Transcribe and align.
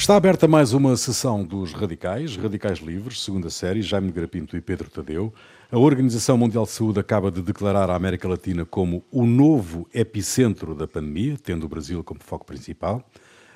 Está 0.00 0.16
aberta 0.16 0.48
mais 0.48 0.72
uma 0.72 0.96
sessão 0.96 1.44
dos 1.44 1.74
Radicais, 1.74 2.34
Radicais 2.34 2.78
Livres, 2.78 3.22
segunda 3.22 3.50
série, 3.50 3.82
Jaime 3.82 4.10
Grapinto 4.10 4.56
e 4.56 4.60
Pedro 4.62 4.88
Tadeu. 4.88 5.30
A 5.70 5.78
Organização 5.78 6.38
Mundial 6.38 6.64
de 6.64 6.70
Saúde 6.70 6.98
acaba 6.98 7.30
de 7.30 7.42
declarar 7.42 7.90
a 7.90 7.94
América 7.94 8.26
Latina 8.26 8.64
como 8.64 9.04
o 9.12 9.26
novo 9.26 9.86
epicentro 9.92 10.74
da 10.74 10.88
pandemia, 10.88 11.36
tendo 11.36 11.66
o 11.66 11.68
Brasil 11.68 12.02
como 12.02 12.18
foco 12.18 12.46
principal. 12.46 13.06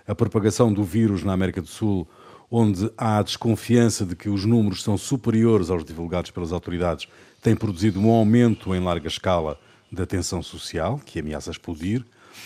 A 0.07 0.15
propagação 0.15 0.71
do 0.71 0.85
vírus 0.85 1.25
na 1.25 1.33
América 1.33 1.63
do 1.63 1.67
Sul, 1.67 2.07
onde 2.51 2.93
há 2.99 3.21
a 3.21 3.23
desconfiança 3.23 4.05
de 4.05 4.15
que 4.15 4.29
os 4.29 4.45
números 4.45 4.83
são 4.83 4.99
superiores 4.99 5.71
aos 5.71 5.83
divulgados 5.83 6.31
pelas 6.31 6.53
autoridades, 6.53 7.09
tem 7.43 7.57
produzido 7.57 7.99
um 7.99 8.11
aumento 8.11 8.75
em 8.75 8.85
larga 8.85 9.09
escala 9.09 9.59
da 9.91 10.05
tensão 10.05 10.43
social, 10.43 11.01
que 11.07 11.21
ameaça 11.21 11.51
explodir. 11.51 12.05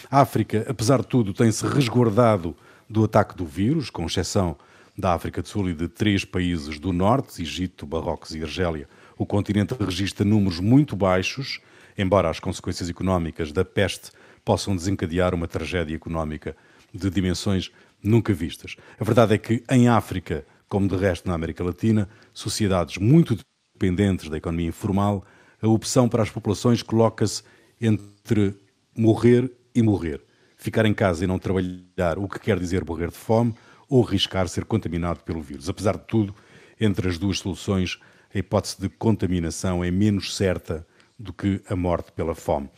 A 0.09 0.21
África, 0.21 0.65
apesar 0.69 1.01
de 1.01 1.09
tudo, 1.09 1.35
tem-se 1.35 1.67
resguardado 1.67 2.55
do 2.89 3.05
ataque 3.05 3.37
do 3.37 3.45
vírus, 3.45 3.91
com 3.91 4.07
exceção 4.07 4.57
da 4.97 5.15
África 5.15 5.43
do 5.43 5.49
Sul 5.49 5.71
e 5.71 5.75
de 5.75 5.89
três 5.89 6.25
países 6.25 6.79
do 6.79 6.93
norte, 6.93 7.41
Egito, 7.41 7.87
Marrocos 7.87 8.35
e 8.35 8.43
Argélia. 8.43 8.89
O 9.17 9.27
continente 9.27 9.75
registra 9.79 10.25
números 10.25 10.59
muito 10.59 10.97
baixos, 10.97 11.61
embora 11.97 12.31
as 12.31 12.41
consequências 12.41 12.89
económicas 12.89 13.53
da 13.53 13.65
peste 13.65 14.11
possam 14.45 14.75
desencadear 14.75 15.35
uma 15.35 15.47
tragédia 15.47 15.95
económica 15.95 16.57
de 16.93 17.11
dimensões 17.11 17.71
nunca 18.03 18.33
vistas. 18.33 18.77
A 18.99 19.05
verdade 19.05 19.35
é 19.35 19.39
que 19.39 19.63
em 19.71 19.89
África, 19.89 20.45
como 20.69 20.89
de 20.89 20.97
resto 20.97 21.29
na 21.29 21.35
América 21.35 21.63
Latina, 21.63 22.09
sociedades 22.33 22.97
muito 22.97 23.37
dependentes 23.75 24.29
da 24.29 24.39
economia 24.39 24.69
informal, 24.69 25.25
a 25.61 25.69
opção 25.69 26.09
para 26.09 26.23
as 26.23 26.31
populações 26.31 26.83
coloca-se 26.83 27.43
entre 27.81 28.57
morrer 28.97 29.53
e 29.75 29.83
morrer 29.83 30.28
ficar 30.69 30.85
em 30.85 30.93
casa 30.93 31.25
e 31.25 31.27
não 31.27 31.39
trabalhar, 31.39 32.19
o 32.19 32.29
que 32.29 32.39
quer 32.39 32.59
dizer 32.59 32.85
morrer 32.85 33.09
de 33.09 33.17
fome, 33.17 33.55
ou 33.89 34.07
arriscar 34.07 34.47
ser 34.49 34.67
contaminado 34.67 35.21
pelo 35.21 35.41
vírus. 35.41 35.69
Apesar 35.69 35.97
de 35.97 36.05
tudo, 36.05 36.35
entre 36.79 37.09
as 37.09 37.17
duas 37.17 37.39
soluções, 37.39 37.99
a 38.35 38.39
hipótese 38.39 38.79
de 38.79 38.89
contaminação 38.91 39.83
é 39.83 39.91
menos 39.91 40.37
certa 40.37 40.87
do 41.19 41.33
que 41.33 41.63
a 41.69 41.75
morte 41.75 42.13
pela 42.13 42.35
fome. 42.35 42.69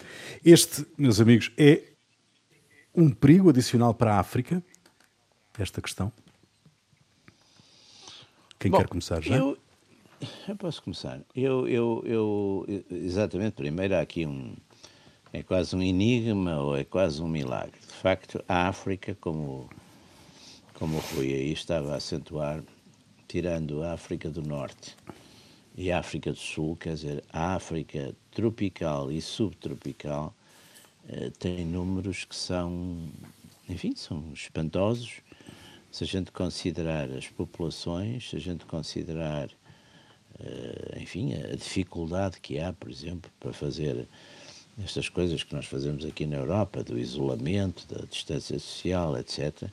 Este, 0.44 0.86
meus 0.96 1.20
amigos, 1.20 1.50
é 1.58 1.82
um 2.94 3.10
perigo 3.10 3.50
adicional 3.50 3.92
para 3.92 4.14
a 4.14 4.20
África? 4.20 4.62
Esta 5.58 5.82
questão? 5.82 6.12
Quem 8.56 8.70
Bom, 8.70 8.78
quer 8.78 8.88
começar 8.88 9.20
já? 9.20 9.36
Eu, 9.36 9.58
eu 10.46 10.56
posso 10.56 10.80
começar. 10.80 11.20
Eu, 11.34 11.66
eu, 11.66 12.02
eu, 12.06 12.84
exatamente, 12.88 13.54
primeiro 13.54 13.96
há 13.96 14.00
aqui 14.00 14.24
um, 14.24 14.54
é 15.32 15.42
quase 15.42 15.76
um 15.76 15.82
enigma 15.82 16.58
ou 16.60 16.76
é 16.76 16.84
quase 16.84 17.22
um 17.22 17.28
milagre. 17.28 17.78
De 17.80 17.94
facto, 17.94 18.42
a 18.48 18.68
África, 18.68 19.16
como, 19.20 19.68
como 20.74 20.96
o 20.96 21.00
Rui 21.14 21.32
aí 21.32 21.52
estava 21.52 21.92
a 21.92 21.96
acentuar, 21.96 22.62
tirando 23.28 23.82
a 23.82 23.92
África 23.92 24.28
do 24.28 24.42
Norte 24.42 24.96
e 25.76 25.92
a 25.92 26.00
África 26.00 26.32
do 26.32 26.38
Sul, 26.38 26.76
quer 26.76 26.94
dizer, 26.94 27.24
a 27.32 27.54
África 27.54 28.14
tropical 28.32 29.10
e 29.12 29.20
subtropical, 29.20 30.34
eh, 31.08 31.30
tem 31.38 31.64
números 31.64 32.24
que 32.24 32.34
são, 32.34 33.08
enfim, 33.68 33.94
são 33.94 34.32
espantosos. 34.34 35.20
Se 35.92 36.04
a 36.04 36.06
gente 36.06 36.32
considerar 36.32 37.10
as 37.10 37.28
populações, 37.28 38.30
se 38.30 38.36
a 38.36 38.40
gente 38.40 38.64
considerar, 38.64 39.48
eh, 40.40 40.98
enfim, 41.00 41.34
a 41.34 41.54
dificuldade 41.54 42.40
que 42.40 42.58
há, 42.58 42.72
por 42.72 42.90
exemplo, 42.90 43.30
para 43.38 43.52
fazer 43.52 44.08
estas 44.84 45.08
coisas 45.08 45.42
que 45.42 45.54
nós 45.54 45.66
fazemos 45.66 46.04
aqui 46.04 46.26
na 46.26 46.36
Europa, 46.36 46.82
do 46.82 46.98
isolamento, 46.98 47.86
da 47.86 48.04
distância 48.06 48.58
social, 48.58 49.16
etc., 49.18 49.68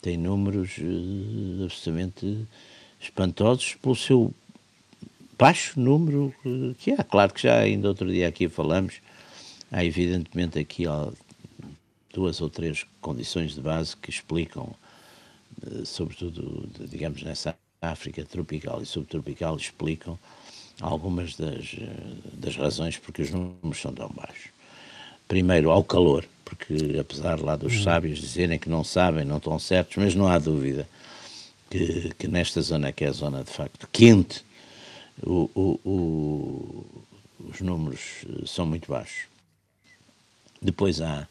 tem 0.00 0.16
números 0.18 0.76
uh, 0.78 1.64
absolutamente 1.64 2.46
espantosos 3.00 3.74
pelo 3.74 3.96
seu 3.96 4.34
baixo 5.38 5.80
número 5.80 6.34
que 6.78 6.92
há. 6.92 7.02
Claro 7.02 7.32
que 7.32 7.42
já 7.42 7.58
ainda 7.58 7.88
outro 7.88 8.10
dia 8.10 8.28
aqui 8.28 8.48
falamos, 8.48 9.00
há 9.70 9.84
evidentemente 9.84 10.58
aqui 10.58 10.84
duas 12.12 12.40
ou 12.40 12.50
três 12.50 12.86
condições 13.00 13.54
de 13.54 13.60
base 13.60 13.96
que 13.96 14.10
explicam, 14.10 14.74
uh, 15.62 15.86
sobretudo, 15.86 16.68
digamos, 16.88 17.22
nessa 17.22 17.56
África 17.80 18.24
tropical 18.24 18.82
e 18.82 18.86
subtropical, 18.86 19.56
explicam 19.56 20.18
algumas 20.80 21.36
das, 21.36 21.76
das 22.32 22.56
razões 22.56 22.98
porque 22.98 23.22
os 23.22 23.30
números 23.30 23.80
são 23.80 23.92
tão 23.92 24.08
baixos. 24.08 24.48
Primeiro, 25.26 25.70
ao 25.70 25.82
calor, 25.82 26.24
porque 26.44 26.98
apesar 27.00 27.40
lá 27.40 27.56
dos 27.56 27.74
hum. 27.74 27.82
sábios 27.82 28.18
dizerem 28.18 28.58
que 28.58 28.68
não 28.68 28.84
sabem, 28.84 29.24
não 29.24 29.38
estão 29.38 29.58
certos, 29.58 29.96
mas 29.96 30.14
não 30.14 30.28
há 30.28 30.38
dúvida 30.38 30.88
que, 31.70 32.12
que 32.18 32.28
nesta 32.28 32.60
zona, 32.60 32.92
que 32.92 33.04
é 33.04 33.08
a 33.08 33.12
zona 33.12 33.42
de 33.42 33.50
facto 33.50 33.88
quente, 33.90 34.44
o, 35.22 35.50
o, 35.54 35.80
o, 35.84 36.86
os 37.50 37.60
números 37.60 38.24
são 38.46 38.66
muito 38.66 38.90
baixos. 38.90 39.24
Depois 40.60 41.00
há 41.00 41.26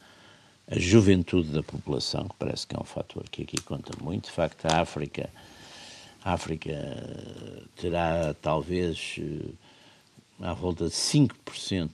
a 0.69 0.79
juventude 0.79 1.49
da 1.49 1.63
população, 1.63 2.27
que 2.27 2.35
parece 2.39 2.65
que 2.65 2.75
é 2.75 2.79
um 2.79 2.85
fator 2.85 3.23
que 3.29 3.43
aqui 3.43 3.61
conta 3.61 3.91
muito. 4.01 4.25
De 4.25 4.31
facto, 4.31 4.65
a 4.65 4.81
África 4.81 5.29
a 6.23 6.33
África 6.33 6.71
terá 7.75 8.33
talvez 8.35 9.17
eh, 9.19 9.51
à 10.39 10.53
volta 10.53 10.85
de 10.85 10.91
5% 10.91 11.91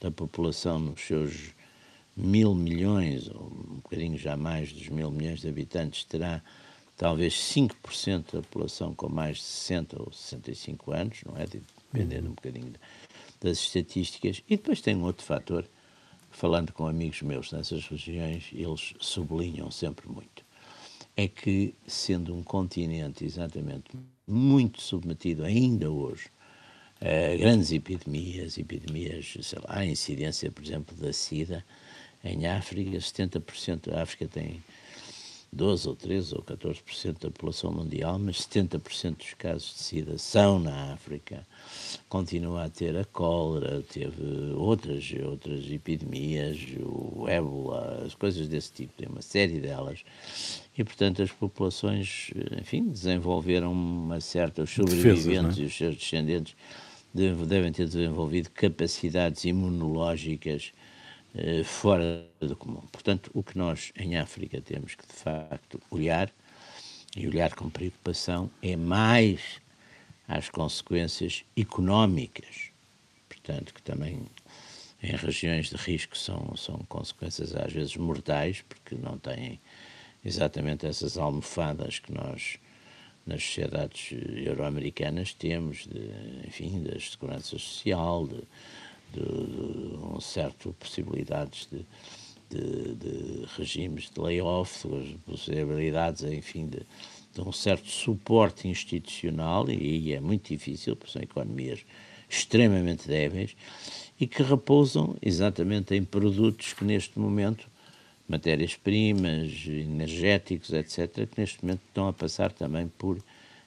da 0.00 0.10
população 0.10 0.80
nos 0.80 1.00
seus 1.00 1.54
mil 2.16 2.54
milhões, 2.54 3.28
ou 3.28 3.46
um 3.46 3.76
bocadinho 3.76 4.18
já 4.18 4.36
mais 4.36 4.72
dos 4.72 4.88
mil 4.88 5.10
milhões 5.12 5.40
de 5.40 5.48
habitantes, 5.48 6.04
terá 6.04 6.42
talvez 6.96 7.34
5% 7.34 8.32
da 8.32 8.42
população 8.42 8.92
com 8.94 9.08
mais 9.08 9.36
de 9.36 9.44
60 9.44 10.02
ou 10.02 10.12
65 10.12 10.92
anos, 10.92 11.18
não 11.24 11.36
é? 11.36 11.46
Dependendo 11.46 12.24
uhum. 12.24 12.32
um 12.32 12.34
bocadinho 12.34 12.72
das 13.40 13.58
estatísticas. 13.58 14.42
E 14.48 14.56
depois 14.56 14.80
tem 14.80 14.96
um 14.96 15.04
outro 15.04 15.24
fator, 15.24 15.64
falando 16.32 16.72
com 16.72 16.88
amigos 16.88 17.22
meus 17.22 17.52
nessas 17.52 17.86
regiões, 17.86 18.48
eles 18.52 18.94
sublinham 18.98 19.70
sempre 19.70 20.08
muito 20.08 20.47
é 21.18 21.26
que, 21.26 21.74
sendo 21.84 22.32
um 22.32 22.44
continente 22.44 23.24
exatamente 23.24 23.90
muito 24.24 24.80
submetido 24.80 25.42
ainda 25.42 25.90
hoje 25.90 26.30
a 27.00 27.36
grandes 27.36 27.72
epidemias, 27.72 28.56
epidemias, 28.56 29.36
sei 29.42 29.58
lá, 29.58 29.78
a 29.78 29.84
incidência, 29.84 30.48
por 30.52 30.64
exemplo, 30.64 30.96
da 30.96 31.12
SIDA, 31.12 31.64
em 32.22 32.46
África, 32.46 32.96
70%, 32.96 33.92
a 33.92 34.02
África 34.02 34.28
tem 34.28 34.62
12 35.52 35.88
ou 35.88 35.96
13 35.96 36.34
ou 36.34 36.42
14% 36.42 37.20
da 37.20 37.30
população 37.30 37.72
mundial, 37.72 38.18
mas 38.18 38.36
70% 38.36 39.16
dos 39.16 39.34
casos 39.34 39.74
de 39.74 39.78
SIDA 39.82 40.18
são 40.18 40.58
na 40.58 40.92
África. 40.92 41.46
Continua 42.08 42.64
a 42.64 42.68
ter 42.68 42.96
a 42.96 43.04
cólera, 43.04 43.82
teve 43.82 44.52
outras, 44.54 45.10
outras 45.24 45.70
epidemias, 45.70 46.58
o 46.80 47.26
ébola, 47.26 48.04
as 48.04 48.14
coisas 48.14 48.46
desse 48.46 48.72
tipo, 48.72 48.92
tem 48.94 49.08
uma 49.08 49.22
série 49.22 49.58
delas 49.58 50.04
e, 50.76 50.84
portanto, 50.84 51.22
as 51.22 51.32
populações, 51.32 52.30
enfim, 52.60 52.88
desenvolveram 52.88 53.72
uma 53.72 54.20
certa. 54.20 54.62
Os 54.62 54.70
sobreviventes 54.70 55.24
Defesas, 55.24 55.58
é? 55.58 55.62
e 55.62 55.64
os 55.64 55.76
seus 55.76 55.96
descendentes 55.96 56.54
devem 57.14 57.72
ter 57.72 57.86
desenvolvido 57.86 58.50
capacidades 58.50 59.44
imunológicas 59.44 60.72
eh, 61.38 61.62
fora 61.64 62.26
do 62.40 62.56
comum. 62.56 62.82
Portanto, 62.92 63.30
o 63.32 63.42
que 63.42 63.56
nós 63.56 63.92
em 63.96 64.16
África 64.16 64.60
temos 64.60 64.94
que, 64.94 65.06
de 65.06 65.12
facto, 65.12 65.80
olhar, 65.90 66.30
e 67.16 67.26
olhar 67.26 67.54
com 67.54 67.70
preocupação, 67.70 68.50
é 68.62 68.76
mais 68.76 69.60
às 70.26 70.48
consequências 70.50 71.44
económicas. 71.56 72.70
Portanto, 73.28 73.72
que 73.72 73.82
também 73.82 74.26
em 75.02 75.16
regiões 75.16 75.70
de 75.70 75.76
risco 75.76 76.16
são, 76.18 76.54
são 76.56 76.78
consequências 76.88 77.54
às 77.54 77.72
vezes 77.72 77.96
mortais, 77.96 78.62
porque 78.68 78.94
não 78.94 79.16
têm 79.16 79.60
exatamente 80.24 80.86
essas 80.86 81.16
almofadas 81.16 81.98
que 81.98 82.12
nós 82.12 82.58
nas 83.24 83.44
sociedades 83.44 84.12
euro-americanas 84.44 85.34
temos, 85.34 85.86
de, 85.86 86.10
enfim, 86.46 86.82
da 86.82 86.98
segurança 86.98 87.58
social, 87.58 88.26
de, 88.26 88.42
de, 89.12 89.96
um 90.14 90.20
certo 90.20 90.74
possibilidades 90.78 91.68
de, 91.70 91.84
de, 92.50 92.94
de 92.94 93.46
regimes 93.56 94.10
de 94.10 94.20
layoff, 94.20 94.86
possibilidades, 95.24 96.22
enfim, 96.24 96.66
de, 96.66 96.82
de 97.34 97.40
um 97.40 97.52
certo 97.52 97.88
suporte 97.88 98.68
institucional, 98.68 99.70
e, 99.70 100.08
e 100.08 100.12
é 100.12 100.20
muito 100.20 100.48
difícil, 100.48 100.96
porque 100.96 101.12
são 101.12 101.22
economias 101.22 101.84
extremamente 102.28 103.06
débeis, 103.06 103.56
e 104.20 104.26
que 104.26 104.42
repousam 104.42 105.16
exatamente 105.22 105.94
em 105.94 106.04
produtos 106.04 106.72
que 106.72 106.84
neste 106.84 107.18
momento 107.18 107.68
matérias-primas, 108.28 109.66
energéticos, 109.66 110.72
etc., 110.72 111.26
que 111.26 111.40
neste 111.40 111.64
momento 111.64 111.80
estão 111.88 112.08
a 112.08 112.12
passar 112.12 112.52
também 112.52 112.88
por 112.98 113.18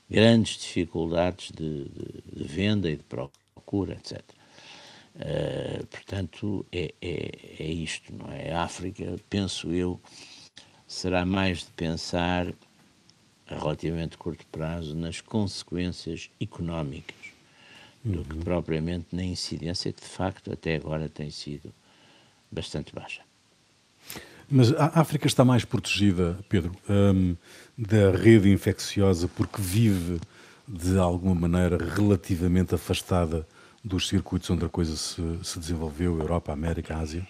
grandes 0.07 0.59
dificuldades 0.59 1.51
de, 1.51 1.85
de, 1.85 2.43
de 2.43 2.43
venda 2.43 2.91
e 2.91 2.95
de 2.95 3.03
procura, 3.03 3.93
etc. 3.93 4.21
Uh, 5.15 5.19
eh, 5.19 5.83
portanto, 5.89 6.65
é, 6.71 6.93
é, 7.01 7.31
é, 7.59 7.71
isto, 7.71 8.13
não 8.15 8.31
é? 8.31 8.53
A 8.53 8.63
África, 8.63 9.15
penso 9.29 9.71
eu, 9.71 9.99
será 10.87 11.25
mais 11.25 11.59
de 11.59 11.71
pensar 11.71 12.47
a 13.47 13.55
relativamente 13.55 14.17
curto 14.17 14.45
prazo 14.47 14.95
nas 14.95 15.19
consequências 15.19 16.29
económicas 16.39 17.15
uhum. 18.05 18.11
do 18.13 18.25
que 18.25 18.35
uhum. 18.35 18.41
propriamente 18.41 19.07
na 19.11 19.23
incidência 19.23 19.91
que 19.91 20.01
de 20.01 20.07
facto 20.07 20.51
até 20.51 20.75
agora 20.75 21.09
tem 21.09 21.29
sido 21.29 21.73
bastante 22.51 22.93
baixa. 22.93 23.21
Mas 24.49 24.73
a 24.73 24.99
África 24.99 25.27
está 25.27 25.45
mais 25.45 25.63
protegida, 25.63 26.37
Pedro, 26.49 26.75
um, 26.89 27.37
da 27.77 28.11
rede 28.11 28.51
infecciosa 28.51 29.29
porque 29.29 29.61
vive 29.61 30.19
de 30.67 30.97
alguma 30.97 31.35
maneira 31.35 31.77
relativamente 31.77 32.75
afastada 32.75 33.47
dos 33.83 34.07
circuitos 34.07 34.49
onde 34.49 34.65
a 34.65 34.69
coisa 34.69 34.95
se, 34.95 35.21
se 35.43 35.59
desenvolveu, 35.59 36.19
Europa, 36.19 36.51
América, 36.53 36.97
Ásia? 36.97 37.27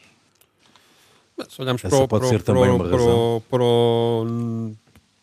Se 1.49 1.61
olharmos 1.61 1.83
Essa 1.83 1.95
para, 1.95 2.07
pode 2.07 2.21
para, 2.21 2.29
ser 2.29 2.43
para, 2.43 2.53
também 2.53 2.69
uma 2.69 2.87
para, 2.87 2.97
razão. 2.97 3.43
Para, 3.49 3.63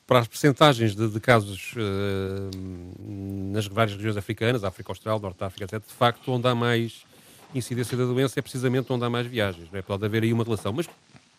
para 0.06 0.18
as 0.20 0.26
percentagens 0.26 0.96
de, 0.96 1.06
de 1.08 1.20
casos 1.20 1.74
uh, 1.76 3.52
nas 3.52 3.66
várias 3.66 3.94
regiões 3.96 4.16
africanas, 4.16 4.64
África 4.64 4.90
Austral, 4.90 5.20
Norte 5.20 5.44
África, 5.44 5.64
etc., 5.64 5.86
de 5.86 5.94
facto, 5.94 6.32
onde 6.32 6.48
há 6.48 6.54
mais 6.54 7.04
incidência 7.54 7.96
da 7.96 8.04
doença 8.04 8.38
é 8.38 8.42
precisamente 8.42 8.92
onde 8.92 9.04
há 9.04 9.10
mais 9.10 9.26
viagens. 9.26 9.68
É? 9.72 9.82
Pode 9.82 10.04
haver 10.04 10.22
aí 10.22 10.32
uma 10.32 10.44
relação. 10.44 10.72
Mas 10.72 10.88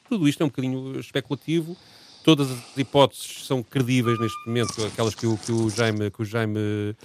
tudo 0.08 0.28
isto 0.28 0.42
é 0.42 0.46
um 0.46 0.50
bocadinho 0.50 1.00
especulativo. 1.00 1.76
Todas 2.24 2.52
as 2.52 2.78
hipóteses 2.78 3.46
são 3.46 3.64
credíveis 3.64 4.20
neste 4.20 4.38
momento, 4.46 4.86
aquelas 4.86 5.16
que 5.16 5.26
o, 5.26 5.38
que 5.38 5.52
o 5.52 5.70
Jaime, 5.70 6.12
que 6.12 6.22
o 6.22 6.26
Jaime 6.26 6.96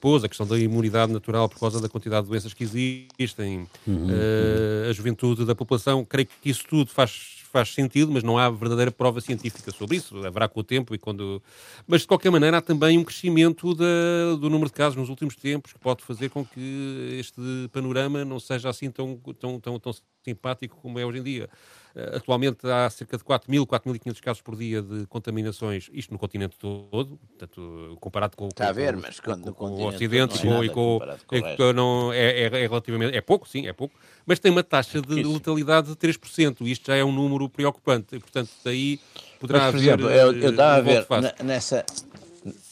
pôs, 0.00 0.24
a 0.24 0.28
questão 0.28 0.46
da 0.46 0.58
imunidade 0.58 1.12
natural 1.12 1.48
por 1.48 1.58
causa 1.58 1.80
da 1.80 1.88
quantidade 1.88 2.24
de 2.24 2.30
doenças 2.30 2.52
que 2.52 2.64
existem, 2.64 3.66
uhum, 3.86 4.06
uh, 4.06 4.90
a 4.90 4.92
juventude 4.92 5.44
da 5.44 5.54
população. 5.54 6.04
Creio 6.04 6.28
que 6.40 6.50
isso 6.50 6.64
tudo 6.68 6.90
faz 6.90 7.40
faz 7.50 7.74
sentido, 7.74 8.12
mas 8.12 8.22
não 8.22 8.38
há 8.38 8.48
verdadeira 8.48 8.90
prova 8.90 9.20
científica 9.20 9.70
sobre 9.72 9.96
isso. 9.96 10.16
Haverá 10.24 10.48
com 10.48 10.60
o 10.60 10.64
tempo 10.64 10.94
e 10.94 10.98
quando. 10.98 11.42
Mas 11.86 12.02
de 12.02 12.06
qualquer 12.06 12.30
maneira 12.30 12.58
há 12.58 12.60
também 12.60 12.96
um 12.96 13.04
crescimento 13.04 13.74
da, 13.74 14.36
do 14.38 14.48
número 14.48 14.66
de 14.66 14.72
casos 14.72 14.96
nos 14.96 15.08
últimos 15.08 15.34
tempos 15.36 15.72
que 15.72 15.78
pode 15.78 16.02
fazer 16.02 16.30
com 16.30 16.44
que 16.44 17.16
este 17.18 17.40
panorama 17.72 18.24
não 18.24 18.38
seja 18.38 18.68
assim 18.68 18.90
tão, 18.90 19.20
tão, 19.38 19.58
tão, 19.58 19.78
tão 19.78 19.92
simpático 20.24 20.78
como 20.80 20.98
é 20.98 21.04
hoje 21.04 21.18
em 21.18 21.22
dia. 21.22 21.48
Uh, 21.94 22.16
atualmente 22.16 22.66
há 22.66 22.88
cerca 22.88 23.16
de 23.16 23.24
4.000, 23.24 23.66
4.500 23.66 24.20
casos 24.20 24.42
por 24.42 24.56
dia 24.56 24.80
de 24.80 25.06
contaminações, 25.06 25.90
isto 25.92 26.12
no 26.12 26.18
continente 26.18 26.56
todo, 26.58 27.16
portanto, 27.16 27.96
comparado 28.00 28.36
com, 28.36 28.46
Está 28.48 28.64
com, 28.64 28.70
a 28.70 28.72
ver, 28.72 28.96
mas 28.96 29.18
com, 29.18 29.40
com, 29.40 29.52
com 29.52 29.70
o 29.70 29.86
Ocidente 29.88 30.46
é 30.46 30.64
e 30.64 30.68
com, 30.70 31.00
e 31.32 31.56
com, 31.56 31.72
não, 31.74 32.12
é, 32.12 32.42
é, 32.42 32.44
é, 32.44 32.66
relativamente, 32.66 33.16
é 33.16 33.20
pouco, 33.20 33.48
sim, 33.48 33.66
é 33.66 33.72
pouco, 33.72 33.94
mas 34.24 34.38
tem 34.38 34.52
uma 34.52 34.62
taxa 34.62 35.00
de 35.00 35.22
letalidade 35.22 35.88
de 35.88 35.96
3%, 35.96 36.66
isto 36.66 36.86
já 36.86 36.96
é 36.96 37.04
um 37.04 37.12
número 37.12 37.48
preocupante, 37.48 38.16
e 38.16 38.20
portanto 38.20 38.50
daí 38.64 39.00
poderá 39.40 39.60
mas, 39.60 39.70
por 39.70 39.78
haver... 39.78 39.88
Exemplo, 39.88 40.10
eu, 40.10 40.32
eu 40.40 40.50
estava 40.50 40.76
a 40.76 40.80
ver, 40.80 41.06
nessa, 41.42 41.84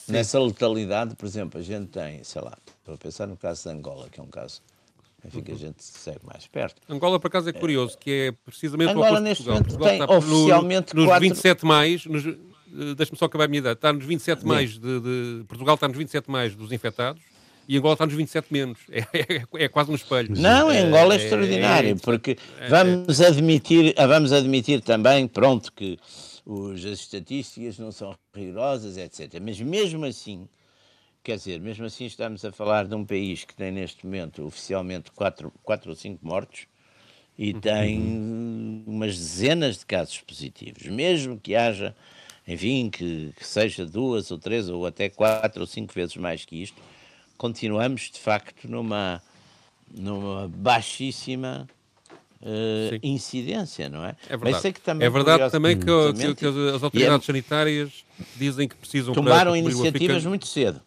nessa 0.09 0.41
letalidade, 0.41 1.15
por 1.17 1.27
exemplo, 1.27 1.59
a 1.59 1.63
gente 1.63 1.89
tem, 1.89 2.23
sei 2.23 2.41
lá, 2.41 2.57
para 2.85 2.97
pensar 2.97 3.27
no 3.27 3.37
caso 3.37 3.65
de 3.65 3.77
Angola, 3.77 4.09
que 4.09 4.21
é 4.21 4.23
um 4.23 4.29
caso 4.29 4.63
enfim, 5.29 5.43
que 5.43 5.53
a 5.53 5.57
gente 5.57 5.83
segue 5.83 6.21
mais 6.25 6.47
perto. 6.47 6.81
Angola, 6.89 7.19
por 7.21 7.29
acaso, 7.29 7.49
é 7.49 7.53
curioso, 7.53 7.97
que 7.99 8.11
é 8.11 8.33
precisamente 8.33 8.91
Angola, 8.91 9.07
o 9.07 9.11
oposto 9.11 9.25
neste 9.25 9.45
Portugal. 9.45 9.65
Portugal 9.65 9.89
tem 9.89 10.01
está 10.01 10.17
oficialmente 10.17 10.95
no, 10.95 11.01
nos 11.03 11.11
quatro... 11.11 11.29
27 11.29 11.67
mais, 11.67 12.07
nos, 12.07 12.27
eh, 12.27 12.95
deixa-me 12.97 13.19
só 13.19 13.25
acabar 13.27 13.45
a 13.45 13.49
minha 13.49 13.59
idade, 13.59 13.79
está 13.79 13.93
nos 13.93 14.05
27 14.05 14.47
mais 14.47 14.79
de, 14.79 15.01
de, 15.01 15.45
Portugal 15.47 15.75
está 15.75 15.89
nos 15.89 15.97
27 15.97 16.31
mais 16.31 16.55
dos 16.55 16.73
infectados 16.73 17.23
e 17.69 17.77
Angola 17.77 17.95
está 17.95 18.07
nos 18.07 18.15
27 18.15 18.47
menos. 18.51 18.79
É, 18.91 19.01
é, 19.03 19.65
é 19.65 19.69
quase 19.69 19.91
um 19.91 19.95
espelho. 19.95 20.35
Não, 20.37 20.73
em 20.73 20.79
Angola 20.79 21.15
é, 21.15 21.19
é 21.19 21.23
extraordinário, 21.23 21.97
porque 22.01 22.37
vamos, 22.69 23.21
admitir, 23.21 23.95
vamos 23.97 24.33
admitir 24.33 24.81
também, 24.81 25.29
pronto, 25.29 25.73
que 25.73 25.99
os, 26.47 26.85
as 26.85 27.01
estatísticas 27.01 27.79
não 27.79 27.93
são 27.93 28.17
rigorosas, 28.35 28.97
etc. 28.97 29.41
Mas 29.43 29.61
mesmo 29.61 30.05
assim, 30.07 30.49
Quer 31.29 31.37
dizer, 31.37 31.61
mesmo 31.61 31.85
assim 31.85 32.07
estamos 32.07 32.43
a 32.43 32.51
falar 32.51 32.87
de 32.87 32.95
um 32.95 33.05
país 33.05 33.45
que 33.45 33.55
tem 33.55 33.71
neste 33.71 34.07
momento 34.07 34.47
oficialmente 34.47 35.11
quatro, 35.13 35.53
quatro 35.63 35.91
ou 35.91 35.95
cinco 35.95 36.27
mortos 36.27 36.67
e 37.37 37.53
uhum. 37.53 37.61
tem 37.61 38.85
umas 38.87 39.15
dezenas 39.15 39.81
de 39.81 39.85
casos 39.85 40.23
positivos. 40.23 40.87
Mesmo 40.87 41.39
que 41.39 41.55
haja, 41.55 41.95
enfim, 42.47 42.89
que, 42.89 43.35
que 43.37 43.47
seja 43.47 43.85
duas 43.85 44.31
ou 44.31 44.39
três 44.39 44.71
ou 44.71 44.87
até 44.87 45.11
quatro 45.11 45.61
ou 45.61 45.67
cinco 45.67 45.93
vezes 45.93 46.17
mais 46.17 46.47
que 46.47 46.63
isto, 46.63 46.81
continuamos 47.37 48.11
de 48.11 48.19
facto 48.19 48.67
numa, 48.67 49.23
numa 49.95 50.49
baixíssima 50.49 51.69
Uh, 52.41 52.95
incidência, 53.03 53.89
não 53.89 54.05
é? 54.05 54.15
É 54.29 54.37
verdade, 54.37 54.73
é 55.01 55.11
verdade 55.11 55.51
também 55.51 55.77
que, 55.77 55.85
que, 55.85 56.35
que, 56.37 56.47
as 56.47 56.85
autoridades 56.85 57.25
é... 57.25 57.27
sanitárias 57.27 58.05
dizem 58.37 58.69
que 58.69 58.77
precisam... 58.77 59.13
Tomaram 59.13 59.57
iniciativas 59.57 60.25
muito 60.25 60.47
cedo. 60.47 60.81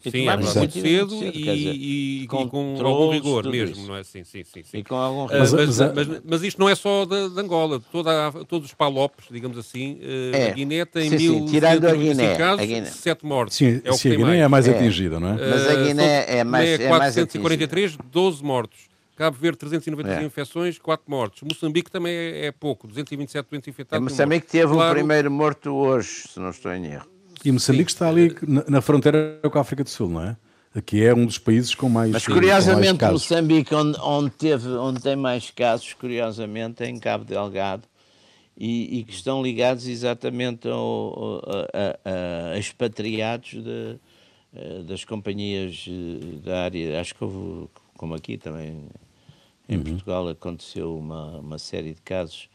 Sim, 0.00 0.28
é 0.28 0.36
muito 0.36 0.80
cedo 0.80 1.14
e, 1.24 1.48
e, 1.48 2.22
e, 2.22 2.26
com 2.28 2.36
algum 2.38 3.10
rigor 3.10 3.44
mesmo, 3.48 3.74
isso. 3.74 3.86
não 3.88 3.96
é? 3.96 4.04
Sim, 4.04 4.22
sim, 4.22 4.44
sim. 4.44 4.62
sim. 4.62 4.78
E 4.78 4.84
com 4.84 4.94
algum 4.94 5.26
rigor. 5.26 5.40
Mas, 5.40 5.52
mas, 5.52 5.78
mas, 5.92 6.22
mas, 6.24 6.42
isto 6.44 6.60
não 6.60 6.68
é 6.68 6.74
só 6.76 7.04
de, 7.04 7.30
de 7.30 7.40
Angola. 7.40 7.80
Toda, 7.90 8.32
todos 8.46 8.68
os 8.68 8.74
palopes, 8.74 9.26
digamos 9.28 9.58
assim, 9.58 9.94
uh, 9.94 10.36
é. 10.36 10.50
a 10.50 10.54
Guiné 10.54 10.84
tem 10.84 11.10
sim, 11.10 11.16
mil 11.16 11.46
tirando 11.46 11.84
a 11.84 11.94
Guiné, 11.94 12.36
casos, 12.36 12.62
a 12.62 12.66
Guiné. 12.66 12.86
sete 12.86 13.26
mortes. 13.26 13.56
Sim, 13.56 13.80
é 13.84 13.90
o 13.90 13.94
sim, 13.94 14.12
a 14.12 14.16
Guiné 14.16 14.24
mais. 14.24 14.40
é 14.40 14.48
mais 14.48 14.68
é. 14.68 14.70
atingida, 14.70 15.18
não 15.18 15.30
é? 15.30 15.50
Mas 15.50 15.68
a 15.68 15.74
Guiné 15.74 16.24
é 16.28 16.44
mais, 16.44 16.80
é 16.80 16.88
443, 16.88 17.98
12 18.10 18.44
mortos. 18.44 18.88
Cabo 19.16 19.36
Verde, 19.36 19.58
391 19.58 20.12
é. 20.12 20.24
infecções, 20.24 20.78
4 20.78 21.10
mortos. 21.10 21.42
Moçambique 21.42 21.90
também 21.90 22.14
é, 22.14 22.46
é 22.46 22.52
pouco, 22.52 22.86
227 22.86 23.48
doentes 23.50 23.66
infectados. 23.66 24.04
Moçambique 24.04 24.46
teve 24.46 24.72
claro, 24.72 24.90
um 24.90 24.94
primeiro 24.94 25.28
morto 25.28 25.74
hoje, 25.74 26.28
se 26.28 26.38
não 26.38 26.50
estou 26.50 26.72
em 26.72 26.86
erro. 26.86 27.17
E 27.44 27.52
Moçambique 27.52 27.90
Sim. 27.90 27.94
está 27.94 28.08
ali 28.08 28.34
na, 28.46 28.64
na, 28.68 28.80
fronteira 28.80 29.40
com 29.50 29.58
a 29.58 29.60
África 29.60 29.84
do 29.84 29.90
Sul, 29.90 30.08
não 30.08 30.22
é? 30.22 30.36
Aqui 30.74 31.02
é 31.02 31.14
um 31.14 31.24
dos 31.24 31.38
países 31.38 31.74
com 31.74 31.88
mais 31.88 32.10
Mas 32.10 32.26
curiosamente, 32.26 33.00
mais 33.00 33.12
Moçambique, 33.12 33.74
onde, 33.74 33.98
onde, 34.00 34.30
teve, 34.30 34.68
onde 34.68 35.00
tem 35.00 35.16
mais 35.16 35.50
casos, 35.50 35.92
curiosamente, 35.94 36.82
é 36.82 36.88
em 36.88 36.98
Cabo 36.98 37.24
Delgado. 37.24 37.84
E, 38.60 38.98
e 38.98 39.04
que 39.04 39.12
estão 39.12 39.40
ligados 39.40 39.86
exatamente 39.86 40.68
ao, 40.68 41.40
a, 41.46 42.10
a, 42.10 42.54
a 42.54 42.58
expatriados 42.58 43.50
de, 43.50 43.98
eh, 44.54 44.82
das 44.82 45.04
companhias 45.04 45.86
eh, 45.88 46.38
da 46.44 46.64
área. 46.64 47.00
Acho 47.00 47.14
que 47.14 47.22
houve, 47.22 47.68
como 47.96 48.14
aqui 48.14 48.36
também 48.36 48.88
em 49.68 49.76
uhum. 49.76 49.84
Portugal, 49.84 50.28
aconteceu 50.28 50.96
uma, 50.96 51.38
uma 51.38 51.58
série 51.58 51.94
de 51.94 52.00
casos 52.00 52.48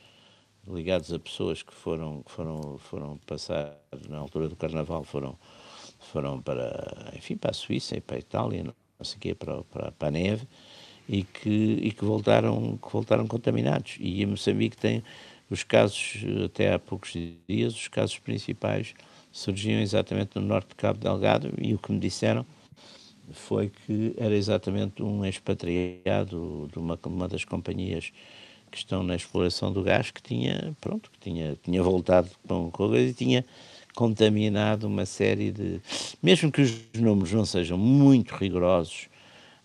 ligados 0.68 1.12
a 1.12 1.20
pessoas 1.20 1.62
que 1.62 1.74
foram, 1.74 2.24
foram, 2.26 2.78
foram 2.78 3.18
passar, 3.26 3.78
na 4.08 4.18
altura 4.18 4.48
do 4.48 4.56
Carnaval, 4.56 5.04
foram, 5.04 5.38
foram 6.00 6.42
para, 6.42 7.12
enfim, 7.16 7.36
para 7.36 7.52
a 7.52 7.54
Suíça 7.54 7.98
e 7.98 8.02
para 8.02 8.16
a 8.16 8.20
Itália, 8.20 8.64
não 8.64 8.74
sei 9.02 9.18
o 9.18 9.20
quê, 9.20 9.36
para, 9.36 9.64
para, 9.64 9.92
para 9.92 10.08
a 10.08 10.12
neve, 10.12 10.48
e 11.08 11.24
que, 11.24 11.80
e 11.82 11.92
que, 11.92 12.06
voltaram, 12.06 12.78
que 12.78 12.92
voltaram 12.92 13.28
contaminados. 13.28 13.98
E 14.00 14.24
em 14.24 14.26
Moçambique 14.26 14.78
tem 14.78 15.04
os 15.50 15.64
casos, 15.64 16.24
até 16.46 16.74
há 16.74 16.80
poucos 16.80 17.14
dias, 17.48 17.74
os 17.76 17.88
casos 17.88 18.18
principais 18.20 18.94
surgiam 19.32 19.82
exatamente 19.82 20.36
no 20.36 20.42
norte 20.42 20.70
de 20.70 20.76
Cabo 20.76 21.00
Delgado, 21.00 21.52
e 21.62 21.74
o 21.74 21.78
que 21.78 21.92
me 21.92 22.00
disseram 22.00 22.46
foi 23.32 23.70
que 23.70 24.14
era 24.18 24.36
exatamente 24.36 25.02
um 25.02 25.26
expatriado 25.26 26.70
de 26.72 26.78
uma, 26.78 27.00
uma 27.06 27.28
das 27.28 27.46
companhias 27.46 28.12
que 28.74 28.80
estão 28.80 29.04
na 29.04 29.16
exploração 29.16 29.72
do 29.72 29.84
gás 29.84 30.10
que 30.10 30.20
tinha, 30.20 30.76
pronto, 30.82 31.12
que 31.12 31.20
tinha, 31.20 31.56
tinha 31.64 31.84
voltado 31.84 32.28
com, 32.48 32.72
com 32.72 32.96
e 32.96 33.14
tinha 33.14 33.46
contaminado 33.94 34.88
uma 34.88 35.06
série 35.06 35.52
de. 35.52 35.80
Mesmo 36.24 36.52
que 36.52 36.64
os 36.64 36.74
números 36.96 37.32
não 37.32 37.46
sejam 37.46 37.78
muito 37.78 38.34
rigorosos, 38.34 39.08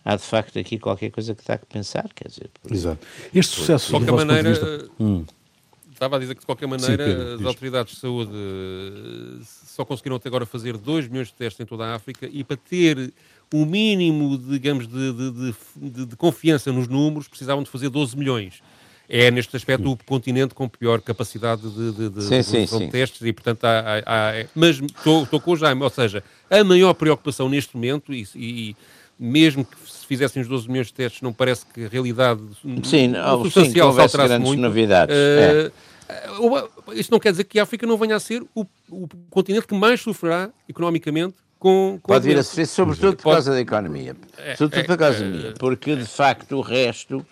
há 0.05 0.15
de 0.15 0.21
facto 0.21 0.59
aqui 0.59 0.77
qualquer 0.77 1.09
coisa 1.09 1.33
que 1.33 1.41
está 1.41 1.55
a 1.55 1.57
pensar, 1.57 2.07
quer 2.13 2.27
dizer. 2.27 2.51
Por, 2.61 2.71
Exato. 2.71 3.05
Este 3.33 3.55
sucesso. 3.55 3.87
De 3.87 3.93
qualquer 3.93 4.25
maneira. 4.25 4.49
Vista... 4.51 4.89
Hum. 4.99 5.25
Estava 5.91 6.15
a 6.15 6.19
dizer 6.19 6.35
que, 6.35 6.41
de 6.41 6.45
qualquer 6.45 6.67
maneira, 6.67 7.03
Sim, 7.03 7.13
Pedro, 7.13 7.33
as 7.33 7.45
autoridades 7.45 7.93
de 7.95 7.99
saúde 7.99 8.31
eh, 8.31 9.43
só 9.43 9.83
conseguiram 9.83 10.15
até 10.15 10.29
agora 10.29 10.45
fazer 10.45 10.77
2 10.77 11.09
milhões 11.09 11.27
de 11.27 11.33
testes 11.33 11.59
em 11.59 11.65
toda 11.65 11.83
a 11.87 11.95
África 11.95 12.29
e 12.31 12.41
para 12.41 12.55
ter 12.55 13.11
o 13.53 13.65
mínimo, 13.65 14.37
digamos, 14.37 14.87
de, 14.87 15.11
de, 15.11 15.55
de, 15.75 16.05
de 16.05 16.15
confiança 16.15 16.71
nos 16.71 16.87
números, 16.87 17.27
precisavam 17.27 17.63
de 17.63 17.69
fazer 17.69 17.89
12 17.89 18.15
milhões 18.15 18.61
é 19.09 19.31
neste 19.31 19.57
aspecto 19.57 19.91
o 19.91 19.97
continente 20.05 20.53
com 20.53 20.69
pior 20.69 21.01
capacidade 21.01 21.63
de, 21.63 21.91
de, 21.91 22.09
de, 22.09 22.21
sim, 22.21 22.43
sim, 22.43 22.67
sim. 22.67 22.89
testes 22.89 23.21
e 23.23 23.33
portanto 23.33 23.65
há, 23.65 23.79
há, 23.79 24.27
há 24.29 24.35
é, 24.35 24.47
mas 24.53 24.79
estou, 24.79 25.23
estou 25.23 25.41
com 25.41 25.51
o 25.51 25.55
Jaime, 25.55 25.81
ou 25.81 25.89
seja, 25.89 26.23
a 26.49 26.63
maior 26.63 26.93
preocupação 26.93 27.49
neste 27.49 27.75
momento 27.75 28.13
e, 28.13 28.27
e 28.35 28.75
mesmo 29.19 29.65
que 29.65 29.75
se 29.89 30.05
fizessem 30.05 30.43
os 30.43 30.47
12 30.47 30.69
milhões 30.69 30.87
de 30.87 30.93
testes 30.93 31.21
não 31.23 31.33
parece 31.33 31.65
que 31.65 31.85
a 31.85 31.89
realidade 31.89 32.41
sim, 32.83 33.11
substancial 33.41 33.93
se 33.93 33.99
alterasse 33.99 34.37
muito 34.37 34.61
novidades. 34.61 35.15
Uh, 35.15 35.71
é. 36.07 36.99
Isso 36.99 37.11
não 37.11 37.19
quer 37.19 37.31
dizer 37.31 37.43
que 37.43 37.59
a 37.59 37.63
África 37.63 37.85
não 37.85 37.97
venha 37.97 38.15
a 38.15 38.19
ser 38.19 38.43
o, 38.55 38.65
o 38.89 39.07
continente 39.29 39.67
que 39.67 39.75
mais 39.75 40.01
sofrerá 40.01 40.49
economicamente 40.67 41.35
com, 41.59 41.99
com 42.01 42.13
Pode 42.13 42.25
vir 42.25 42.37
a 42.37 42.43
sofrer, 42.43 42.65
sobretudo 42.65 43.17
por 43.17 43.33
causa 43.33 43.51
da 43.51 43.59
economia. 43.59 44.15
É, 44.37 44.55
sobretudo 44.55 44.79
é, 44.79 44.83
por 44.83 44.97
causa 44.97 45.19
da 45.19 45.25
economia, 45.25 45.53
porque 45.59 45.95
de 45.95 46.05
facto 46.05 46.55
o 46.55 46.61
resto 46.61 47.25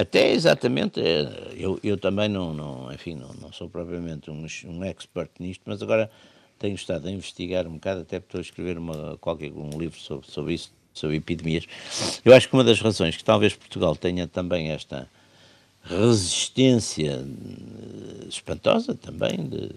até 0.00 0.32
exatamente, 0.32 1.00
é, 1.00 1.52
eu, 1.56 1.78
eu 1.82 1.96
também 1.96 2.28
não, 2.28 2.52
não 2.52 2.92
enfim, 2.92 3.14
não, 3.14 3.32
não 3.34 3.52
sou 3.52 3.68
propriamente 3.68 4.30
um, 4.30 4.46
um 4.66 4.84
expert 4.84 5.30
nisto, 5.38 5.62
mas 5.64 5.82
agora 5.82 6.10
tenho 6.58 6.74
estado 6.74 7.08
a 7.08 7.10
investigar 7.10 7.66
um 7.66 7.74
bocado, 7.74 8.00
até 8.02 8.18
estou 8.18 8.38
a 8.38 8.42
escrever 8.42 8.78
uma, 8.78 9.16
qualquer, 9.18 9.50
um 9.52 9.78
livro 9.78 9.98
sobre, 9.98 10.30
sobre 10.30 10.54
isso, 10.54 10.72
sobre 10.92 11.16
epidemias. 11.16 11.66
Eu 12.24 12.34
acho 12.34 12.48
que 12.48 12.54
uma 12.54 12.64
das 12.64 12.80
razões 12.80 13.16
que 13.16 13.24
talvez 13.24 13.54
Portugal 13.54 13.96
tenha 13.96 14.28
também 14.28 14.70
esta 14.70 15.08
resistência 15.82 17.24
eh, 17.24 18.28
espantosa 18.28 18.94
também 18.94 19.48
de, 19.48 19.70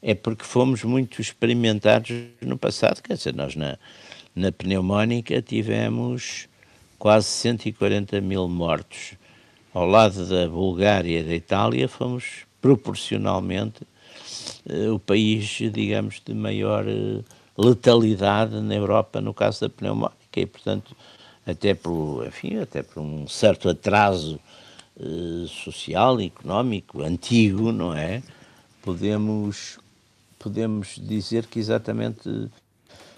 é 0.00 0.14
porque 0.14 0.44
fomos 0.44 0.82
muito 0.84 1.20
experimentados 1.20 2.10
no 2.40 2.56
passado, 2.56 3.02
quer 3.02 3.14
dizer, 3.14 3.34
nós 3.34 3.54
na, 3.54 3.78
na 4.34 4.50
pneumónica 4.50 5.40
tivemos 5.42 6.48
quase 6.98 7.26
140 7.26 8.20
mil 8.20 8.48
mortos. 8.48 9.14
Ao 9.74 9.84
lado 9.84 10.24
da 10.26 10.46
Bulgária 10.46 11.18
e 11.18 11.24
da 11.24 11.34
Itália, 11.34 11.88
fomos 11.88 12.46
proporcionalmente 12.60 13.82
uh, 14.70 14.94
o 14.94 15.00
país, 15.00 15.58
digamos, 15.72 16.22
de 16.24 16.32
maior 16.32 16.86
uh, 16.86 17.24
letalidade 17.58 18.60
na 18.60 18.76
Europa 18.76 19.20
no 19.20 19.34
caso 19.34 19.62
da 19.62 19.68
pneumónica 19.68 20.14
e, 20.36 20.46
portanto, 20.46 20.94
até 21.44 21.74
por, 21.74 22.24
enfim, 22.24 22.58
até 22.58 22.84
por 22.84 23.00
um 23.00 23.26
certo 23.26 23.68
atraso 23.68 24.38
uh, 24.96 25.48
social, 25.48 26.20
económico, 26.20 27.02
antigo, 27.02 27.72
não 27.72 27.92
é? 27.92 28.22
Podemos, 28.80 29.80
podemos 30.38 31.00
dizer 31.02 31.46
que 31.46 31.58
exatamente 31.58 32.48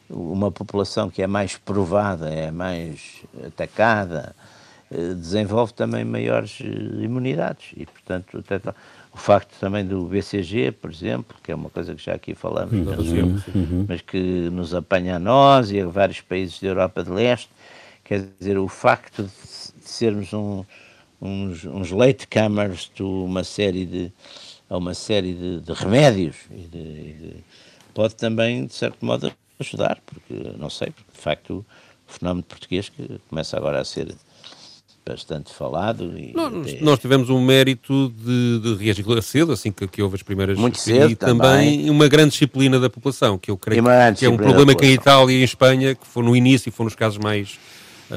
uma 0.09 0.51
população 0.51 1.11
que 1.11 1.21
é 1.21 1.27
mais 1.27 1.59
provada, 1.59 2.31
é 2.31 2.51
mais 2.51 3.25
atacada, 3.47 4.35
eh, 4.39 4.56
desenvolve 4.91 5.73
também 5.73 6.05
maiores 6.05 6.59
eh, 6.61 7.05
imunidades. 7.05 7.73
E, 7.77 7.87
portanto, 7.87 8.39
até, 8.39 8.61
o 9.13 9.17
facto 9.17 9.59
também 9.59 9.85
do 9.85 10.05
BCG, 10.07 10.73
por 10.73 10.91
exemplo, 10.91 11.37
que 11.43 11.51
é 11.51 11.55
uma 11.55 11.71
coisa 11.71 11.95
que 11.95 12.05
já 12.05 12.15
aqui 12.15 12.35
falamos, 12.35 12.73
uhum, 12.73 13.41
uhum. 13.55 13.87
mas 13.89 14.01
que 14.03 14.19
nos 14.51 14.75
apanha 14.75 15.17
a 15.17 15.19
nós 15.19 15.71
e 15.71 15.81
a 15.81 15.87
vários 15.87 16.21
países 16.21 16.61
da 16.61 16.69
Europa 16.69 17.03
de 17.03 17.11
Leste, 17.11 17.51
quer 18.05 18.29
dizer, 18.39 18.59
o 18.59 18.69
facto 18.69 19.23
de, 19.25 19.31
sermos 19.89 20.33
um, 20.33 20.65
uns, 21.21 21.65
uns 21.65 21.91
latecomers 21.91 22.91
de 22.95 23.03
uma 23.03 23.43
série 23.43 23.87
de, 23.87 24.13
a 24.69 24.77
uma 24.77 24.95
série 24.95 25.33
de, 25.33 25.61
de 25.61 25.73
remédios 25.73 26.37
e 26.51 26.67
de, 26.67 26.79
e 26.79 27.13
de, 27.13 27.37
pode 27.95 28.15
também, 28.17 28.67
de 28.67 28.75
certo 28.75 29.05
modo, 29.05 29.33
ajudar, 29.59 29.99
porque 30.05 30.53
não 30.59 30.69
sei, 30.69 30.91
porque 30.91 31.11
de 31.13 31.19
facto 31.19 31.65
o 32.09 32.13
fenómeno 32.13 32.45
português 32.45 32.89
que 32.89 33.19
começa 33.29 33.57
agora 33.57 33.81
a 33.81 33.85
ser 33.85 34.15
bastante 35.09 35.53
falado. 35.53 36.19
E 36.19 36.33
nós, 36.35 36.53
até... 36.53 36.81
nós 36.81 36.99
tivemos 36.99 37.31
um 37.31 37.41
mérito 37.41 38.13
de, 38.19 38.59
de 38.61 38.85
reagir 38.85 39.05
cedo, 39.23 39.53
assim 39.53 39.71
que, 39.71 39.87
que 39.87 40.03
houve 40.03 40.17
as 40.17 40.23
primeiras... 40.23 40.59
Muito 40.59 40.79
cedo 40.79 41.11
E 41.11 41.15
também, 41.15 41.79
também 41.79 41.91
uma 41.91 42.09
grande 42.09 42.31
disciplina 42.31 42.81
da 42.81 42.91
população, 42.91 43.39
que 43.39 43.51
eu 43.51 43.57
creio 43.57 43.83
que 44.17 44.27
é 44.27 44.29
um 44.29 44.37
problema 44.37 44.75
que 44.75 44.85
em 44.85 44.93
Itália 44.93 45.37
e 45.37 45.41
em 45.41 45.45
Espanha, 45.45 45.95
que 45.95 46.07
foi 46.07 46.25
no 46.25 46.35
início 46.35 46.69
e 46.69 46.73
foram 46.73 46.89
os 46.89 46.97
casos 46.97 47.19
mais 47.19 47.59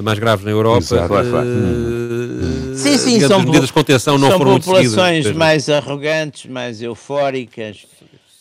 mais 0.04 0.20
graves 0.20 0.46
na 0.46 0.52
Europa. 0.52 0.78
Exato, 0.78 1.14
uh, 1.16 2.76
sim, 2.76 2.96
sim, 2.96 3.20
são, 3.22 3.40
as 3.40 3.46
medidas 3.46 3.68
de 3.70 3.74
contenção 3.74 4.20
não 4.20 4.30
foram 4.38 4.62
seguidas. 4.62 4.92
São 4.92 5.04
populações 5.04 5.32
mais 5.32 5.68
arrogantes, 5.68 6.46
mais 6.46 6.80
eufóricas, 6.80 7.88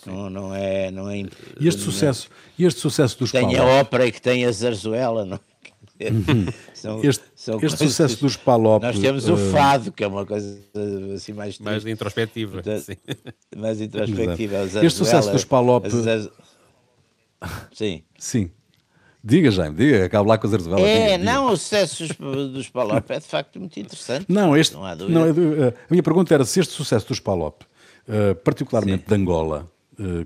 não, 0.05 0.29
não 0.29 0.55
é... 0.55 0.91
Não 0.91 1.09
é 1.09 1.23
e 1.59 1.67
este 1.67 1.81
sucesso, 1.81 2.29
e 2.59 2.67
este 2.67 2.81
sucesso 2.81 3.19
dos 3.19 3.33
Tem 3.33 3.57
a 3.57 3.65
ópera 3.65 4.07
e 4.07 4.13
que 4.13 4.21
tem 4.21 4.45
a 4.45 4.53
zarzuela, 4.53 5.25
não 5.25 5.41
Uhum. 5.41 5.48
são, 6.75 7.05
este, 7.05 7.25
são 7.35 7.59
este 7.61 7.79
sucesso 7.79 8.21
dos 8.21 8.37
Palop. 8.37 8.83
Nós 8.83 8.99
temos 8.99 9.29
uh... 9.29 9.35
o 9.35 9.37
fado, 9.37 9.93
que 9.93 10.05
é 10.05 10.07
uma 10.07 10.25
coisa 10.25 10.59
assim 11.15 11.33
mais. 11.33 11.59
Mais 11.59 11.85
introspectiva. 11.85 12.63
mais 13.57 13.81
introspectiva. 13.81 14.65
Este 14.65 14.91
sucesso 14.91 15.31
dos 15.33 15.45
Palop. 15.45 15.87
Sim. 17.73 18.03
Sim. 18.19 18.51
Diga, 19.23 19.51
Jaime, 19.51 19.77
diga, 19.77 20.05
acaba 20.05 20.29
lá 20.29 20.39
com 20.39 20.47
a 20.47 20.51
Zarzuela. 20.51 20.81
É, 20.81 21.19
diga, 21.19 21.25
não, 21.25 21.53
o 21.53 21.57
sucesso 21.57 22.07
dos, 22.07 22.53
dos 22.53 22.69
Palop 22.69 23.11
é 23.11 23.19
de 23.19 23.27
facto 23.27 23.59
muito 23.59 23.79
interessante. 23.79 24.27
Não, 24.29 24.57
este, 24.57 24.75
não 24.75 24.85
há 24.85 24.95
dúvida. 24.95 25.19
Não, 25.19 25.29
a 25.69 25.75
minha 25.91 26.03
pergunta 26.03 26.33
era 26.33 26.45
se 26.45 26.61
este 26.61 26.73
sucesso 26.73 27.09
dos 27.09 27.19
Palop, 27.19 27.63
particularmente 28.45 29.03
Sim. 29.03 29.09
de 29.09 29.15
Angola, 29.21 29.69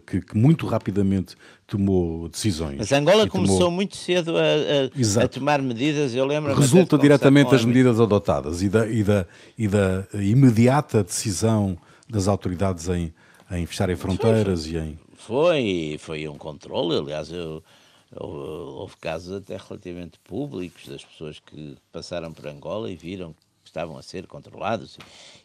que, 0.07 0.21
que, 0.21 0.37
muito 0.37 0.67
rapidamente 0.67 1.35
tomou 1.67 2.29
decisões. 2.29 2.77
Mas 2.79 2.93
Angola 2.93 3.27
começou 3.27 3.59
tomou... 3.59 3.71
muito 3.71 3.97
cedo 3.97 4.37
a, 4.37 4.43
a, 4.43 5.25
a, 5.25 5.29
tomar 5.29 5.63
medidas, 5.63 6.15
eu 6.15 6.27
lembro... 6.27 6.55
Resulta 6.55 6.99
diretamente 6.99 7.51
das 7.51 7.65
medidas 7.65 7.99
adotadas 7.99 8.63
e 8.63 8.69
da, 8.69 8.87
e, 8.87 9.03
da, 9.03 9.27
e 9.57 9.67
da 9.67 10.07
imediata 10.13 11.03
decisão 11.03 11.79
das 12.07 12.29
autoridades 12.29 12.89
em, 12.89 13.15
em 13.51 13.65
fecharem 13.65 13.97
fronteiras 13.97 14.67
foi, 14.67 14.75
e 14.75 14.79
em... 14.79 14.99
Foi, 15.17 15.97
foi 15.99 16.29
um 16.29 16.37
controle, 16.37 16.99
aliás, 16.99 17.33
eu, 17.33 17.63
eu, 18.15 18.29
houve 18.29 18.97
casos 18.99 19.37
até 19.37 19.57
relativamente 19.57 20.19
públicos 20.23 20.87
das 20.87 21.03
pessoas 21.03 21.39
que 21.39 21.77
passaram 21.91 22.31
por 22.33 22.47
Angola 22.47 22.91
e 22.91 22.97
viram 22.97 23.33
que 23.65 23.71
estavam 23.71 23.97
a 23.97 24.03
ser 24.03 24.27
controlados 24.27 24.99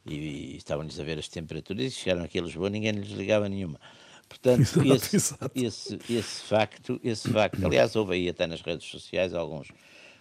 e, 0.06 0.16
e 0.16 0.58
estavam-lhes 0.58 1.00
a 1.00 1.04
ver 1.04 1.18
as 1.18 1.30
temperaturas 1.30 1.86
e 1.86 1.92
chegaram 1.92 2.26
aqui 2.26 2.40
a 2.40 2.42
Lisboa 2.42 2.70
ninguém 2.70 2.92
lhes 2.92 3.12
ligava 3.12 3.48
nenhuma. 3.48 3.80
Portanto, 4.28 4.62
exato, 4.84 4.94
esse, 4.94 5.16
exato. 5.16 5.52
Esse, 5.56 6.00
esse, 6.10 6.42
facto, 6.44 7.00
esse 7.04 7.30
facto, 7.30 7.66
aliás, 7.66 7.96
houve 7.96 8.16
aí 8.16 8.30
até 8.30 8.46
nas 8.46 8.62
redes 8.62 8.88
sociais 8.88 9.34
alguns, 9.34 9.70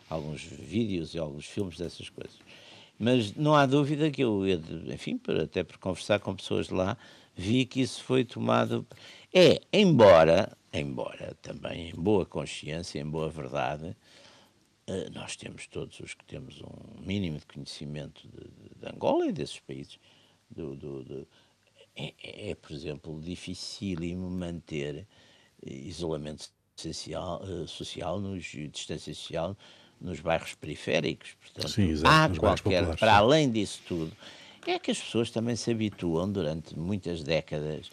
alguns 0.09 0.43
vídeos 0.43 1.15
e 1.15 1.19
alguns 1.19 1.47
filmes 1.47 1.79
dessas 1.79 2.09
coisas. 2.09 2.37
Mas 2.99 3.35
não 3.35 3.55
há 3.55 3.67
dúvida 3.67 4.11
que 4.11 4.23
eu, 4.23 4.43
enfim, 4.93 5.21
até 5.43 5.63
por 5.63 5.77
conversar 5.79 6.19
com 6.21 6.35
pessoas 6.35 6.69
de 6.69 6.75
lá, 6.75 6.97
vi 7.35 7.67
que 7.67 7.81
isso 7.81 8.03
foi 8.03 8.25
tomado. 8.25 8.87
É, 9.35 9.61
embora, 9.73 10.57
embora 10.73 11.37
também 11.43 11.91
em 11.91 11.95
boa 11.95 12.25
consciência, 12.25 12.99
em 12.99 13.05
boa 13.05 13.29
verdade, 13.29 13.95
eh, 14.87 15.11
nós 15.13 15.37
temos 15.37 15.67
todos 15.67 15.99
os 16.01 16.15
que 16.15 16.25
temos 16.25 16.63
um 16.63 17.03
mínimo 17.05 17.39
de 17.39 17.47
conhecimento 17.47 18.27
de, 18.29 18.81
de 18.81 18.95
Angola 18.95 19.27
e 19.27 19.33
desses 19.33 19.59
países, 19.61 19.99
do, 20.49 20.77
do, 20.77 21.05
do 21.05 21.29
é, 21.97 22.13
é, 22.23 22.51
é, 22.51 22.55
por 22.55 22.73
exemplo, 22.73 23.21
dificílimo 23.21 24.29
manter 24.31 25.07
eh, 25.67 25.73
isolamento 25.73 26.49
social, 26.77 27.43
eh, 27.43 27.67
social 27.67 28.21
nos, 28.21 28.45
distância 28.45 29.15
social 29.15 29.57
nos 29.99 30.21
bairros 30.21 30.55
periféricos. 30.55 31.35
Portanto, 31.41 31.71
Sim, 31.71 31.95
há 32.05 32.29
qualquer, 32.39 32.97
para 32.97 33.17
além 33.17 33.51
disso 33.51 33.81
tudo, 33.89 34.13
é 34.67 34.79
que 34.79 34.91
as 34.91 35.01
pessoas 35.01 35.31
também 35.31 35.57
se 35.57 35.71
habituam 35.71 36.31
durante 36.31 36.79
muitas 36.79 37.23
décadas. 37.23 37.91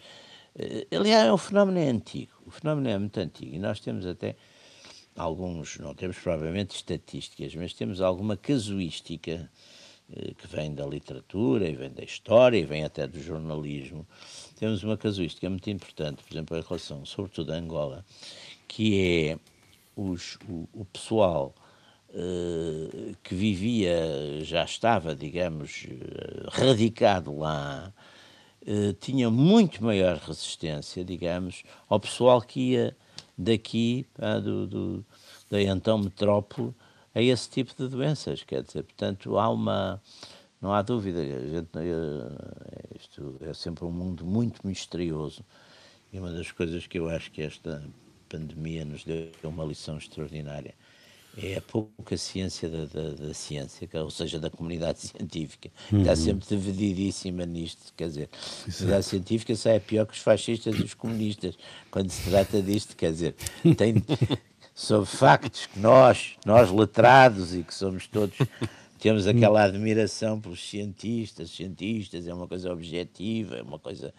Eh, 0.54 0.86
aliás, 0.94 1.32
o 1.32 1.38
fenómeno 1.38 1.78
é 1.78 1.88
antigo, 1.88 2.32
o 2.44 2.50
fenómeno 2.50 2.88
é 2.88 2.98
muito 2.98 3.18
antigo 3.18 3.54
e 3.54 3.58
nós 3.58 3.80
temos 3.80 4.04
até 4.04 4.36
alguns, 5.16 5.78
não 5.78 5.94
temos 5.94 6.18
provavelmente 6.18 6.74
estatísticas, 6.74 7.54
mas 7.54 7.72
temos 7.72 8.02
alguma 8.02 8.36
casuística 8.36 9.50
que 10.36 10.46
vem 10.46 10.74
da 10.74 10.86
literatura 10.86 11.68
e 11.68 11.74
vem 11.74 11.90
da 11.90 12.02
história 12.02 12.58
e 12.58 12.64
vem 12.64 12.84
até 12.84 13.06
do 13.06 13.20
jornalismo, 13.20 14.06
temos 14.56 14.82
uma 14.84 14.96
casuística 14.96 15.48
muito 15.48 15.68
importante, 15.70 16.22
por 16.22 16.32
exemplo, 16.32 16.56
em 16.56 16.60
relação, 16.60 17.04
sobretudo 17.04 17.52
a 17.52 17.56
Angola, 17.56 18.04
que 18.68 19.30
é 19.30 19.38
os, 19.96 20.36
o, 20.48 20.68
o, 20.72 20.84
pessoal 20.84 21.54
uh, 22.10 23.16
que 23.22 23.34
vivia, 23.34 24.40
já 24.42 24.64
estava, 24.64 25.14
digamos, 25.14 25.86
uh, 25.86 26.50
radicado 26.50 27.36
lá, 27.36 27.92
tinha 28.98 29.28
muito 29.30 29.84
maior 29.84 30.16
resistência, 30.16 31.04
digamos, 31.04 31.64
ao 31.86 32.00
pessoal 32.00 32.40
que 32.40 32.72
ia 32.72 32.96
daqui, 33.36 34.06
do, 34.42 34.66
do, 34.66 35.04
da 35.50 35.60
então 35.60 35.98
metrópole, 35.98 36.72
a 37.14 37.22
esse 37.22 37.48
tipo 37.48 37.74
de 37.76 37.88
doenças. 37.88 38.42
Quer 38.42 38.62
dizer, 38.62 38.82
portanto, 38.82 39.38
há 39.38 39.48
uma. 39.48 40.02
Não 40.60 40.72
há 40.72 40.80
dúvida, 40.80 41.22
gente, 41.22 41.68
eh, 41.76 42.96
isto 42.98 43.36
é 43.42 43.52
sempre 43.52 43.84
um 43.84 43.90
mundo 43.90 44.24
muito 44.24 44.66
misterioso. 44.66 45.44
E 46.10 46.18
uma 46.18 46.32
das 46.32 46.50
coisas 46.50 46.86
que 46.86 46.98
eu 46.98 47.08
acho 47.08 47.30
que 47.30 47.42
esta 47.42 47.84
pandemia 48.28 48.84
nos 48.84 49.04
deu 49.04 49.30
uma 49.44 49.64
lição 49.64 49.98
extraordinária 49.98 50.74
é 51.36 51.56
a 51.56 51.60
pouca 51.60 52.16
ciência 52.16 52.68
da, 52.68 52.84
da, 52.86 53.10
da 53.10 53.34
ciência, 53.34 53.88
ou 53.94 54.10
seja, 54.10 54.38
da 54.38 54.48
comunidade 54.48 55.00
científica. 55.08 55.70
Uhum. 55.92 56.00
Está 56.00 56.14
sempre 56.16 56.46
divididíssima 56.48 57.44
nisto, 57.44 57.92
quer 57.96 58.08
dizer, 58.08 58.28
a 58.32 58.72
comunidade 58.72 59.06
científica 59.06 59.56
sai 59.56 59.76
é 59.76 59.80
pior 59.80 60.06
que 60.06 60.14
os 60.14 60.20
fascistas 60.20 60.76
e 60.78 60.82
os 60.82 60.94
comunistas, 60.94 61.56
quando 61.90 62.10
se 62.10 62.30
trata 62.30 62.62
disto, 62.62 62.96
quer 62.96 63.10
dizer, 63.12 63.34
tem, 63.76 63.94
sobre 64.74 65.08
factos 65.08 65.66
que 65.66 65.78
nós, 65.78 66.36
nós 66.44 66.70
letrados 66.70 67.54
e 67.54 67.62
que 67.62 67.72
somos 67.72 68.08
todos, 68.08 68.36
temos 68.98 69.26
aquela 69.26 69.62
admiração 69.62 70.40
pelos 70.40 70.68
cientistas, 70.68 71.50
cientistas 71.50 72.26
é 72.26 72.34
uma 72.34 72.48
coisa 72.48 72.72
objetiva, 72.72 73.56
é 73.56 73.62
uma 73.62 73.78
coisa, 73.78 74.12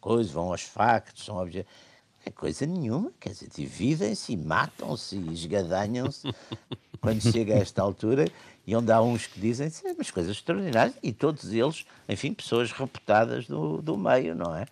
coisa 0.00 0.32
vão 0.32 0.50
aos 0.50 0.62
factos, 0.62 1.24
são 1.24 1.36
objetivos. 1.36 1.90
É 2.24 2.30
coisa 2.30 2.66
nenhuma, 2.66 3.10
quer 3.18 3.30
dizer, 3.30 3.48
dividem-se, 3.54 4.36
matam-se 4.36 5.16
e 5.16 5.32
esgadanham-se 5.32 6.28
quando 7.00 7.20
chega 7.22 7.54
a 7.54 7.58
esta 7.58 7.80
altura, 7.80 8.26
e 8.66 8.76
onde 8.76 8.92
há 8.92 9.00
uns 9.00 9.26
que 9.26 9.40
dizem 9.40 9.70
mas 9.96 10.10
coisas 10.10 10.36
extraordinárias, 10.36 10.94
e 11.02 11.12
todos 11.12 11.50
eles, 11.50 11.86
enfim, 12.06 12.34
pessoas 12.34 12.72
reputadas 12.72 13.46
do, 13.46 13.80
do 13.80 13.96
meio, 13.96 14.34
não 14.34 14.54
é? 14.54 14.66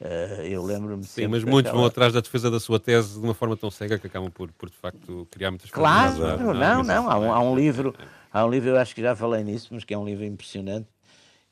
Uh, 0.00 0.40
eu 0.44 0.64
lembro-me 0.64 1.04
Sim, 1.04 1.26
mas 1.26 1.44
muitos 1.44 1.70
vão 1.70 1.84
atrás 1.84 2.10
da 2.10 2.20
defesa 2.20 2.50
da 2.50 2.58
sua 2.58 2.80
tese 2.80 3.20
de 3.20 3.24
uma 3.24 3.34
forma 3.34 3.54
tão 3.54 3.70
cega 3.70 3.98
que 3.98 4.06
acabam 4.06 4.30
por, 4.30 4.50
por 4.52 4.70
de 4.70 4.76
facto, 4.76 5.28
criar 5.30 5.50
muitas 5.50 5.70
Claro, 5.70 6.38
não, 6.38 6.54
não, 6.54 6.82
não. 6.82 7.10
Há 7.10 7.18
um, 7.18 7.32
há 7.34 7.40
um 7.42 7.54
livro, 7.54 7.94
há 8.32 8.46
um 8.46 8.50
livro, 8.50 8.70
eu 8.70 8.78
acho 8.78 8.94
que 8.94 9.02
já 9.02 9.14
falei 9.14 9.44
nisso, 9.44 9.68
mas 9.72 9.84
que 9.84 9.92
é 9.92 9.98
um 9.98 10.06
livro 10.06 10.24
impressionante, 10.24 10.88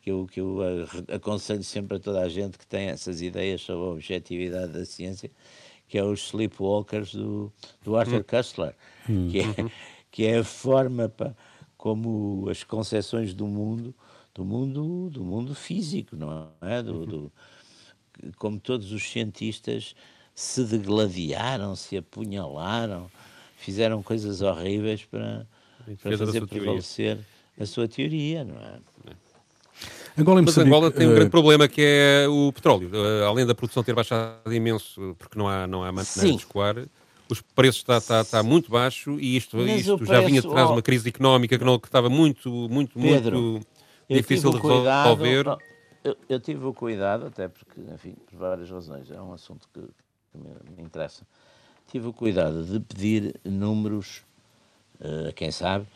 que 0.01 0.11
eu, 0.11 0.27
que 0.33 0.41
eu 0.41 0.61
aconselho 1.15 1.63
sempre 1.63 1.99
a 1.99 2.01
toda 2.01 2.23
a 2.23 2.29
gente 2.31 2.57
que 2.57 2.67
tem 2.67 2.89
essas 2.89 3.21
ideias 3.21 3.61
sobre 3.61 3.85
a 3.87 3.91
objetividade 3.91 4.73
da 4.73 4.85
ciência, 4.87 5.31
que 5.87 5.99
é 5.99 6.03
os 6.03 6.29
Sleepwalkers 6.29 7.15
do, 7.15 7.53
do 7.83 7.97
Arthur 7.97 8.21
hum. 8.21 8.25
Kustler, 8.27 8.75
hum. 9.11 9.29
que, 9.31 9.41
é, 9.41 9.45
uhum. 9.45 9.71
que 10.11 10.25
é 10.25 10.39
a 10.39 10.45
forma 10.45 11.07
para, 11.11 11.37
como 11.77 12.49
as 12.49 12.65
concepções 12.65 13.35
do 13.35 13.47
mundo, 13.47 13.95
do 14.35 14.43
mundo, 14.43 15.11
do 15.11 15.23
mundo 15.23 15.55
físico, 15.55 16.17
não 16.17 16.51
é? 16.63 16.83
Do, 16.83 16.95
uhum. 16.95 17.05
do, 17.05 17.33
como 18.37 18.59
todos 18.59 18.93
os 18.93 19.03
cientistas 19.11 19.95
se 20.35 20.65
degladiaram, 20.65 21.75
se 21.75 21.97
apunhalaram, 21.97 23.11
fizeram 23.57 24.03
coisas 24.03 24.41
horríveis 24.41 25.05
para, 25.05 25.47
para 26.03 26.19
fazer 26.19 26.47
prevalecer 26.47 27.19
a 27.59 27.67
sua 27.67 27.89
teoria, 27.89 28.45
não 28.45 28.57
é? 28.57 28.79
Angola 30.17 30.43
Mas 30.43 30.59
Angola 30.59 30.91
tem 30.91 31.07
um 31.07 31.13
uh... 31.13 31.15
grande 31.15 31.31
problema 31.31 31.69
que 31.69 31.81
é 31.81 32.27
o 32.29 32.53
petróleo. 32.53 32.91
Uh, 32.93 33.25
além 33.25 33.47
da 33.47 33.55
produção 33.55 33.85
ter 33.85 33.95
baixado 33.95 34.53
imenso, 34.53 35.15
porque 35.19 35.39
não 35.39 35.49
há, 35.49 35.67
não 35.67 35.85
há 35.85 35.93
maneira 35.93 36.05
Sim. 36.05 36.33
de 36.33 36.43
escoar, 36.43 36.77
os 37.29 37.41
preços 37.41 37.83
está, 37.83 37.99
está, 37.99 38.21
está 38.23 38.43
muito 38.43 38.71
baixo 38.71 39.19
e 39.21 39.37
isto, 39.37 39.61
isto 39.61 39.97
preço, 39.99 40.13
já 40.13 40.21
vinha 40.21 40.41
de 40.41 40.49
trás 40.49 40.69
oh, 40.69 40.73
uma 40.73 40.83
crise 40.83 41.09
económica 41.09 41.59
que, 41.59 41.65
não, 41.65 41.79
que 41.79 41.87
estava 41.87 42.09
muito, 42.09 42.51
muito, 42.71 42.99
Pedro, 42.99 43.41
muito 43.41 43.67
difícil 44.09 44.51
de 44.51 44.57
resolver. 44.57 45.45
Cuidado, 45.45 45.59
eu, 46.05 46.17
eu, 46.29 46.41
tive 46.41 46.65
o 46.65 46.75
cuidado, 46.75 47.27
até 47.27 47.49
porque, 47.49 47.81
enfim, 47.93 48.15
por 48.27 48.39
várias 48.39 48.71
razões, 48.71 49.11
é 49.11 49.21
um 49.21 49.33
assunto 49.33 49.69
que, 49.73 49.81
que 49.81 50.39
me, 50.39 50.77
me, 50.77 50.83
interessa. 50.83 51.27
Tive 51.89 52.09
o 52.09 52.13
cuidado 52.13 52.65
de 52.65 52.81
pedir 52.81 53.41
números, 53.45 54.23
uh, 55.01 55.33
quem 55.35 55.51
sabe, 55.51 55.87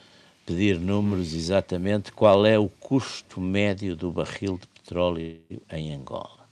pedir 0.45 0.79
números 0.79 1.35
exatamente 1.35 2.13
qual 2.13 2.45
é 2.47 2.59
o 2.59 2.69
custo 2.69 3.41
médio 3.41 3.95
do 3.95 4.11
barril 4.11 4.59
de 4.59 4.67
petróleo 4.67 5.41
em 5.71 5.95
Angola. 5.95 6.43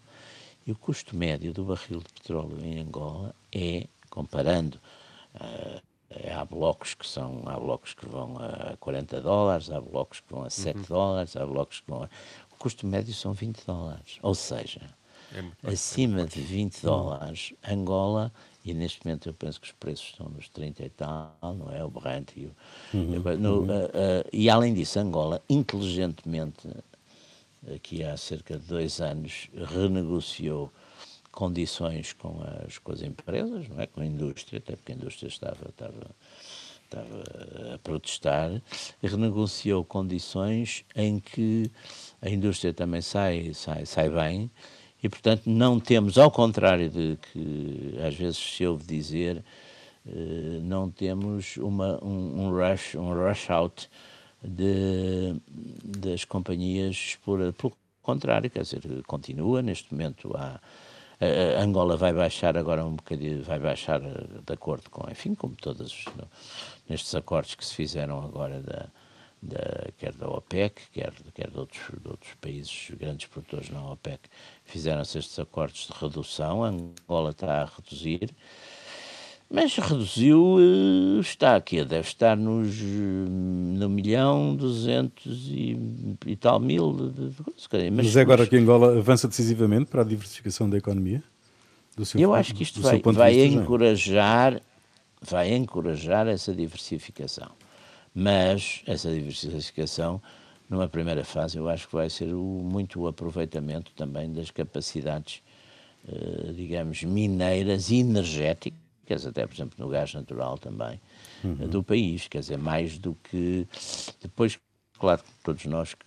E 0.66 0.73
o 0.73 0.76
custo 0.76 1.16
médio 1.16 1.52
do 1.52 1.64
barril 1.64 1.99
de 2.00 2.12
petróleo 2.12 2.59
em 2.62 2.80
Angola 2.80 3.35
é, 3.52 3.87
comparando, 4.09 4.78
uh, 5.35 5.80
há 6.35 6.45
blocos 6.45 6.95
que 6.95 7.07
são, 7.07 7.42
há 7.47 7.59
blocos 7.59 7.95
que 7.95 8.07
vão 8.07 8.37
a 8.38 8.76
40 8.78 9.21
dólares, 9.21 9.71
há 9.71 9.80
blocos 9.80 10.21
que 10.21 10.33
vão 10.33 10.45
a 10.45 10.50
7 10.50 10.76
uhum. 10.76 10.85
dólares, 10.88 11.37
há 11.37 11.47
blocos 11.47 11.80
que 11.80 11.90
vão 11.90 12.02
a... 12.04 12.09
O 12.61 12.62
custo 12.62 12.87
médio 12.87 13.14
são 13.14 13.33
20 13.33 13.64
dólares. 13.64 14.19
Ou 14.21 14.35
seja, 14.35 14.83
é 15.35 15.71
acima 15.71 16.26
de 16.26 16.40
20 16.43 16.83
dólares, 16.83 17.55
Angola 17.67 18.31
e 18.62 18.75
neste 18.75 19.05
momento 19.05 19.29
eu 19.29 19.33
penso 19.33 19.59
que 19.59 19.69
os 19.69 19.73
preços 19.73 20.09
estão 20.11 20.29
nos 20.29 20.49
30 20.50 20.85
e 20.85 20.90
tal, 20.90 21.35
não 21.43 21.73
é? 21.73 21.83
O 21.83 21.88
Brent 21.88 22.33
e 22.37 22.45
o. 22.45 22.57
Uhum, 22.93 23.38
no, 23.38 23.59
uhum. 23.61 23.64
Uh, 23.64 23.87
uh, 23.87 24.29
e 24.31 24.50
além 24.50 24.75
disso, 24.75 24.99
Angola, 24.99 25.43
inteligentemente, 25.49 26.69
aqui 27.75 28.05
há 28.05 28.14
cerca 28.19 28.59
de 28.59 28.67
dois 28.67 29.00
anos, 29.00 29.49
renegociou 29.55 30.71
condições 31.33 32.12
com 32.12 32.43
as, 32.67 32.76
com 32.76 32.93
as 32.93 33.00
empresas, 33.00 33.69
não 33.69 33.81
é? 33.81 33.87
com 33.87 34.02
a 34.02 34.07
indústria, 34.07 34.59
até 34.59 34.76
porque 34.76 34.93
a 34.93 34.95
indústria 34.97 35.29
estava, 35.29 35.71
estava, 35.71 36.11
estava 36.90 37.75
a 37.75 37.78
protestar, 37.78 38.61
renegociou 39.02 39.85
condições 39.85 40.85
em 40.96 41.20
que 41.20 41.70
a 42.20 42.29
indústria 42.29 42.74
também 42.74 43.00
sai, 43.00 43.55
sai, 43.55 43.87
sai 43.87 44.11
bem 44.11 44.50
e, 45.03 45.09
portanto, 45.09 45.42
não 45.46 45.79
temos, 45.81 46.18
ao 46.18 46.31
contrário 46.31 46.90
de 46.90 47.16
que 47.33 47.94
às 48.07 48.14
vezes 48.14 48.38
se 48.38 48.66
ouve 48.66 48.85
dizer, 48.85 49.42
eh, 50.07 50.61
não 50.62 50.90
temos 50.90 51.57
uma, 51.57 52.03
um, 52.05 52.46
um, 52.46 52.50
rush, 52.50 52.94
um 52.96 53.12
rush 53.14 53.48
out 53.50 53.88
de, 54.42 55.37
das 55.83 56.24
companhias 56.24 57.18
por, 57.24 57.53
pelo 57.55 57.72
contrário, 58.03 58.50
quer 58.50 58.62
dizer, 58.62 58.83
continua 59.07 59.62
neste 59.62 59.92
momento 59.92 60.35
há, 60.37 60.61
a 61.20 61.62
Angola 61.62 61.98
vai 61.98 62.14
baixar 62.14 62.57
agora 62.57 62.85
um 62.85 62.96
bocadinho, 62.96 63.42
vai 63.42 63.59
baixar 63.59 64.00
de 64.00 64.53
acordo 64.53 64.88
com, 64.88 65.09
enfim, 65.11 65.35
como 65.35 65.55
todos 65.55 66.07
nestes 66.90 67.14
acordos 67.14 67.55
que 67.55 67.64
se 67.64 67.74
fizeram 67.74 68.20
agora 68.22 68.61
da, 68.61 68.88
da, 69.40 69.87
quer 69.96 70.12
da 70.12 70.29
OPEC, 70.29 70.83
quer, 70.92 71.12
quer 71.33 71.48
de, 71.48 71.59
outros, 71.59 71.81
de 72.03 72.09
outros 72.09 72.33
países 72.40 72.90
grandes 72.98 73.26
produtores 73.26 73.70
na 73.70 73.92
OPEC, 73.92 74.18
fizeram-se 74.64 75.18
estes 75.18 75.38
acordos 75.38 75.87
de 75.87 75.98
redução. 75.98 76.64
A 76.64 76.68
Angola 76.68 77.31
está 77.31 77.62
a 77.62 77.64
reduzir, 77.64 78.31
mas 79.48 79.74
reduziu, 79.76 80.59
eh, 80.59 81.20
está 81.20 81.55
aqui, 81.55 81.85
deve 81.85 82.09
estar 82.09 82.37
nos 82.37 82.76
no 82.81 83.88
milhão, 83.88 84.57
duzentos 84.57 85.46
e, 85.48 85.79
e 86.26 86.37
tal 86.37 86.59
mil. 86.59 86.92
De, 86.92 87.31
de, 87.31 87.90
mas, 87.90 88.07
mas 88.07 88.16
é 88.16 88.20
agora 88.20 88.46
que 88.46 88.57
Angola 88.57 88.98
avança 88.98 89.29
decisivamente 89.29 89.87
para 89.87 90.03
a 90.03 90.05
diversificação 90.05 90.68
da 90.68 90.76
economia? 90.76 91.22
eu 92.16 92.35
acho 92.35 92.55
que 92.55 92.62
isto 92.62 92.81
vai, 92.81 93.00
vai 93.00 93.40
encorajar, 93.44 94.62
vai 95.20 95.52
encorajar 95.52 96.26
essa 96.26 96.54
diversificação. 96.54 97.50
Mas 98.14 98.83
essa 98.87 99.12
diversificação, 99.12 100.20
numa 100.68 100.88
primeira 100.88 101.24
fase, 101.24 101.59
eu 101.59 101.68
acho 101.68 101.87
que 101.87 101.94
vai 101.94 102.11
ser 102.11 102.35
o, 102.35 102.42
muito 102.42 103.00
o 103.00 103.06
aproveitamento 103.06 103.92
também 103.92 104.33
das 104.33 104.50
capacidades, 104.50 105.42
eh, 106.09 106.52
digamos, 106.52 107.02
mineiras 107.04 107.90
e 107.90 107.96
energéticas, 107.96 109.26
até 109.26 109.46
por 109.46 109.54
exemplo 109.54 109.74
no 109.78 109.88
gás 109.88 110.14
natural 110.14 110.59
também, 110.59 111.00
uhum. 111.44 111.68
do 111.68 111.83
país. 111.83 112.26
Quer 112.26 112.40
dizer, 112.40 112.59
mais 112.59 112.98
do 112.98 113.14
que. 113.22 113.66
Depois, 114.20 114.59
claro, 114.98 115.22
todos 115.44 115.64
nós 115.66 115.94
que, 115.94 116.06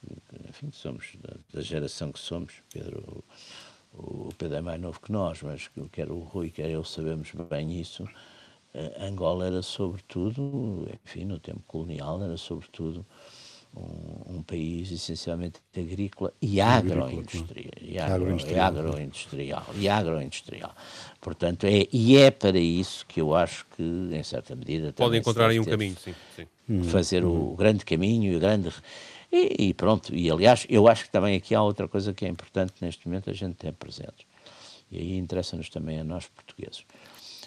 enfim, 0.50 0.70
somos 0.72 1.14
da, 1.22 1.36
da 1.54 1.62
geração 1.62 2.12
que 2.12 2.20
somos, 2.20 2.54
Pedro. 2.72 3.24
O 3.96 4.30
Pedro 4.40 4.58
é 4.58 4.62
mais 4.62 4.82
novo 4.82 5.00
que 5.00 5.12
nós, 5.12 5.44
mas 5.44 5.70
quer 5.92 6.10
o 6.10 6.18
Rui, 6.18 6.50
quer 6.50 6.68
eu 6.68 6.84
sabemos 6.84 7.32
bem 7.48 7.80
isso 7.80 8.04
Angola 9.00 9.46
era 9.46 9.62
sobretudo, 9.62 10.88
enfim, 11.06 11.26
no 11.26 11.40
tempo 11.40 11.62
colonial, 11.68 12.24
era 12.24 12.38
sobretudo 12.38 13.06
um, 13.76 14.38
um 14.38 14.44
país 14.44 14.92
essencialmente 14.92 15.60
agrícola 15.76 16.34
e 16.42 16.60
agroindustrial. 16.60 17.72
E 17.82 18.00
agroindustrial. 18.00 18.68
agroindustrial. 18.68 19.66
E 19.76 19.90
agroindustrial. 19.90 20.76
Portanto, 21.22 21.66
é, 21.66 21.88
e 21.92 22.18
é 22.18 22.32
para 22.32 22.58
isso 22.58 23.06
que 23.06 23.22
eu 23.22 23.36
acho 23.36 23.66
que, 23.76 23.84
em 23.84 24.24
certa 24.24 24.56
medida... 24.56 24.92
Podem 24.94 25.20
encontrar 25.20 25.50
aí 25.50 25.60
um 25.60 25.66
caminho, 25.66 25.96
sim. 26.00 26.16
sim. 26.36 26.48
Hum, 26.68 26.84
fazer 26.86 27.24
uhum. 27.24 27.54
o 27.54 27.56
grande 27.56 27.86
caminho 27.86 28.34
e 28.34 28.36
o 28.36 28.40
grande... 28.40 28.72
E, 29.32 29.70
e, 29.70 29.74
pronto, 29.74 30.14
e 30.16 30.30
aliás, 30.30 30.66
eu 30.70 30.88
acho 30.88 31.06
que 31.06 31.12
também 31.12 31.36
aqui 31.36 31.56
há 31.56 31.62
outra 31.62 31.88
coisa 31.88 32.14
que 32.14 32.24
é 32.24 32.28
importante 32.28 32.74
neste 32.82 33.08
momento 33.08 33.32
a 33.32 33.34
gente 33.34 33.56
ter 33.56 33.74
presente. 33.74 34.28
E 34.92 34.98
aí 35.00 35.18
interessa-nos 35.18 35.70
também 35.70 36.00
a 36.00 36.04
nós 36.04 36.28
portugueses 36.28 36.86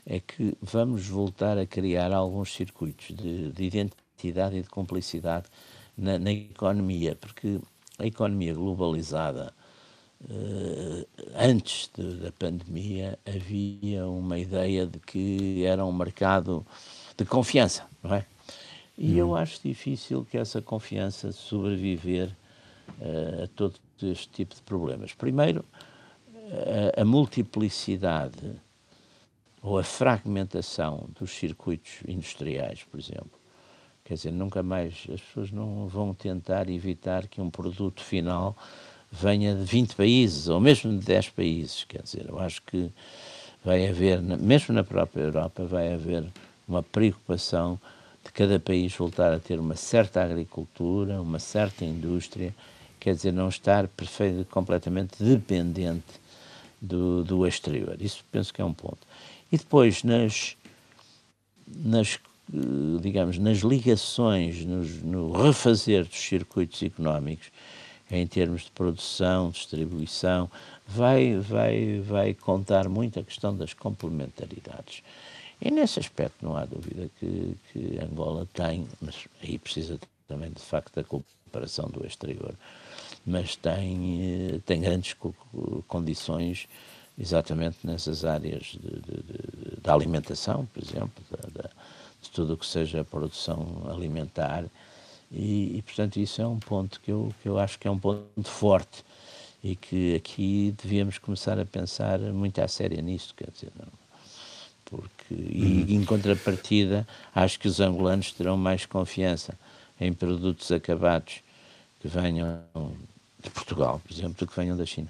é 0.06 0.20
que 0.20 0.56
vamos 0.62 1.08
voltar 1.08 1.58
a 1.58 1.66
criar 1.66 2.12
alguns 2.12 2.54
circuitos 2.54 3.08
de, 3.08 3.50
de 3.50 3.64
identidade 3.64 4.56
e 4.56 4.62
de 4.62 4.68
cumplicidade 4.68 5.46
na, 5.98 6.18
na, 6.18 6.30
economia, 6.32 7.16
porque 7.16 7.58
a 7.98 8.06
economia 8.06 8.54
globalizada, 8.54 9.52
eh, 10.30 11.06
antes 11.34 11.90
de, 11.92 12.18
da 12.18 12.30
pandemia, 12.30 13.18
havia 13.26 14.06
uma 14.06 14.38
ideia 14.38 14.86
de 14.86 15.00
que 15.00 15.64
era 15.64 15.84
um 15.84 15.92
mercado 15.92 16.64
de 17.16 17.24
confiança, 17.24 17.84
não 18.02 18.14
é? 18.14 18.24
E 18.96 19.14
hum. 19.14 19.16
eu 19.16 19.36
acho 19.36 19.60
difícil 19.62 20.24
que 20.24 20.38
essa 20.38 20.62
confiança 20.62 21.32
sobreviver 21.32 22.28
uh, 23.00 23.44
a 23.44 23.46
todo 23.48 23.74
este 24.02 24.28
tipo 24.28 24.54
de 24.54 24.62
problemas. 24.62 25.12
Primeiro, 25.12 25.64
a, 26.96 27.02
a 27.02 27.04
multiplicidade 27.04 28.58
ou 29.66 29.80
a 29.80 29.82
fragmentação 29.82 31.08
dos 31.18 31.32
circuitos 31.32 31.94
industriais, 32.06 32.84
por 32.84 33.00
exemplo. 33.00 33.32
Quer 34.04 34.14
dizer, 34.14 34.30
nunca 34.30 34.62
mais 34.62 34.94
as 35.12 35.20
pessoas 35.20 35.50
não 35.50 35.88
vão 35.88 36.14
tentar 36.14 36.70
evitar 36.70 37.26
que 37.26 37.40
um 37.40 37.50
produto 37.50 38.00
final 38.00 38.56
venha 39.10 39.56
de 39.56 39.64
20 39.64 39.96
países 39.96 40.46
ou 40.46 40.60
mesmo 40.60 40.96
de 40.96 41.04
10 41.04 41.30
países. 41.30 41.82
Quer 41.82 42.02
dizer, 42.02 42.26
eu 42.28 42.38
acho 42.38 42.62
que 42.62 42.92
vai 43.64 43.88
haver, 43.88 44.22
mesmo 44.22 44.72
na 44.72 44.84
própria 44.84 45.22
Europa, 45.24 45.64
vai 45.64 45.92
haver 45.92 46.24
uma 46.68 46.84
preocupação 46.84 47.76
de 48.24 48.30
cada 48.30 48.60
país 48.60 48.94
voltar 48.94 49.32
a 49.32 49.40
ter 49.40 49.58
uma 49.58 49.74
certa 49.74 50.22
agricultura, 50.22 51.20
uma 51.20 51.40
certa 51.40 51.84
indústria, 51.84 52.54
quer 53.00 53.16
dizer, 53.16 53.32
não 53.32 53.48
estar 53.48 53.88
perfeito, 53.88 54.44
completamente 54.48 55.20
dependente 55.20 56.20
do, 56.80 57.24
do 57.24 57.44
exterior. 57.44 57.96
Isso 58.00 58.24
penso 58.30 58.54
que 58.54 58.62
é 58.62 58.64
um 58.64 58.72
ponto. 58.72 59.04
E 59.50 59.56
depois, 59.56 60.02
nas, 60.02 60.56
nas 61.66 62.18
digamos, 63.00 63.38
nas 63.38 63.58
ligações, 63.58 64.64
nos, 64.64 65.02
no 65.02 65.32
refazer 65.32 66.04
dos 66.04 66.18
circuitos 66.18 66.82
económicos, 66.82 67.50
em 68.10 68.26
termos 68.26 68.62
de 68.62 68.70
produção, 68.70 69.50
distribuição, 69.50 70.48
vai, 70.86 71.36
vai, 71.38 72.00
vai 72.00 72.34
contar 72.34 72.88
muito 72.88 73.18
a 73.18 73.24
questão 73.24 73.56
das 73.56 73.74
complementaridades. 73.74 75.02
E 75.60 75.70
nesse 75.70 75.98
aspecto 75.98 76.44
não 76.44 76.56
há 76.56 76.64
dúvida 76.64 77.10
que, 77.18 77.56
que 77.72 77.98
Angola 78.00 78.46
tem, 78.52 78.86
mas 79.00 79.26
aí 79.42 79.58
precisa 79.58 79.98
também 80.28 80.50
de 80.50 80.60
facto 80.60 80.94
da 80.94 81.02
cooperação 81.02 81.88
do 81.88 82.06
exterior, 82.06 82.54
mas 83.26 83.56
tem, 83.56 84.52
eh, 84.54 84.60
tem 84.64 84.80
grandes 84.80 85.16
condições 85.88 86.68
exatamente 87.18 87.78
nessas 87.84 88.24
áreas 88.24 88.62
de, 88.62 88.78
de, 88.78 89.80
de 89.82 89.90
alimentação, 89.90 90.66
por 90.66 90.82
exemplo, 90.82 91.24
de, 91.30 91.62
de 92.22 92.30
tudo 92.30 92.54
o 92.54 92.56
que 92.56 92.66
seja 92.66 93.04
produção 93.04 93.84
alimentar, 93.88 94.64
e, 95.30 95.78
e, 95.78 95.82
portanto 95.82 96.18
isso 96.18 96.40
é 96.40 96.46
um 96.46 96.58
ponto 96.58 97.00
que 97.00 97.10
eu, 97.10 97.34
que 97.42 97.48
eu 97.48 97.58
acho 97.58 97.78
que 97.78 97.88
é 97.88 97.90
um 97.90 97.98
ponto 97.98 98.44
forte 98.44 99.04
e 99.62 99.74
que 99.74 100.14
aqui 100.14 100.72
devíamos 100.80 101.18
começar 101.18 101.58
a 101.58 101.64
pensar 101.64 102.20
muito 102.20 102.60
à 102.60 102.68
séria 102.68 103.02
nisto, 103.02 103.34
quer 103.34 103.50
dizer, 103.50 103.72
não, 103.78 103.88
porque 104.84 105.34
e 105.34 105.82
uhum. 105.82 106.00
em 106.00 106.04
contrapartida 106.04 107.06
acho 107.34 107.58
que 107.58 107.66
os 107.66 107.80
angolanos 107.80 108.32
terão 108.32 108.56
mais 108.56 108.86
confiança 108.86 109.58
em 110.00 110.12
produtos 110.12 110.70
acabados 110.70 111.40
que 112.00 112.06
venham 112.06 112.62
de 113.42 113.50
Portugal, 113.50 114.00
por 114.06 114.12
exemplo, 114.12 114.34
do 114.38 114.46
que 114.46 114.56
venham 114.56 114.76
da 114.76 114.86
China. 114.86 115.08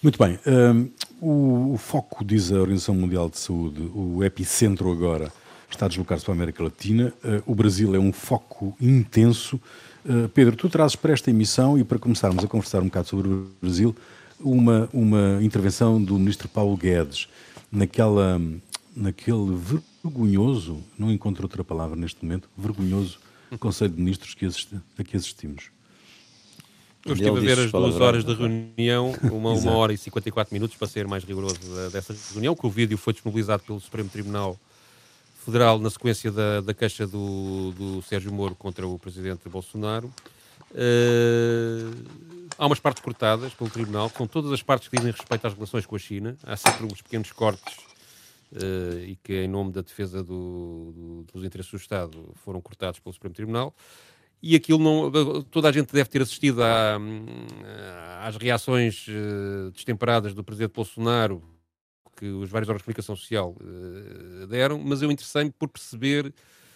Muito 0.00 0.16
bem. 0.16 0.38
Um, 0.46 0.90
o, 1.20 1.74
o, 1.74 1.76
foco, 1.76 2.24
diz 2.24 2.52
a 2.52 2.60
Organização 2.60 2.94
Mundial 2.94 3.28
de 3.28 3.36
Saúde, 3.38 3.82
o 3.92 4.22
epicentro 4.22 4.92
agora 4.92 5.32
está 5.68 5.86
a 5.86 5.88
deslocar-se 5.88 6.24
para 6.24 6.34
a 6.34 6.36
América 6.36 6.62
Latina. 6.62 7.12
Uh, 7.24 7.42
o 7.50 7.54
Brasil 7.54 7.94
é 7.96 7.98
um 7.98 8.12
foco 8.12 8.76
intenso. 8.80 9.60
Uh, 10.04 10.28
Pedro, 10.28 10.54
tu 10.54 10.68
trazes 10.68 10.94
para 10.94 11.12
esta 11.12 11.30
emissão 11.30 11.76
e 11.76 11.82
para 11.82 11.98
começarmos 11.98 12.44
a 12.44 12.46
conversar 12.46 12.80
um 12.80 12.84
bocado 12.84 13.08
sobre 13.08 13.28
o 13.28 13.50
Brasil, 13.60 13.94
uma, 14.38 14.88
uma 14.92 15.42
intervenção 15.42 16.00
do 16.00 16.16
ministro 16.16 16.48
Paulo 16.48 16.76
Guedes 16.76 17.28
naquela, 17.70 18.40
naquele 18.94 19.56
vergonhoso, 20.00 20.78
não 20.96 21.10
encontro 21.10 21.42
outra 21.42 21.64
palavra 21.64 21.96
neste 21.96 22.24
momento, 22.24 22.48
vergonhoso 22.56 23.18
Conselho 23.58 23.94
de 23.94 24.00
Ministros 24.00 24.32
que 24.34 24.46
assisti, 24.46 24.76
a 24.96 25.02
que 25.02 25.16
assistimos. 25.16 25.76
Eu 27.08 27.14
estive 27.14 27.30
a 27.30 27.40
ver 27.40 27.58
as 27.58 27.72
duas 27.72 28.00
horas 28.00 28.24
de 28.24 28.34
reunião, 28.34 29.14
uma, 29.32 29.52
uma 29.52 29.72
hora 29.72 29.92
e 29.92 29.98
54 29.98 30.52
minutos, 30.52 30.76
para 30.76 30.86
ser 30.86 31.06
mais 31.06 31.24
rigoroso 31.24 31.58
dessa 31.90 32.14
reunião, 32.32 32.54
que 32.54 32.66
o 32.66 32.70
vídeo 32.70 32.98
foi 32.98 33.14
disponibilizado 33.14 33.62
pelo 33.62 33.80
Supremo 33.80 34.08
Tribunal 34.08 34.58
Federal 35.44 35.78
na 35.78 35.88
sequência 35.88 36.30
da, 36.30 36.60
da 36.60 36.74
queixa 36.74 37.06
do, 37.06 37.72
do 37.72 38.02
Sérgio 38.02 38.30
Moro 38.30 38.54
contra 38.54 38.86
o 38.86 38.98
presidente 38.98 39.48
Bolsonaro. 39.48 40.12
Uh, 40.70 41.96
há 42.58 42.66
umas 42.66 42.78
partes 42.78 43.02
cortadas 43.02 43.54
pelo 43.54 43.70
Tribunal, 43.70 44.10
são 44.10 44.26
todas 44.26 44.52
as 44.52 44.62
partes 44.62 44.88
que 44.88 44.96
dizem 44.96 45.12
respeito 45.12 45.46
às 45.46 45.54
relações 45.54 45.86
com 45.86 45.96
a 45.96 45.98
China. 45.98 46.36
Há 46.42 46.56
sempre 46.56 46.84
uns 46.84 47.00
pequenos 47.00 47.32
cortes 47.32 47.78
uh, 48.52 48.98
e 49.06 49.16
que, 49.24 49.44
em 49.44 49.48
nome 49.48 49.72
da 49.72 49.80
defesa 49.80 50.22
do, 50.22 50.92
do, 50.94 51.26
dos 51.32 51.44
interesses 51.44 51.70
do 51.70 51.78
Estado, 51.78 52.34
foram 52.44 52.60
cortados 52.60 53.00
pelo 53.00 53.14
Supremo 53.14 53.34
Tribunal. 53.34 53.74
E 54.42 54.54
aquilo 54.54 54.78
não. 54.78 55.42
Toda 55.44 55.68
a 55.68 55.72
gente 55.72 55.92
deve 55.92 56.08
ter 56.08 56.22
assistido 56.22 56.62
à, 56.62 56.98
às 58.22 58.36
reações 58.36 59.06
uh, 59.08 59.70
destemperadas 59.72 60.32
do 60.34 60.44
presidente 60.44 60.72
Bolsonaro 60.72 61.42
que 62.16 62.26
os 62.26 62.50
vários 62.50 62.68
órgãos 62.68 62.80
de 62.80 62.84
comunicação 62.84 63.14
social 63.14 63.54
deram, 64.48 64.80
mas 64.80 65.02
eu 65.02 65.10
interessei-me 65.10 65.52
por 65.52 65.68
perceber 65.68 66.34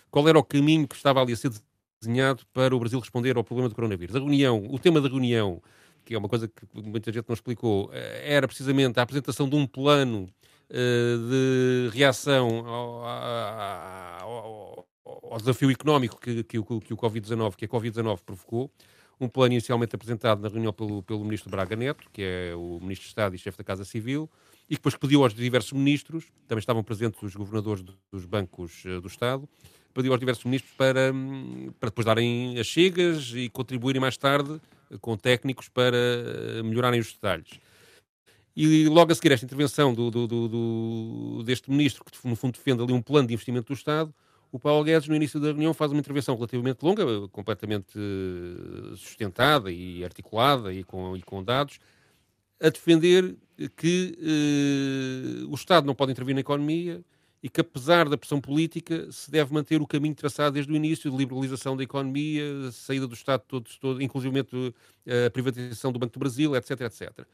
qual 0.09 0.29
era 0.29 0.39
o 0.39 0.45
caminho 0.45 0.87
que 0.87 0.95
estava 0.95 1.21
ali 1.21 1.33
a 1.33 1.37
ser 1.37 1.51
desenhado 2.01 2.45
para 2.53 2.77
o 2.77 2.79
Brasil 2.79 3.01
responder 3.01 3.37
ao 3.37 3.43
problema 3.43 3.69
do 3.69 3.75
coronavírus. 3.75 4.15
A 4.15 4.21
reunião, 4.21 4.65
o 4.71 4.79
tema 4.79 5.01
da 5.01 5.09
reunião, 5.09 5.61
que 6.05 6.15
é 6.15 6.19
uma 6.19 6.29
coisa 6.29 6.47
que 6.47 6.65
muita 6.75 7.13
gente 7.13 7.25
não 7.29 7.35
explicou, 7.35 7.91
eh, 7.93 8.35
era 8.35 8.47
precisamente 8.47 9.01
a 9.01 9.03
apresentação 9.03 9.49
de 9.49 9.57
um 9.57 9.67
plano 9.67 10.29
de 10.73 11.91
reação 11.93 12.67
ao, 12.67 13.05
ao, 14.23 14.89
ao, 15.31 15.39
desafio 15.39 15.71
económico 15.71 16.21
que, 16.21 16.43
que, 16.45 16.63
que 16.63 16.95
o 16.95 16.97
Covid-19, 16.97 17.57
que 17.57 17.65
a 17.65 17.69
Covid-19 17.69 18.21
provocou. 18.25 18.71
Um 19.21 19.29
plano 19.29 19.53
inicialmente 19.53 19.95
apresentado 19.95 20.41
na 20.41 20.49
reunião 20.49 20.73
pelo, 20.73 21.03
pelo 21.03 21.23
ministro 21.25 21.51
Braga 21.51 21.77
Neto, 21.77 22.09
que 22.13 22.23
é 22.23 22.55
o 22.57 22.81
ministro 22.81 23.05
de 23.05 23.09
Estado 23.09 23.35
e 23.37 23.39
chefe 23.39 23.59
da 23.59 23.65
Casa 23.65 23.85
Civil, 23.85 24.29
e 24.65 24.75
que 24.75 24.77
depois 24.77 24.97
pediu 24.97 25.23
aos 25.23 25.35
diversos 25.35 25.73
ministros, 25.73 26.25
também 26.49 26.61
estavam 26.61 26.83
presentes 26.83 27.23
os 27.23 27.37
governadores 27.37 27.85
dos 28.11 28.25
bancos 28.25 28.85
uh, 28.85 29.01
do 29.01 29.07
Estado, 29.07 29.49
pediu 29.95 30.13
aos 30.13 30.19
diversos 30.19 30.45
ministros 30.45 30.73
para, 30.77 31.13
para 31.79 31.91
depois 31.91 32.05
darem 32.05 32.59
as 32.59 32.67
chegas 32.67 33.33
e 33.35 33.49
contribuírem 33.49 34.01
mais 34.01 34.17
tarde 34.17 34.61
com 35.01 35.17
técnicos 35.17 35.69
para 35.69 35.97
eh, 35.97 36.63
melhorarem 36.63 37.01
os 37.01 37.13
detalhes. 37.13 37.61
E 38.55 38.87
logo 38.87 39.11
a 39.11 39.15
seguir 39.15 39.33
esta 39.33 39.47
intervenção 39.47 39.95
do, 39.95 40.11
do, 40.11 40.27
do, 40.27 41.43
deste 41.45 41.71
ministro, 41.71 42.05
que 42.05 42.29
no 42.29 42.37
fundo 42.37 42.53
defende 42.53 42.83
ali 42.83 42.93
um 42.93 43.01
plano 43.01 43.27
de 43.27 43.35
investimento 43.35 43.69
do 43.69 43.77
Estado, 43.77 44.15
o 44.53 44.59
Paulo 44.61 44.85
Guedes, 44.85 45.09
no 45.09 45.17
início 45.17 45.41
da 45.41 45.49
reunião, 45.49 45.73
faz 45.73 45.91
uma 45.91 45.99
intervenção 45.99 46.35
relativamente 46.37 46.83
longa, 46.83 47.27
completamente 47.29 47.99
eh, 47.99 48.95
sustentada 48.97 49.73
e 49.73 50.05
articulada 50.05 50.73
e 50.75 50.85
com, 50.85 51.17
e 51.17 51.23
com 51.23 51.43
dados, 51.43 51.81
a 52.61 52.69
defender 52.69 53.35
que 53.77 54.15
eh, 54.21 55.47
o 55.49 55.55
Estado 55.55 55.87
não 55.87 55.95
pode 55.95 56.13
intervir 56.13 56.35
na 56.35 56.43
economia, 56.43 57.03
e 57.43 57.49
que, 57.49 57.61
apesar 57.61 58.09
da 58.09 58.17
pressão 58.17 58.41
política, 58.41 59.11
se 59.11 59.29
deve 59.31 59.53
manter 59.53 59.83
o 59.83 59.87
caminho 59.87 60.15
traçado 60.15 60.55
desde 60.55 60.71
o 60.71 60.77
início 60.77 61.11
de 61.11 61.17
liberalização 61.17 61.77
da 61.77 61.83
economia, 61.83 62.45
saída 62.71 63.07
do 63.09 63.15
Estado 63.15 63.43
todo, 63.49 63.69
todo 63.81 64.01
inclusive 64.01 64.39
eh, 65.07 65.27
a 65.27 65.31
privatização 65.31 65.91
do 65.91 65.99
Banco 65.99 66.13
do 66.13 66.21
Brasil, 66.21 66.55
etc, 66.55 66.83
etc. 66.83 67.27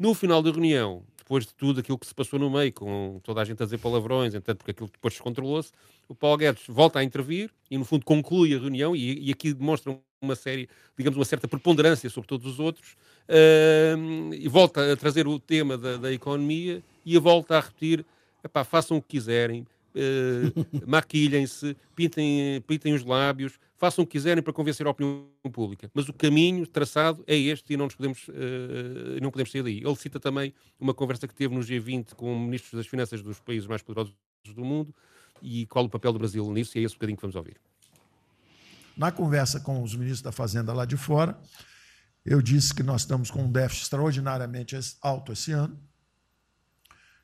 No 0.00 0.14
final 0.14 0.42
da 0.42 0.50
reunião, 0.50 1.02
depois 1.18 1.44
de 1.44 1.52
tudo 1.52 1.80
aquilo 1.80 1.98
que 1.98 2.06
se 2.06 2.14
passou 2.14 2.38
no 2.38 2.48
meio, 2.48 2.72
com 2.72 3.20
toda 3.22 3.42
a 3.42 3.44
gente 3.44 3.62
a 3.62 3.66
dizer 3.66 3.76
palavrões, 3.76 4.32
entanto, 4.34 4.56
porque 4.56 4.70
aquilo 4.70 4.88
depois 4.90 5.12
descontrolou-se, 5.12 5.72
o 6.08 6.14
Paulo 6.14 6.38
Guedes 6.38 6.62
volta 6.66 7.00
a 7.00 7.04
intervir 7.04 7.50
e, 7.70 7.76
no 7.76 7.84
fundo, 7.84 8.02
conclui 8.02 8.54
a 8.54 8.58
reunião 8.58 8.96
e, 8.96 9.28
e 9.28 9.30
aqui 9.30 9.52
demonstra 9.52 9.94
uma 10.22 10.34
série, 10.34 10.70
digamos, 10.96 11.18
uma 11.18 11.24
certa 11.26 11.46
preponderância 11.46 12.08
sobre 12.08 12.26
todos 12.26 12.50
os 12.50 12.58
outros 12.58 12.96
uh, 13.28 14.32
e 14.32 14.48
volta 14.48 14.90
a 14.90 14.96
trazer 14.96 15.28
o 15.28 15.38
tema 15.38 15.76
da, 15.76 15.98
da 15.98 16.10
economia 16.10 16.82
e 17.04 17.14
a 17.14 17.20
volta 17.20 17.58
a 17.58 17.60
repetir 17.60 18.02
façam 18.64 18.96
o 18.96 19.02
que 19.02 19.08
quiserem, 19.08 19.66
uh, 19.94 20.84
maquilhem-se, 20.86 21.76
pintem, 21.94 22.60
pintem 22.66 22.94
os 22.94 23.04
lábios, 23.04 23.58
façam 23.76 24.04
o 24.04 24.06
que 24.06 24.12
quiserem 24.12 24.42
para 24.42 24.52
convencer 24.52 24.86
a 24.86 24.90
opinião 24.90 25.26
pública. 25.52 25.90
Mas 25.94 26.08
o 26.08 26.12
caminho 26.12 26.66
traçado 26.66 27.24
é 27.26 27.36
este 27.36 27.72
e 27.72 27.76
não 27.76 27.86
nos 27.86 27.94
podemos, 27.94 28.28
uh, 28.28 29.20
não 29.22 29.30
podemos 29.30 29.50
sair 29.50 29.62
daí. 29.62 29.78
Ele 29.78 29.96
cita 29.96 30.20
também 30.20 30.52
uma 30.78 30.94
conversa 30.94 31.26
que 31.26 31.34
teve 31.34 31.54
no 31.54 31.60
G20 31.60 32.14
com 32.14 32.38
ministros 32.38 32.72
das 32.72 32.86
finanças 32.86 33.22
dos 33.22 33.40
países 33.40 33.66
mais 33.66 33.82
poderosos 33.82 34.14
do 34.54 34.64
mundo 34.64 34.94
e 35.42 35.66
qual 35.66 35.84
o 35.84 35.88
papel 35.88 36.12
do 36.12 36.18
Brasil 36.18 36.50
nisso, 36.52 36.76
e 36.76 36.82
é 36.82 36.84
esse 36.84 36.94
bocadinho 36.94 37.16
que 37.16 37.22
vamos 37.22 37.36
ouvir. 37.36 37.56
Na 38.96 39.10
conversa 39.10 39.60
com 39.60 39.82
os 39.82 39.94
ministros 39.94 40.22
da 40.22 40.32
Fazenda 40.32 40.72
lá 40.72 40.84
de 40.84 40.96
fora, 40.96 41.40
eu 42.24 42.42
disse 42.42 42.74
que 42.74 42.82
nós 42.82 43.02
estamos 43.02 43.30
com 43.30 43.44
um 43.44 43.50
déficit 43.50 43.84
extraordinariamente 43.84 44.76
alto 45.00 45.32
esse 45.32 45.52
ano. 45.52 45.78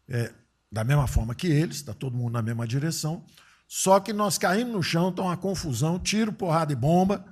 É, 0.09 0.33
da 0.71 0.85
mesma 0.85 1.07
forma 1.07 1.35
que 1.35 1.47
eles, 1.47 1.77
está 1.77 1.95
todo 1.95 2.17
mundo 2.17 2.33
na 2.33 2.43
mesma 2.43 2.67
direção. 2.67 3.25
Só 3.69 3.99
que 3.99 4.13
nós 4.13 4.39
caímos 4.39 4.73
no 4.73 4.83
chão, 4.83 5.11
está 5.11 5.23
uma 5.23 5.37
confusão, 5.37 5.99
tiro, 5.99 6.33
porrada 6.33 6.73
e 6.73 6.77
bomba, 6.77 7.25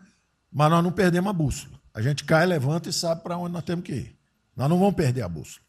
mas 0.53 0.71
nós 0.71 0.83
não 0.83 0.93
perdemos 0.93 1.31
a 1.31 1.33
bússola. 1.33 1.81
A 1.93 2.03
gente 2.03 2.25
cai, 2.25 2.45
levanta 2.47 2.89
e 2.89 2.93
sabe 2.93 3.23
para 3.23 3.37
onde 3.37 3.53
nós 3.53 3.65
temos 3.65 3.85
que 3.85 3.93
ir. 3.93 4.19
Nós 4.57 4.69
não 4.69 4.79
vamos 4.79 4.95
perder 4.95 5.23
a 5.23 5.29
bússola. 5.29 5.65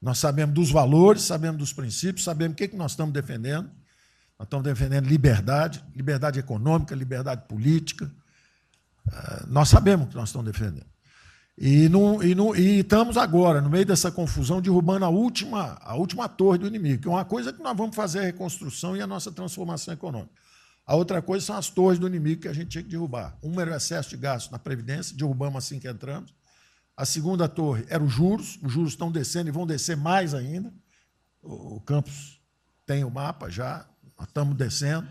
Nós 0.00 0.18
sabemos 0.18 0.54
dos 0.54 0.70
valores, 0.70 1.22
sabemos 1.22 1.58
dos 1.58 1.72
princípios, 1.72 2.24
sabemos 2.24 2.54
o 2.54 2.56
que, 2.56 2.68
que 2.68 2.76
nós 2.76 2.92
estamos 2.92 3.12
defendendo. 3.12 3.70
Nós 4.38 4.46
estamos 4.46 4.64
defendendo 4.64 5.06
liberdade, 5.06 5.82
liberdade 5.94 6.38
econômica, 6.38 6.94
liberdade 6.94 7.46
política. 7.48 8.10
Ah, 9.10 9.44
nós 9.48 9.68
sabemos 9.68 10.06
o 10.06 10.08
que 10.10 10.16
nós 10.16 10.28
estamos 10.28 10.50
defendendo. 10.50 10.86
E, 11.58 11.86
e, 11.86 12.60
e, 12.60 12.80
estamos 12.80 13.16
agora, 13.16 13.62
no 13.62 13.70
meio 13.70 13.86
dessa 13.86 14.12
confusão, 14.12 14.60
derrubando 14.60 15.06
a 15.06 15.08
última, 15.08 15.78
a 15.80 15.96
última 15.96 16.28
torre 16.28 16.58
do 16.58 16.66
inimigo, 16.66 17.02
que 17.02 17.08
é 17.08 17.10
uma 17.10 17.24
coisa 17.24 17.50
que 17.50 17.62
nós 17.62 17.74
vamos 17.74 17.96
fazer 17.96 18.18
a 18.18 18.22
reconstrução 18.24 18.94
e 18.94 19.00
a 19.00 19.06
nossa 19.06 19.32
transformação 19.32 19.94
econômica. 19.94 20.32
A 20.84 20.94
outra 20.94 21.22
coisa 21.22 21.46
são 21.46 21.56
as 21.56 21.70
torres 21.70 21.98
do 21.98 22.06
inimigo 22.06 22.42
que 22.42 22.48
a 22.48 22.52
gente 22.52 22.68
tinha 22.68 22.84
que 22.84 22.90
derrubar. 22.90 23.36
Uma 23.42 23.62
era 23.62 23.72
o 23.72 23.74
excesso 23.74 24.10
de 24.10 24.18
gasto 24.18 24.52
na 24.52 24.58
Previdência, 24.58 25.16
derrubamos 25.16 25.56
assim 25.56 25.78
que 25.78 25.88
entramos. 25.88 26.32
A 26.94 27.06
segunda 27.06 27.48
torre 27.48 27.86
era 27.88 28.04
os 28.04 28.12
juros, 28.12 28.58
os 28.62 28.70
juros 28.70 28.92
estão 28.92 29.10
descendo 29.10 29.48
e 29.48 29.52
vão 29.52 29.66
descer 29.66 29.96
mais 29.96 30.34
ainda. 30.34 30.72
O 31.42 31.80
Campos 31.80 32.38
tem 32.84 33.02
o 33.02 33.10
mapa 33.10 33.50
já, 33.50 33.86
nós 34.18 34.28
estamos 34.28 34.54
descendo. 34.56 35.08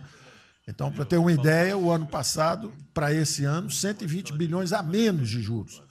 Então, 0.67 0.91
para 0.91 1.05
ter 1.05 1.17
uma 1.17 1.31
ideia, 1.31 1.77
o 1.77 1.91
ano 1.91 2.07
passado, 2.07 2.71
para 2.93 3.13
esse 3.13 3.45
ano, 3.45 3.69
120 3.69 4.33
bilhões 4.33 4.71
a 4.71 4.81
menos 4.81 5.29
de 5.29 5.41
juros 5.41 5.84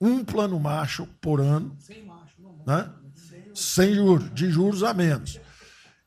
um 0.00 0.24
plano 0.24 0.58
macho 0.58 1.06
por 1.20 1.40
ano, 1.40 1.76
né? 2.66 2.90
sem 3.54 3.94
juros, 3.94 4.32
de 4.32 4.50
juros 4.50 4.82
a 4.82 4.94
menos. 4.94 5.38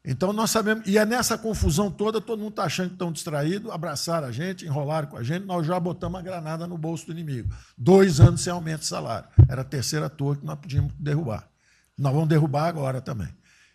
Então 0.05 0.33
nós 0.33 0.51
sabemos, 0.51 0.85
e 0.85 0.97
é 0.97 1.05
nessa 1.05 1.37
confusão 1.37 1.89
toda, 1.89 2.19
todo 2.19 2.39
mundo 2.39 2.49
está 2.49 2.63
achando 2.63 2.89
que 2.89 2.95
estão 2.95 3.11
distraídos, 3.11 3.71
abraçaram 3.71 4.27
a 4.27 4.31
gente, 4.31 4.65
enrolaram 4.65 5.07
com 5.07 5.15
a 5.15 5.23
gente, 5.23 5.45
nós 5.45 5.65
já 5.65 5.79
botamos 5.79 6.19
a 6.19 6.23
granada 6.23 6.67
no 6.67 6.77
bolso 6.77 7.05
do 7.05 7.13
inimigo. 7.13 7.53
Dois 7.77 8.19
anos 8.19 8.41
sem 8.41 8.51
aumento 8.51 8.81
de 8.81 8.87
salário. 8.87 9.29
Era 9.47 9.61
a 9.61 9.65
terceira 9.65 10.09
torre 10.09 10.39
que 10.39 10.45
nós 10.45 10.59
podíamos 10.59 10.93
derrubar. 10.99 11.47
Nós 11.97 12.11
vamos 12.11 12.27
derrubar 12.27 12.67
agora 12.67 12.99
também. 12.99 13.29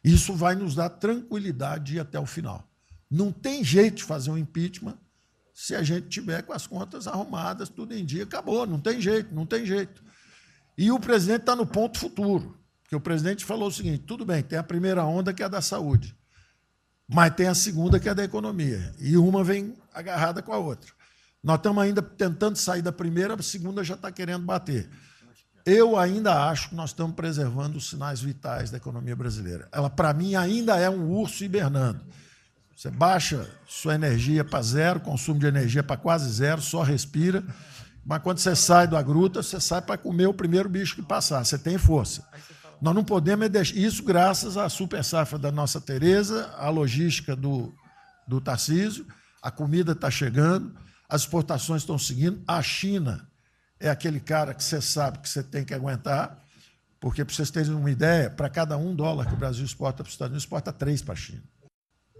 Isso 0.04 0.35
vai 0.35 0.54
nos 0.54 0.74
dar 0.74 0.90
tranquilidade 0.90 1.85
de 1.85 1.96
ir 1.96 2.00
até 2.00 2.20
o 2.20 2.26
final. 2.26 2.68
Não 3.11 3.33
tem 3.33 3.64
jeito 3.64 3.96
de 3.96 4.04
fazer 4.04 4.31
um 4.31 4.37
impeachment 4.37 4.98
se 5.61 5.75
a 5.75 5.83
gente 5.83 6.07
tiver 6.07 6.40
com 6.42 6.53
as 6.53 6.68
contas 6.68 7.09
arrumadas, 7.09 7.68
tudo 7.68 7.92
em 7.92 8.05
dia, 8.05 8.23
acabou, 8.23 8.64
não 8.64 8.79
tem 8.79 9.01
jeito, 9.01 9.35
não 9.35 9.44
tem 9.44 9.66
jeito. 9.66 10.05
E 10.77 10.92
o 10.92 11.01
presidente 11.01 11.40
está 11.40 11.57
no 11.57 11.66
ponto 11.66 11.99
futuro, 11.99 12.57
porque 12.81 12.94
o 12.94 13.01
presidente 13.01 13.44
falou 13.44 13.66
o 13.66 13.73
seguinte: 13.73 14.05
tudo 14.07 14.25
bem, 14.25 14.40
tem 14.40 14.57
a 14.57 14.62
primeira 14.62 15.05
onda 15.05 15.35
que 15.35 15.42
é 15.42 15.47
a 15.47 15.49
da 15.49 15.61
saúde. 15.61 16.16
Mas 17.09 17.35
tem 17.35 17.49
a 17.49 17.57
segunda, 17.57 17.99
que 17.99 18.09
é 18.09 18.14
da 18.14 18.23
economia. 18.23 18.94
E 19.01 19.16
uma 19.16 19.42
vem 19.42 19.77
agarrada 19.92 20.40
com 20.42 20.53
a 20.53 20.59
outra. 20.59 20.92
Nós 21.42 21.57
estamos 21.57 21.83
ainda 21.83 22.03
tentando 22.03 22.57
sair 22.57 22.83
da 22.83 22.92
primeira, 22.92 23.35
a 23.35 23.42
segunda 23.42 23.83
já 23.83 23.94
está 23.94 24.12
querendo 24.12 24.44
bater. 24.44 24.88
Eu 25.66 25.99
ainda 25.99 26.49
acho 26.49 26.68
que 26.68 26.77
nós 26.77 26.90
estamos 26.90 27.16
preservando 27.16 27.79
os 27.79 27.90
sinais 27.90 28.21
vitais 28.21 28.71
da 28.71 28.77
economia 28.77 29.16
brasileira. 29.16 29.68
Ela, 29.73 29.90
para 29.90 30.14
mim, 30.14 30.37
ainda 30.37 30.77
é 30.77 30.88
um 30.88 31.11
urso 31.11 31.42
hibernando. 31.42 32.05
Você 32.79 32.93
baixa 32.93 33.51
sua 33.67 33.97
energia 33.97 34.45
para 34.45 34.62
zero, 34.62 35.01
consumo 35.01 35.41
de 35.41 35.47
energia 35.47 35.83
para 35.83 35.97
quase 35.97 36.31
zero, 36.31 36.62
só 36.62 36.85
respira. 36.85 37.43
Mas 38.07 38.23
quando 38.23 38.38
você 38.38 38.55
sai 38.55 38.87
da 38.87 39.03
gruta, 39.03 39.43
você 39.43 39.61
sai 39.61 39.83
para 39.83 39.99
comer 39.99 40.29
o 40.29 40.33
primeiro 40.33 40.69
bicho 40.69 40.95
que 40.95 41.03
passar. 41.03 41.45
Você 41.45 41.59
tem 41.59 41.77
força. 41.77 42.25
Nós 42.81 42.95
não 42.95 43.03
podemos 43.03 43.49
deixar. 43.49 43.77
Isso 43.77 44.05
graças 44.05 44.57
à 44.57 44.69
super 44.69 45.03
safra 45.03 45.37
da 45.41 45.51
nossa 45.51 45.81
Tereza, 45.81 46.55
à 46.57 46.71
logística 46.71 47.35
do, 47.35 47.75
do 48.29 48.41
Tarcísio, 48.41 49.05
a 49.43 49.51
comida 49.51 49.91
está 49.91 50.09
chegando, 50.09 50.73
as 51.09 51.23
exportações 51.23 51.83
estão 51.83 51.99
seguindo. 51.99 52.41
A 52.47 52.62
China 52.62 53.29
é 53.81 53.91
aquele 53.91 54.21
cara 54.21 54.55
que 54.55 54.62
você 54.62 54.81
sabe 54.81 55.19
que 55.19 55.29
você 55.29 55.43
tem 55.43 55.64
que 55.64 55.75
aguentar, 55.75 56.38
porque, 57.01 57.25
para 57.25 57.35
vocês 57.35 57.51
terem 57.51 57.75
uma 57.75 57.91
ideia, 57.91 58.31
para 58.31 58.49
cada 58.49 58.77
um 58.77 58.95
dólar 58.95 59.27
que 59.27 59.35
o 59.35 59.37
Brasil 59.37 59.64
exporta 59.64 60.05
para 60.05 60.09
os 60.11 60.14
Estados 60.14 60.31
Unidos, 60.31 60.45
exporta 60.45 60.73
três 60.73 61.03
para 61.03 61.14
a 61.14 61.17
China. 61.17 61.43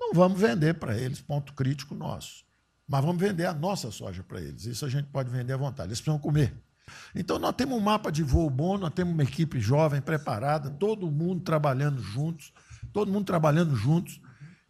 Não 0.09 0.15
vamos 0.15 0.41
vender 0.41 0.75
para 0.75 0.97
eles, 0.97 1.21
ponto 1.21 1.53
crítico 1.53 1.95
nosso. 1.95 2.43
Mas 2.89 3.05
vamos 3.05 3.21
vender 3.21 3.45
a 3.45 3.53
nossa 3.53 3.91
soja 3.91 4.23
para 4.23 4.41
eles. 4.41 4.65
Isso 4.65 4.87
a 4.87 4.89
gente 4.89 5.07
pode 5.09 5.29
vender 5.29 5.53
à 5.53 5.57
vontade. 5.59 5.91
Eles 5.91 6.01
precisam 6.01 6.19
comer. 6.19 6.55
Então, 7.15 7.39
nós 7.39 7.55
temos 7.55 7.77
um 7.77 7.81
mapa 7.81 8.11
de 8.11 8.23
voo 8.23 8.49
bom, 8.49 8.79
nós 8.79 8.95
temos 8.95 9.13
uma 9.13 9.23
equipe 9.23 9.61
jovem, 9.61 10.01
preparada, 10.01 10.71
todo 10.71 11.11
mundo 11.11 11.43
trabalhando 11.43 12.01
juntos, 12.01 12.51
todo 12.91 13.13
mundo 13.13 13.27
trabalhando 13.27 13.77
juntos, 13.77 14.19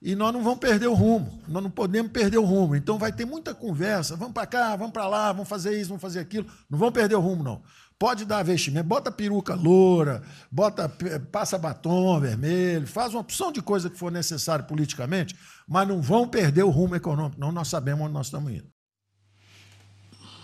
e 0.02 0.16
nós 0.16 0.32
não 0.32 0.42
vamos 0.42 0.58
perder 0.58 0.88
o 0.88 0.94
rumo, 0.94 1.40
nós 1.46 1.62
não 1.62 1.70
podemos 1.70 2.10
perder 2.10 2.38
o 2.38 2.44
rumo. 2.44 2.74
Então, 2.74 2.98
vai 2.98 3.12
ter 3.12 3.24
muita 3.24 3.54
conversa, 3.54 4.16
vamos 4.16 4.34
para 4.34 4.48
cá, 4.48 4.74
vamos 4.74 4.92
para 4.92 5.06
lá, 5.06 5.32
vamos 5.32 5.48
fazer 5.48 5.78
isso, 5.78 5.90
vamos 5.90 6.02
fazer 6.02 6.18
aquilo, 6.18 6.48
não 6.68 6.76
vamos 6.76 6.94
perder 6.94 7.14
o 7.14 7.20
rumo, 7.20 7.44
não. 7.44 7.62
Pode 7.98 8.24
dar 8.24 8.44
vestimento, 8.44 8.86
bota 8.86 9.10
peruca 9.10 9.56
loura, 9.56 10.22
bota, 10.50 10.88
passa 11.32 11.58
batom 11.58 12.20
vermelho, 12.20 12.86
faz 12.86 13.12
uma 13.12 13.20
opção 13.20 13.50
de 13.50 13.60
coisa 13.60 13.90
que 13.90 13.98
for 13.98 14.12
necessário 14.12 14.64
politicamente, 14.66 15.34
mas 15.66 15.88
não 15.88 16.00
vão 16.00 16.28
perder 16.28 16.62
o 16.62 16.70
rumo 16.70 16.94
econômico, 16.94 17.40
não 17.40 17.50
nós 17.50 17.66
sabemos 17.66 18.04
onde 18.04 18.14
nós 18.14 18.26
estamos 18.26 18.52
indo. 18.52 18.68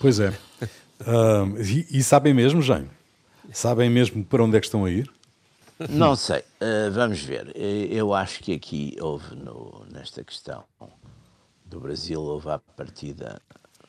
Pois 0.00 0.18
é. 0.18 0.30
Uh, 1.00 1.60
e, 1.62 1.98
e, 1.98 2.02
sabem 2.02 2.34
mesmo, 2.34 2.60
Jânio? 2.60 2.90
Sabem 3.52 3.88
mesmo 3.88 4.24
para 4.24 4.42
onde 4.42 4.56
é 4.56 4.60
que 4.60 4.66
estão 4.66 4.84
a 4.84 4.90
ir? 4.90 5.10
Não 5.88 6.16
sei. 6.16 6.40
Uh, 6.60 6.90
vamos 6.92 7.22
ver. 7.22 7.52
Eu 7.56 8.12
acho 8.12 8.42
que 8.42 8.52
aqui 8.52 8.96
houve, 9.00 9.34
no, 9.34 9.86
nesta 9.92 10.24
questão 10.24 10.64
do 11.64 11.80
Brasil, 11.80 12.20
houve 12.20 12.50
a 12.50 12.58
partida. 12.58 13.40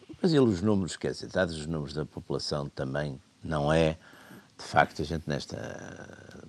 O 0.10 0.16
Brasil, 0.16 0.44
os 0.44 0.62
números, 0.62 0.96
quer 0.96 1.12
dizer, 1.12 1.30
dados 1.30 1.58
os 1.58 1.68
números 1.68 1.94
da 1.94 2.06
população 2.06 2.70
também, 2.70 3.20
não 3.46 3.72
é. 3.72 3.98
De 4.58 4.64
facto, 4.64 5.02
a 5.02 5.06
gente 5.06 5.28
nesta. 5.28 5.58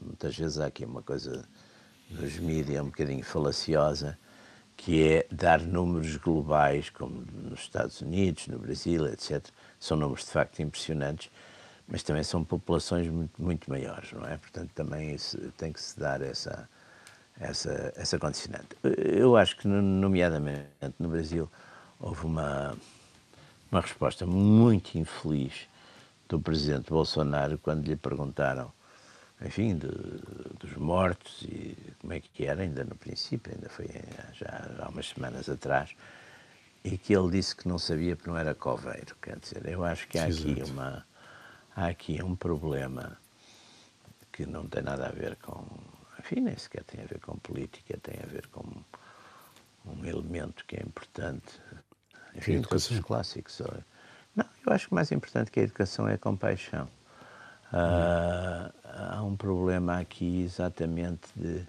Muitas 0.00 0.36
vezes 0.36 0.58
há 0.58 0.66
aqui 0.66 0.84
uma 0.84 1.02
coisa 1.02 1.44
nos 2.10 2.38
mídias 2.38 2.82
um 2.82 2.86
bocadinho 2.86 3.24
falaciosa, 3.24 4.18
que 4.76 5.02
é 5.02 5.26
dar 5.30 5.60
números 5.60 6.16
globais, 6.16 6.90
como 6.90 7.24
nos 7.32 7.60
Estados 7.60 8.00
Unidos, 8.00 8.46
no 8.46 8.58
Brasil, 8.58 9.06
etc 9.08 9.44
são 9.78 9.96
números 9.96 10.24
de 10.24 10.30
facto 10.30 10.60
impressionantes, 10.60 11.30
mas 11.86 12.02
também 12.02 12.22
são 12.22 12.44
populações 12.44 13.08
muito, 13.08 13.40
muito 13.40 13.70
maiores, 13.70 14.12
não 14.12 14.26
é? 14.26 14.36
Portanto, 14.36 14.70
também 14.74 15.14
isso, 15.14 15.38
tem 15.56 15.72
que 15.72 15.80
se 15.80 15.98
dar 15.98 16.20
essa, 16.20 16.68
essa, 17.38 17.92
essa 17.96 18.18
condicionante. 18.18 18.68
Eu 18.82 19.36
acho 19.36 19.56
que, 19.56 19.68
nomeadamente 19.68 20.94
no 20.98 21.08
Brasil, 21.08 21.48
houve 22.00 22.26
uma, 22.26 22.76
uma 23.70 23.80
resposta 23.80 24.26
muito 24.26 24.98
infeliz 24.98 25.68
do 26.28 26.40
presidente 26.40 26.90
Bolsonaro 26.90 27.58
quando 27.58 27.86
lhe 27.86 27.96
perguntaram, 27.96 28.72
enfim, 29.40 29.76
de, 29.76 29.88
dos 30.58 30.74
mortos 30.76 31.42
e 31.42 31.76
como 32.00 32.12
é 32.12 32.20
que 32.20 32.44
era, 32.44 32.62
ainda 32.62 32.84
no 32.84 32.96
princípio, 32.96 33.52
ainda 33.52 33.68
foi 33.68 33.88
já 34.32 34.68
há 34.80 34.88
umas 34.88 35.08
semanas 35.08 35.48
atrás, 35.48 35.94
e 36.82 36.96
que 36.96 37.14
ele 37.14 37.30
disse 37.30 37.54
que 37.54 37.68
não 37.68 37.78
sabia 37.78 38.16
porque 38.16 38.30
não 38.30 38.38
era 38.38 38.54
coveiro. 38.54 39.16
Quer 39.20 39.38
dizer, 39.38 39.66
eu 39.66 39.84
acho 39.84 40.06
que 40.08 40.18
há 40.18 40.24
aqui, 40.24 40.62
uma, 40.68 41.04
há 41.74 41.86
aqui 41.88 42.22
um 42.22 42.36
problema 42.36 43.18
que 44.32 44.46
não 44.46 44.66
tem 44.68 44.82
nada 44.82 45.06
a 45.06 45.10
ver 45.10 45.36
com. 45.36 45.64
Enfim, 46.18 46.40
nem 46.40 46.56
sequer 46.56 46.84
tem 46.84 47.02
a 47.02 47.06
ver 47.06 47.20
com 47.20 47.36
política, 47.38 47.98
tem 47.98 48.20
a 48.22 48.26
ver 48.26 48.46
com 48.48 48.64
um 49.84 50.04
elemento 50.04 50.64
que 50.64 50.76
é 50.76 50.82
importante. 50.82 51.60
Enfim, 52.34 52.62
todos 52.62 52.90
os 52.90 53.00
clássicos. 53.00 53.60
Não, 54.36 54.44
eu 54.66 54.72
acho 54.72 54.86
que 54.86 54.92
o 54.92 54.94
mais 54.94 55.10
importante 55.10 55.50
que 55.50 55.58
a 55.58 55.62
educação 55.62 56.06
é 56.06 56.14
a 56.14 56.18
compaixão. 56.18 56.88
Uh, 57.72 58.72
há 58.84 59.22
um 59.24 59.34
problema 59.34 59.98
aqui 59.98 60.42
exatamente 60.42 61.28
de, 61.34 61.66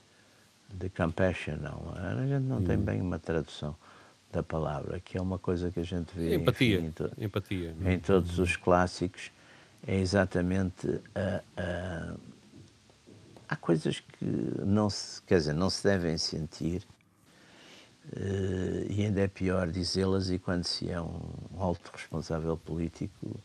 de 0.73 0.89
compassion, 0.89 1.55
não. 1.55 1.93
A 1.95 2.25
gente 2.25 2.43
não 2.43 2.61
tem 2.61 2.77
hum. 2.77 2.81
bem 2.81 3.01
uma 3.01 3.17
tradução 3.17 3.75
da 4.31 4.43
palavra, 4.43 4.99
que 4.99 5.17
é 5.17 5.21
uma 5.21 5.39
coisa 5.39 5.71
que 5.71 5.79
a 5.79 5.83
gente 5.83 6.11
vê 6.13 6.35
empatia, 6.35 6.77
enfim, 6.77 6.87
em, 6.87 6.91
to 6.91 7.11
empatia. 7.17 7.75
em 7.85 7.99
todos 7.99 8.37
os 8.39 8.55
clássicos, 8.57 9.31
é 9.87 9.95
exatamente 9.97 11.01
há 13.47 13.55
coisas 13.55 13.99
que 13.99 14.25
não 14.65 14.89
se, 14.89 15.21
quer 15.23 15.37
dizer, 15.37 15.53
não 15.53 15.69
se 15.69 15.83
devem 15.83 16.17
sentir 16.17 16.85
e 18.89 19.03
ainda 19.03 19.21
é 19.21 19.27
pior 19.27 19.67
dizê-las 19.69 20.29
e 20.29 20.39
quando 20.39 20.63
se 20.63 20.89
é 20.89 21.01
um 21.01 21.19
alto 21.57 21.91
responsável 21.93 22.55
político 22.55 23.39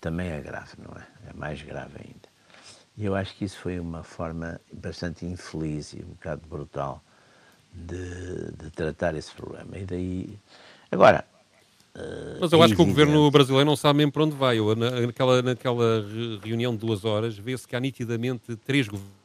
também 0.00 0.28
é 0.28 0.40
grave, 0.40 0.72
não 0.78 0.94
é? 0.96 1.06
É 1.30 1.32
mais 1.32 1.62
grave 1.62 1.94
ainda. 1.98 2.28
E 2.96 3.04
eu 3.04 3.14
acho 3.14 3.34
que 3.36 3.44
isso 3.44 3.58
foi 3.58 3.78
uma 3.78 4.02
forma 4.02 4.60
bastante 4.72 5.24
infeliz 5.24 5.92
e 5.92 6.02
um 6.02 6.10
bocado 6.10 6.42
brutal 6.48 7.02
de, 7.72 8.52
de 8.52 8.70
tratar 8.70 9.14
esse 9.14 9.32
problema. 9.32 9.78
E 9.78 9.84
daí. 9.84 10.38
Agora. 10.90 11.24
Uh, 11.94 12.38
Mas 12.40 12.52
eu 12.52 12.60
é 12.60 12.64
acho 12.64 12.74
evidente. 12.74 12.76
que 12.76 12.82
o 12.82 12.86
governo 12.86 13.30
brasileiro 13.30 13.66
não 13.66 13.76
sabe 13.76 13.98
mesmo 13.98 14.12
para 14.12 14.24
onde 14.24 14.36
vai. 14.36 14.58
Eu, 14.58 14.74
naquela, 14.76 15.42
naquela 15.42 16.04
reunião 16.42 16.72
de 16.72 16.78
duas 16.78 17.04
horas, 17.04 17.36
vê-se 17.38 17.66
que 17.66 17.74
há 17.74 17.80
nitidamente 17.80 18.54
três 18.56 18.86
governos 18.86 19.17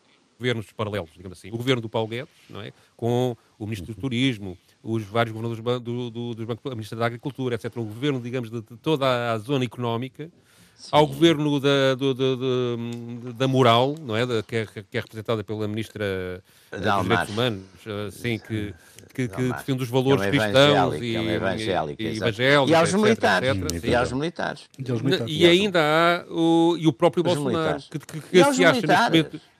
paralelos, 0.75 1.11
digamos 1.15 1.37
assim. 1.37 1.49
O 1.49 1.57
governo 1.57 1.81
do 1.81 1.89
Paulo 1.89 2.07
Guedes, 2.07 2.33
não 2.49 2.61
é? 2.61 2.71
com 2.95 3.35
o 3.57 3.65
Ministro 3.65 3.93
do 3.93 3.99
Turismo, 3.99 4.57
os 4.81 5.03
vários 5.03 5.33
governadores 5.35 5.81
do, 5.81 6.09
do, 6.09 6.33
do 6.33 6.45
Banco, 6.45 6.69
a 6.69 6.75
Ministra 6.75 6.97
da 6.97 7.05
Agricultura, 7.05 7.55
etc. 7.55 7.77
O 7.77 7.83
governo, 7.83 8.19
digamos, 8.19 8.49
de, 8.49 8.61
de 8.61 8.77
toda 8.77 9.33
a 9.33 9.37
zona 9.37 9.63
económica 9.63 10.29
Sim. 10.75 10.89
ao 10.91 11.07
governo 11.07 11.59
da, 11.59 11.95
do, 11.95 12.13
do, 12.13 12.35
do, 12.35 13.33
da 13.33 13.47
moral, 13.47 13.95
não 14.01 14.17
é? 14.17 14.25
Da, 14.25 14.43
que, 14.43 14.57
é, 14.57 14.65
que 14.65 14.97
é 14.97 14.99
representada 14.99 15.43
pela 15.43 15.65
Ministra 15.65 16.43
da 16.69 16.97
dos 16.97 17.03
Direitos 17.03 17.29
Humanos, 17.29 17.63
sim, 18.11 18.37
que, 18.39 18.73
que, 19.13 19.27
que 19.29 19.53
defende 19.53 19.83
os 19.83 19.89
valores 19.89 20.23
é 20.23 20.29
cristãos 20.29 20.95
e, 21.01 21.15
é 21.15 21.33
evangélica, 21.35 22.03
e, 22.03 22.17
evangélicos, 22.17 22.69
e 22.69 22.75
aos 22.75 22.89
etc, 22.89 23.01
militares. 23.01 23.49
Etc, 23.49 23.83
e 23.85 23.95
aos 23.95 24.11
militares. 24.11 24.69
E, 24.77 24.91
aos 24.91 25.01
militares. 25.01 25.33
e 25.33 25.45
ainda 25.45 25.79
há 25.81 26.25
o, 26.29 26.75
e 26.77 26.85
o 26.85 26.91
próprio 26.91 27.23
os 27.25 27.33
Bolsonaro, 27.33 27.81
que, 27.89 27.99
que, 27.99 28.19
que 28.19 28.29
se 28.29 28.65
acha 28.65 28.71
neste 28.71 28.87
momento. 28.87 29.52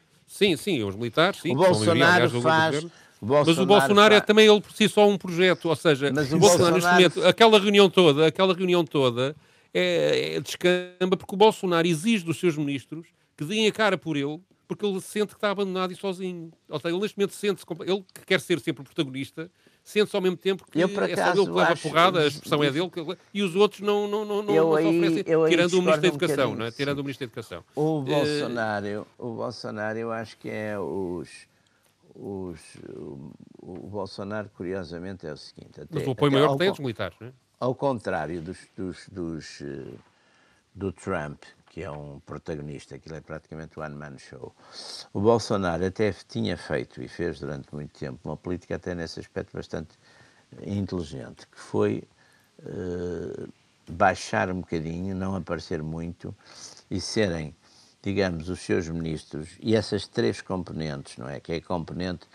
Sim, 0.44 0.58
sim, 0.58 0.84
os 0.84 0.96
militares, 0.96 1.40
sim. 1.42 1.52
O 1.52 1.56
Bolsonaro 1.56 2.00
maioria, 2.00 2.42
faz. 2.42 2.82
Bolsonaro 2.82 2.92
mas 3.46 3.58
o 3.58 3.66
Bolsonaro 3.66 4.14
é 4.14 4.20
também 4.20 4.48
ele 4.48 4.60
por 4.60 4.72
si 4.74 4.90
só 4.90 5.08
um 5.08 5.18
projeto, 5.18 5.70
ou 5.70 5.76
seja, 5.76 6.12
mas 6.14 6.32
o 6.34 6.38
Bolsonaro, 6.38 6.74
Bolsonaro 6.74 6.76
neste 6.76 7.18
momento, 7.18 7.30
aquela 7.30 7.58
reunião 7.58 7.90
toda, 7.90 8.28
aquela 8.28 8.54
reunião 8.54 8.84
toda 8.84 9.36
é, 9.74 10.36
é 10.36 10.40
descamba 10.42 11.16
porque 11.18 11.34
o 11.34 11.38
Bolsonaro 11.38 11.88
exige 11.88 12.26
dos 12.26 12.38
seus 12.38 12.58
ministros 12.58 13.08
que 13.38 13.46
deem 13.46 13.68
a 13.68 13.72
cara 13.72 13.98
por 13.98 14.18
ele, 14.18 14.40
porque 14.68 14.86
ele 14.86 15.00
sente 15.00 15.28
que 15.28 15.36
está 15.36 15.52
abandonado 15.52 15.92
e 15.92 15.96
sozinho. 15.96 16.52
Ou 16.70 16.80
seja, 16.80 16.94
ele 16.94 17.02
neste 17.02 17.18
momento 17.18 17.34
sente-se, 17.34 17.66
ele 17.86 18.04
que 18.14 18.26
quer 18.26 18.40
ser 18.40 18.60
sempre 18.60 18.82
o 18.82 18.86
protagonista, 18.86 19.50
sente-se 19.84 20.16
ao 20.16 20.22
mesmo 20.22 20.38
tempo 20.38 20.66
que 20.70 20.80
eu, 20.80 20.90
por 20.90 21.04
acaso, 21.04 21.22
é 21.22 21.36
só 21.36 21.42
ele 21.42 21.46
que 21.46 21.52
leva 21.52 21.74
a 21.74 21.78
porrada, 21.78 22.20
a 22.22 22.28
expressão 22.28 22.64
é 22.64 22.72
dele, 22.72 22.90
e 23.34 23.44
os 23.44 23.56
outros 23.56 23.82
não, 23.82 24.08
não, 24.08 24.26
não, 24.26 24.42
não, 24.42 24.56
não 24.56 24.76
aí, 24.76 24.88
oferecem, 24.88 25.24
tirando 25.24 25.74
o 25.74 25.82
Ministro 25.82 26.02
da 26.02 26.08
Educação, 26.08 26.52
um 26.52 26.56
não 26.56 26.66
é? 26.66 26.72
Tirando 26.72 27.00
o 27.00 27.04
Ministro 27.04 27.28
da 27.28 27.30
Educação. 27.30 27.64
O 27.76 28.02
Bolsonaro, 28.02 29.08
uh, 29.18 29.28
o 29.28 29.36
Bolsonaro, 29.36 29.98
eu 29.98 30.12
acho 30.12 30.38
que 30.38 30.50
é 30.50 30.80
os 30.80 31.30
os, 32.16 32.76
o, 32.90 33.32
o, 33.60 33.88
Bolsonaro, 33.88 34.50
curiosamente, 34.56 35.26
é 35.26 35.34
o 35.34 35.38
seguinte. 35.38 35.82
Até, 35.82 35.96
Mas 35.96 36.08
o 36.08 36.12
apoio 36.12 36.32
maior 36.32 36.56
tem 36.58 36.70
dos 36.70 36.80
militares, 36.80 37.18
não 37.20 37.28
é? 37.28 37.32
Ao 37.60 37.74
contrário 37.74 38.42
dos, 38.42 38.58
dos, 38.76 39.08
dos, 39.10 39.62
eh, 39.62 39.96
do 40.76 40.92
Trump, 40.92 41.42
que 41.74 41.82
é 41.82 41.90
um 41.90 42.20
protagonista, 42.20 42.94
aquilo 42.94 43.16
é 43.16 43.22
praticamente 43.22 43.80
o 43.80 43.82
one-man 43.82 44.16
show. 44.20 44.54
O 45.12 45.20
Bolsonaro 45.20 45.84
até 45.84 46.14
tinha 46.30 46.56
feito 46.56 47.02
e 47.02 47.08
fez 47.08 47.40
durante 47.40 47.74
muito 47.74 47.98
tempo 47.98 48.20
uma 48.24 48.38
política 48.38 48.76
até 48.76 48.94
nesse 48.94 49.20
aspecto 49.20 49.58
bastante 49.58 49.98
inteligente, 50.68 51.48
que 51.48 51.60
foi 51.60 52.04
uh, 52.60 53.52
baixar 53.90 54.52
um 54.52 54.62
bocadinho, 54.62 55.16
não 55.16 55.36
aparecer 55.36 55.82
muito 55.82 56.36
e 56.92 57.02
serem, 57.02 57.56
digamos, 58.04 58.50
os 58.50 58.60
seus 58.60 58.88
ministros 58.88 59.58
e 59.60 59.76
essas 59.76 60.08
três 60.08 60.42
componentes, 60.42 61.18
não 61.18 61.28
é? 61.28 61.40
Que 61.40 61.54
é 61.54 61.56
a 61.56 61.62
componente 61.62 62.28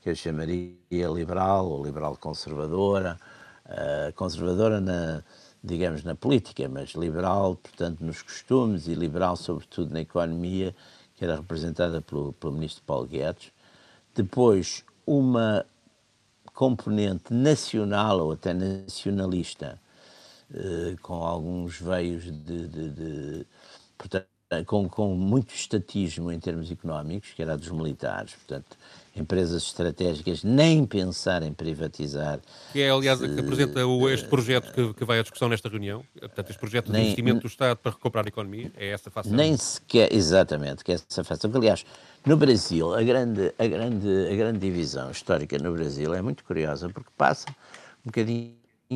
que 0.00 0.08
eu 0.08 0.14
chamaria 0.16 0.74
liberal 0.90 1.68
ou 1.68 1.84
liberal 1.84 2.16
conservadora, 2.16 3.18
uh, 3.66 4.10
conservadora 4.14 4.80
na, 4.80 5.22
digamos, 5.66 6.04
na 6.04 6.14
política, 6.14 6.68
mas 6.68 6.90
liberal, 6.90 7.56
portanto, 7.56 8.04
nos 8.04 8.22
costumes 8.22 8.86
e 8.86 8.94
liberal, 8.94 9.36
sobretudo, 9.36 9.92
na 9.92 10.00
economia, 10.00 10.74
que 11.16 11.24
era 11.24 11.36
representada 11.36 12.00
pelo, 12.00 12.32
pelo 12.34 12.52
ministro 12.52 12.82
Paulo 12.84 13.06
Guedes. 13.06 13.50
Depois, 14.14 14.84
uma 15.06 15.66
componente 16.54 17.34
nacional 17.34 18.20
ou 18.20 18.32
até 18.32 18.54
nacionalista, 18.54 19.80
eh, 20.54 20.96
com 21.02 21.24
alguns 21.24 21.80
veios 21.80 22.24
de, 22.24 22.68
de, 22.68 22.90
de 22.90 23.46
portanto, 23.98 24.35
com, 24.64 24.88
com 24.88 25.14
muito 25.14 25.54
estatismo 25.54 26.30
em 26.30 26.38
termos 26.38 26.70
económicos, 26.70 27.32
que 27.34 27.42
era 27.42 27.56
dos 27.56 27.70
militares, 27.70 28.34
portanto, 28.34 28.76
empresas 29.14 29.62
estratégicas 29.62 30.44
nem 30.44 30.86
pensar 30.86 31.42
em 31.42 31.52
privatizar. 31.52 32.38
Que 32.72 32.82
é, 32.82 32.90
aliás, 32.90 33.18
que 33.18 33.40
apresenta 33.40 33.84
o, 33.86 34.08
este 34.08 34.28
projeto 34.28 34.72
que, 34.72 34.94
que, 34.94 35.04
vai 35.04 35.18
à 35.18 35.22
discussão 35.22 35.48
nesta 35.48 35.68
reunião, 35.68 36.04
portanto, 36.18 36.50
este 36.50 36.60
projeto 36.60 36.92
nem, 36.92 37.00
de 37.00 37.06
investimento 37.08 37.40
do 37.40 37.46
Estado 37.46 37.76
para 37.78 37.92
recuperar 37.92 38.26
a 38.26 38.28
economia, 38.28 38.70
é 38.76 38.90
essa 38.90 39.10
fação? 39.10 39.32
Nem 39.32 39.56
sequer, 39.56 40.12
exatamente, 40.12 40.84
que 40.84 40.92
é 40.92 40.94
essa 40.94 41.24
fação. 41.24 41.50
Aliás, 41.52 41.84
no 42.24 42.36
Brasil, 42.36 42.94
a 42.94 43.02
grande, 43.02 43.52
a, 43.58 43.66
grande, 43.66 44.28
a 44.30 44.36
grande 44.36 44.58
divisão 44.58 45.10
histórica 45.10 45.58
no 45.58 45.72
Brasil 45.72 46.14
é 46.14 46.22
muito 46.22 46.44
curiosa, 46.44 46.88
porque 46.88 47.10
passa 47.16 47.48
um 48.04 48.06
bocadinho 48.06 48.54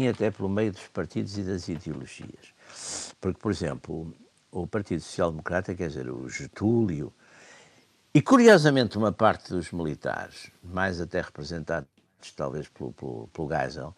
até 0.08 0.30
pelo 0.30 0.48
meio 0.48 0.70
dos 0.70 0.86
partidos 0.88 1.36
e 1.38 1.42
das 1.42 1.68
ideologias. 1.68 2.54
Porque, 3.20 3.38
por 3.40 3.50
exemplo, 3.50 4.14
o 4.50 4.66
Partido 4.66 5.00
Social 5.00 5.30
Democrata, 5.30 5.74
quer 5.74 5.88
dizer, 5.88 6.10
o 6.10 6.28
Getúlio, 6.28 7.12
e 8.12 8.20
curiosamente 8.20 8.98
uma 8.98 9.12
parte 9.12 9.50
dos 9.50 9.70
militares, 9.70 10.50
mais 10.62 11.00
até 11.00 11.20
representados 11.20 11.88
talvez 12.36 12.68
pelo, 12.68 12.92
pelo, 12.92 13.28
pelo 13.28 13.48
Geisel, 13.48 13.94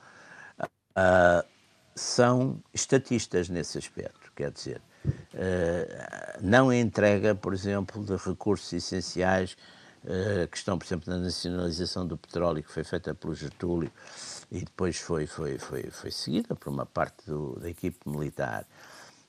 uh, 0.61 1.49
são 1.95 2.63
estatistas 2.73 3.49
nesse 3.49 3.79
aspecto, 3.79 4.31
quer 4.35 4.51
dizer, 4.51 4.81
uh, 5.07 6.39
não 6.41 6.73
entrega, 6.73 7.35
por 7.35 7.53
exemplo, 7.55 8.05
de 8.05 8.17
recursos 8.17 8.73
essenciais, 8.73 9.57
uh, 10.05 10.47
que 10.49 10.57
estão, 10.57 10.79
por 10.79 10.87
exemplo, 10.87 11.13
na 11.13 11.19
nacionalização 11.19 12.07
do 12.07 12.17
petróleo, 12.17 12.63
que 12.63 12.71
foi 12.71 12.85
feita 12.85 13.15
pelo 13.15 13.35
Getúlio, 13.35 13.91
e 14.51 14.61
depois 14.61 14.99
foi, 14.99 15.27
foi, 15.27 15.59
foi, 15.59 15.85
foi 15.91 16.11
seguida 16.11 16.55
por 16.55 16.69
uma 16.69 16.87
parte 16.87 17.27
do, 17.27 17.59
da 17.59 17.69
equipe 17.69 17.99
militar. 18.07 18.67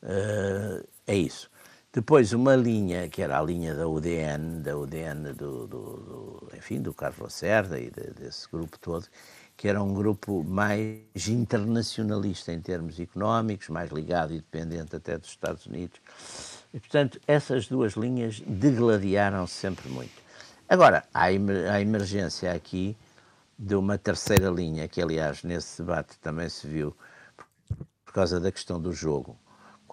Uh, 0.04 0.86
é 1.08 1.16
isso. 1.16 1.50
Depois 1.92 2.34
uma 2.34 2.56
linha, 2.56 3.08
que 3.08 3.22
era 3.22 3.40
a 3.40 3.44
linha 3.44 3.74
da 3.74 3.88
UDN, 3.88 4.62
da 4.62 4.76
UDN 4.76 5.34
do, 5.34 5.68
do, 5.68 5.98
do 5.98 6.50
enfim, 6.56 6.82
do 6.82 6.94
Carlos 6.94 7.20
Lacerda 7.20 7.80
e 7.80 7.90
de, 7.90 8.12
desse 8.12 8.50
grupo 8.50 8.78
todo, 8.80 9.06
que 9.56 9.68
era 9.68 9.82
um 9.82 9.94
grupo 9.94 10.44
mais 10.44 11.28
internacionalista 11.28 12.52
em 12.52 12.60
termos 12.60 13.00
económicos, 13.00 13.70
mais 13.70 13.92
ligado 13.92 14.34
e 14.34 14.38
dependente 14.38 14.96
até 14.96 15.18
dos 15.18 15.30
Estados 15.30 15.66
Unidos. 15.68 16.00
E, 16.74 16.80
portanto, 16.80 17.20
essas 17.28 17.68
duas 17.68 17.94
linhas 17.94 18.42
degladiaram-se 18.42 19.54
sempre 19.54 19.88
muito. 19.90 20.24
Agora, 20.68 21.04
há 21.14 21.26
a 21.26 21.82
emergência 21.82 22.52
aqui 22.52 22.98
de 23.58 23.76
uma 23.76 23.98
terceira 23.98 24.50
linha, 24.50 24.88
que 24.88 25.00
aliás 25.00 25.44
nesse 25.44 25.84
debate 25.84 26.18
também 26.20 26.50
se 26.50 26.66
viu 26.66 26.96
por 28.04 28.14
causa 28.14 28.40
da 28.40 28.52
questão 28.52 28.82
do 28.82 28.92
jogo, 28.92 29.38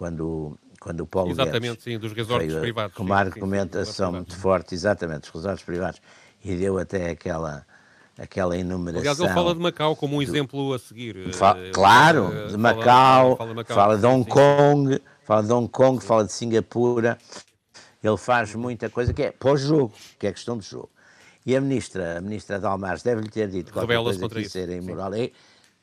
quando 0.01 0.57
quando 0.79 1.01
o 1.01 1.05
Paulo 1.05 1.29
Exatamente, 1.29 1.61
Guedes 1.61 1.83
sim, 1.83 1.99
dos 1.99 2.11
resorts 2.11 2.55
privados. 2.55 2.97
Com 2.97 3.03
uma 3.03 3.17
argumentação 3.17 4.11
muito 4.11 4.35
forte, 4.35 4.73
exatamente, 4.73 5.21
dos 5.21 5.29
resorts 5.29 5.63
privados, 5.63 6.01
e 6.43 6.55
deu 6.55 6.79
até 6.79 7.11
aquela, 7.11 7.63
aquela 8.17 8.57
enumeração. 8.57 9.01
Aliás, 9.01 9.19
ele 9.19 9.29
fala 9.29 9.53
de 9.53 9.61
Macau 9.61 9.95
como 9.95 10.15
um 10.15 10.21
exemplo 10.23 10.73
a 10.73 10.79
seguir. 10.79 11.31
Fala, 11.35 11.69
claro, 11.71 12.47
de 12.49 12.57
Macau, 12.57 13.37
fala, 13.37 13.53
fala, 13.53 13.65
fala 13.65 13.97
de 13.99 14.05
Hong 14.07 14.27
Kong, 14.27 14.99
fala 15.23 15.43
de 15.43 15.53
Hong 15.53 15.69
Kong, 15.69 16.03
fala 16.03 16.25
de 16.25 16.33
Singapura. 16.33 17.15
Ele 18.03 18.17
faz 18.17 18.55
muita 18.55 18.89
coisa 18.89 19.13
que 19.13 19.21
é 19.21 19.31
pós-jogo, 19.31 19.93
que 20.17 20.25
é 20.25 20.31
questão 20.31 20.57
de 20.57 20.67
jogo. 20.67 20.89
E 21.45 21.55
a 21.55 21.61
ministra, 21.61 22.17
a 22.17 22.21
ministra 22.21 22.59
Dalmares 22.59 23.03
deve-lhe 23.03 23.29
ter 23.29 23.47
dito 23.47 23.71
qualquer 23.71 24.01
coisa 24.01 24.27
que 24.27 24.39
isso 24.39 24.57
era 24.57 24.73
imoral. 24.73 25.13
E, 25.13 25.31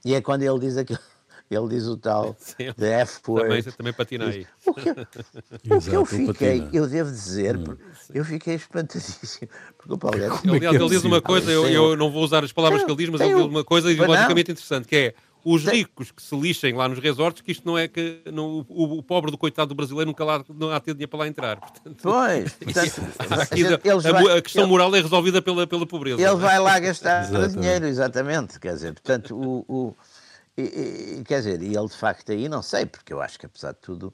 e 0.04 0.12
é 0.12 0.20
quando 0.20 0.42
ele 0.42 0.58
diz 0.58 0.76
aquilo 0.76 0.98
ele 1.54 1.68
diz 1.68 1.86
o 1.86 1.96
tal 1.96 2.36
de 2.76 2.86
F-word. 2.86 3.48
Também, 3.48 3.62
também 3.62 3.92
patina 3.92 4.26
aí. 4.26 4.46
O 4.66 4.74
que, 4.74 4.90
o 5.74 5.80
que 5.80 5.92
eu 5.92 6.04
fiquei, 6.04 6.68
eu 6.72 6.86
devo 6.88 7.10
dizer, 7.10 7.56
hum. 7.56 7.76
eu 8.12 8.24
fiquei 8.24 8.54
espantadíssimo. 8.54 9.48
Porque 9.76 9.92
o 9.92 9.98
Paulo 9.98 10.18
é 10.18 10.28
Aliás, 10.28 10.76
ele 10.76 10.88
diz 10.88 11.04
uma 11.04 11.20
coisa, 11.20 11.50
eu, 11.50 11.66
eu, 11.68 11.96
não 11.96 12.10
vou 12.10 12.22
usar 12.22 12.44
as 12.44 12.52
palavras 12.52 12.84
que 12.84 12.90
ele 12.90 12.98
diz, 12.98 13.08
mas 13.08 13.20
ele 13.20 13.34
diz 13.34 13.44
uma 13.44 13.64
coisa 13.64 13.90
ideologicamente 13.90 14.52
interessante, 14.52 14.86
que 14.86 14.96
é 14.96 15.14
os 15.44 15.64
ricos 15.64 16.10
que 16.10 16.22
se 16.22 16.36
lixem 16.36 16.74
lá 16.74 16.88
nos 16.88 16.98
resorts, 16.98 17.40
que 17.40 17.52
isto 17.52 17.66
não 17.66 17.78
é 17.78 17.88
que 17.88 18.20
não, 18.32 18.66
o, 18.68 18.98
o, 18.98 19.02
pobre 19.02 19.30
do 19.30 19.38
coitado 19.38 19.68
do 19.68 19.74
brasileiro 19.74 20.08
nunca 20.08 20.24
lá, 20.24 20.44
não 20.54 20.70
há 20.70 20.80
ter 20.80 20.92
dinheiro 20.92 21.08
para 21.08 21.20
lá 21.20 21.28
entrar. 21.28 21.56
Portanto, 21.58 21.96
pois, 22.02 22.52
portanto, 22.60 23.02
a, 23.18 24.34
a, 24.34 24.36
a, 24.36 24.42
questão 24.42 24.66
moral 24.66 24.94
é 24.94 25.00
resolvida 25.00 25.40
pela, 25.40 25.66
pela 25.66 25.86
pobreza. 25.86 26.20
Ele 26.20 26.36
vai 26.36 26.58
lá 26.58 26.78
gastar 26.78 27.30
dinheiro, 27.48 27.86
exatamente. 27.86 28.58
Quer 28.58 28.74
dizer, 28.74 28.92
portanto, 28.92 29.34
o, 29.34 29.64
o 29.68 29.96
e, 30.60 31.18
e, 31.20 31.24
quer 31.24 31.38
dizer, 31.38 31.62
e 31.62 31.76
ele 31.76 31.88
de 31.88 31.96
facto 31.96 32.32
aí, 32.32 32.48
não 32.48 32.62
sei, 32.62 32.84
porque 32.84 33.12
eu 33.12 33.20
acho 33.20 33.38
que 33.38 33.46
apesar 33.46 33.72
de 33.72 33.78
tudo, 33.78 34.12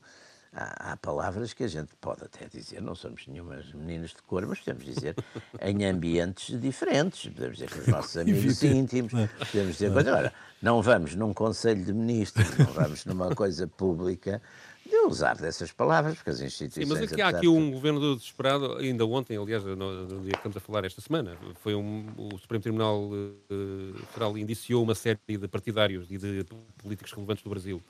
há, 0.53 0.93
há, 0.93 0.97
palavras 0.97 1.53
que 1.53 1.65
a 1.65 1.69
gente 1.69 1.95
pode 2.01 2.23
até 2.25 2.47
dizer, 2.47 2.83
não 2.83 2.95
somos 2.95 3.27
nenhumas 3.27 3.73
meninas 3.73 4.11
de 4.11 4.23
cor, 4.23 4.47
mas 4.47 4.61
podemos 4.61 4.85
dizer 4.85 5.17
em 5.61 5.85
ambientes 5.85 6.61
diferentes, 6.61 7.33
podemos 7.33 7.59
dizer 7.59 7.71
com 7.71 7.81
os 7.81 7.87
nossos 7.87 8.17
amigos 8.19 8.63
íntimos, 8.63 9.15
é? 9.15 9.27
podemos 9.27 9.73
dizer 9.73 9.93
coisa. 9.93 10.11
Agora, 10.11 10.33
não 10.61 10.83
vamos 10.83 11.15
num 11.15 11.33
conselho 11.33 11.85
de 11.85 11.93
ministros, 11.93 12.59
não 12.59 12.67
vamos 12.67 13.05
numa 13.05 13.35
coisa 13.35 13.67
pública 13.67 14.43
de 14.95 15.07
usar 15.07 15.37
dessas 15.37 15.73
palavras, 15.73 16.15
porque 16.15 16.31
as 16.31 16.41
instituições... 16.41 16.87
Sim, 16.87 16.95
mas 16.95 17.13
é 17.13 17.15
que 17.15 17.21
há 17.21 17.29
aqui 17.29 17.49
um 17.49 17.71
governo 17.71 18.17
desesperado, 18.17 18.77
ainda 18.77 19.05
ontem, 19.05 19.37
aliás, 19.37 19.65
no, 19.65 19.77
no, 19.77 20.21
dia 20.23 20.33
que 20.33 20.37
estamos 20.37 20.57
a 20.57 20.61
falar 20.61 20.85
esta 20.85 21.01
semana, 21.01 21.37
foi 21.57 21.75
um, 21.75 22.07
o 22.17 22.39
Supremo 22.39 22.63
Tribunal 22.63 23.11
uh, 23.11 24.07
Federal 24.13 24.39
indiciou 24.39 24.83
uma 24.83 24.95
série 24.95 25.19
de 25.29 25.49
partidários 25.49 26.11
e 26.11 26.19
de 26.19 26.45
políticos 26.83 27.13
relevantes 27.13 27.43
do 27.43 27.51
Brasil 27.51 27.83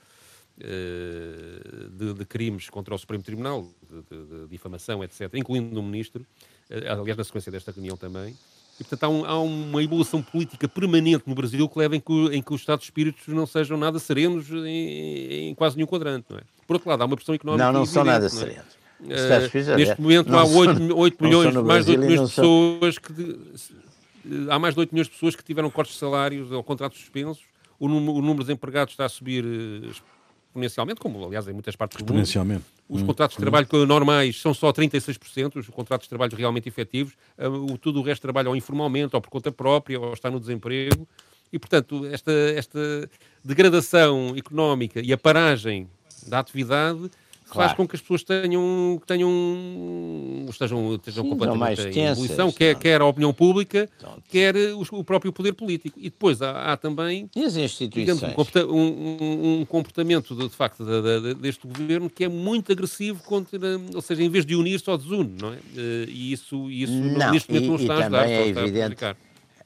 uh, 0.57 1.89
de, 1.89 2.13
de, 2.13 2.25
crimes 2.25 2.69
contra 2.69 2.95
o 2.95 2.97
Supremo 2.97 3.23
Tribunal, 3.23 3.67
de, 3.89 4.01
de, 4.01 4.25
de 4.25 4.47
difamação, 4.47 5.03
etc., 5.03 5.33
incluindo 5.35 5.79
o 5.79 5.83
um 5.83 5.85
ministro, 5.85 6.25
uh, 6.69 7.01
aliás, 7.01 7.17
na 7.17 7.23
sequência 7.23 7.51
desta 7.51 7.71
reunião 7.71 7.95
também, 7.95 8.35
e, 8.79 8.83
portanto, 8.83 9.03
há, 9.03 9.09
um, 9.09 9.25
há, 9.25 9.39
uma 9.39 9.81
evolução 9.81 10.21
política 10.21 10.67
permanente 10.67 11.23
no 11.25 11.33
Brasil 11.33 11.67
que 11.69 11.79
leva 11.79 11.95
em 11.95 11.99
que, 11.99 12.13
em 12.27 12.41
que 12.41 12.53
os 12.53 12.59
Estados 12.59 12.83
de 12.83 12.91
Espíritos 12.91 13.25
não 13.27 13.45
sejam 13.45 13.77
nada 13.77 13.99
serenos 13.99 14.49
em, 14.49 15.49
em, 15.49 15.55
quase 15.55 15.77
nenhum 15.77 15.87
quadrante, 15.87 16.25
não 16.29 16.37
é? 16.37 16.41
Por 16.67 16.75
outro 16.75 16.89
lado, 16.89 17.01
há 17.01 17.05
uma 17.05 17.15
pressão 17.15 17.35
económica 17.35 17.65
Não, 17.65 17.71
não 17.71 17.81
evidente, 17.81 17.93
são 17.93 18.03
nada 18.03 18.25
é? 18.25 18.29
serenos. 18.29 18.75
Uh, 19.01 19.77
neste 19.77 20.01
momento 20.01 20.35
há 20.35 20.45
8, 20.45 20.97
8 20.97 21.23
milhões, 21.23 21.55
mais 21.55 21.85
de 21.85 21.91
8 21.91 22.01
milhões 22.01 22.29
de 22.29 22.35
pessoas 22.35 22.97
que... 22.97 23.39
Há 24.49 24.57
mais 24.57 24.73
de 24.73 24.79
8 24.79 24.91
milhões 24.91 25.07
de 25.07 25.13
pessoas 25.13 25.35
que 25.35 25.43
tiveram 25.43 25.69
cortes 25.69 25.93
de 25.93 25.99
salários 25.99 26.51
ou 26.51 26.63
contratos 26.63 26.99
suspensos. 26.99 27.43
O 27.79 27.87
número, 27.87 28.13
o 28.13 28.21
número 28.21 28.43
de 28.43 28.51
empregados 28.51 28.93
está 28.93 29.05
a 29.05 29.09
subir 29.09 29.45
eh, 29.45 29.91
exponencialmente, 30.55 30.99
como 30.99 31.23
aliás 31.25 31.47
em 31.47 31.53
muitas 31.53 31.75
partes 31.75 31.97
do 31.97 32.01
mundo. 32.01 32.13
Os 32.87 33.01
hum, 33.01 33.05
contratos 33.05 33.35
de 33.35 33.41
trabalho 33.41 33.67
hum. 33.73 33.85
normais 33.85 34.39
são 34.39 34.53
só 34.53 34.71
36%, 34.71 35.57
os 35.57 35.69
contratos 35.69 36.05
de 36.05 36.09
trabalho 36.09 36.35
realmente 36.35 36.69
efetivos, 36.69 37.13
uh, 37.37 37.73
o, 37.73 37.77
tudo 37.77 37.99
o 37.99 38.03
resto 38.03 38.21
trabalha 38.21 38.49
ou 38.49 38.55
informalmente, 38.55 39.15
ou 39.15 39.21
por 39.21 39.29
conta 39.29 39.51
própria, 39.51 39.99
ou 39.99 40.13
está 40.13 40.31
no 40.31 40.39
desemprego. 40.39 41.07
E, 41.51 41.59
portanto, 41.59 42.05
esta, 42.07 42.31
esta 42.31 43.09
degradação 43.43 44.33
económica 44.35 45.01
e 45.01 45.13
a 45.13 45.17
paragem 45.17 45.87
da 46.27 46.39
atividade 46.39 47.09
claro. 47.49 47.69
faz 47.69 47.73
com 47.73 47.87
que 47.87 47.95
as 47.95 48.01
pessoas 48.01 48.23
tenham, 48.23 49.01
tenham 49.05 50.45
estejam, 50.49 50.95
estejam 50.95 51.23
Sim, 51.23 51.29
completamente 51.29 51.99
em 51.99 52.07
ebulição, 52.07 52.51
quer, 52.51 52.75
quer 52.75 53.01
a 53.01 53.05
opinião 53.05 53.33
pública, 53.33 53.89
quer 54.27 54.55
o, 54.55 54.81
o, 54.91 55.03
próprio 55.03 55.31
poder 55.31 55.53
político. 55.53 55.99
E 55.99 56.09
depois 56.09 56.41
há, 56.41 56.73
há 56.73 56.77
também 56.77 57.29
e 57.35 57.43
as 57.43 57.55
instituições? 57.55 58.19
Digamos, 58.19 58.55
um, 58.69 59.61
um, 59.61 59.65
comportamento, 59.65 60.35
de, 60.35 60.47
de 60.47 60.55
facto, 60.55 60.83
de, 60.83 61.21
de, 61.21 61.33
deste 61.35 61.67
governo 61.67 62.09
que 62.09 62.23
é 62.23 62.27
muito 62.27 62.71
agressivo 62.71 63.21
contra, 63.23 63.59
ou 63.93 64.01
seja, 64.01 64.23
em 64.23 64.29
vez 64.29 64.45
de 64.45 64.55
unir, 64.55 64.79
só 64.79 64.97
desune, 64.97 65.35
não 65.39 65.53
é? 65.53 65.57
Eh, 65.75 66.05
e 66.07 66.31
isso, 66.31 66.69
isso 66.69 66.93
não, 66.93 67.31
neste 67.31 67.51
momento 67.51 67.67
não 67.67 67.75
está 67.75 67.93
a 67.93 67.99
ajudar. 67.99 68.29
É 68.29 68.47
evidente, 68.47 68.95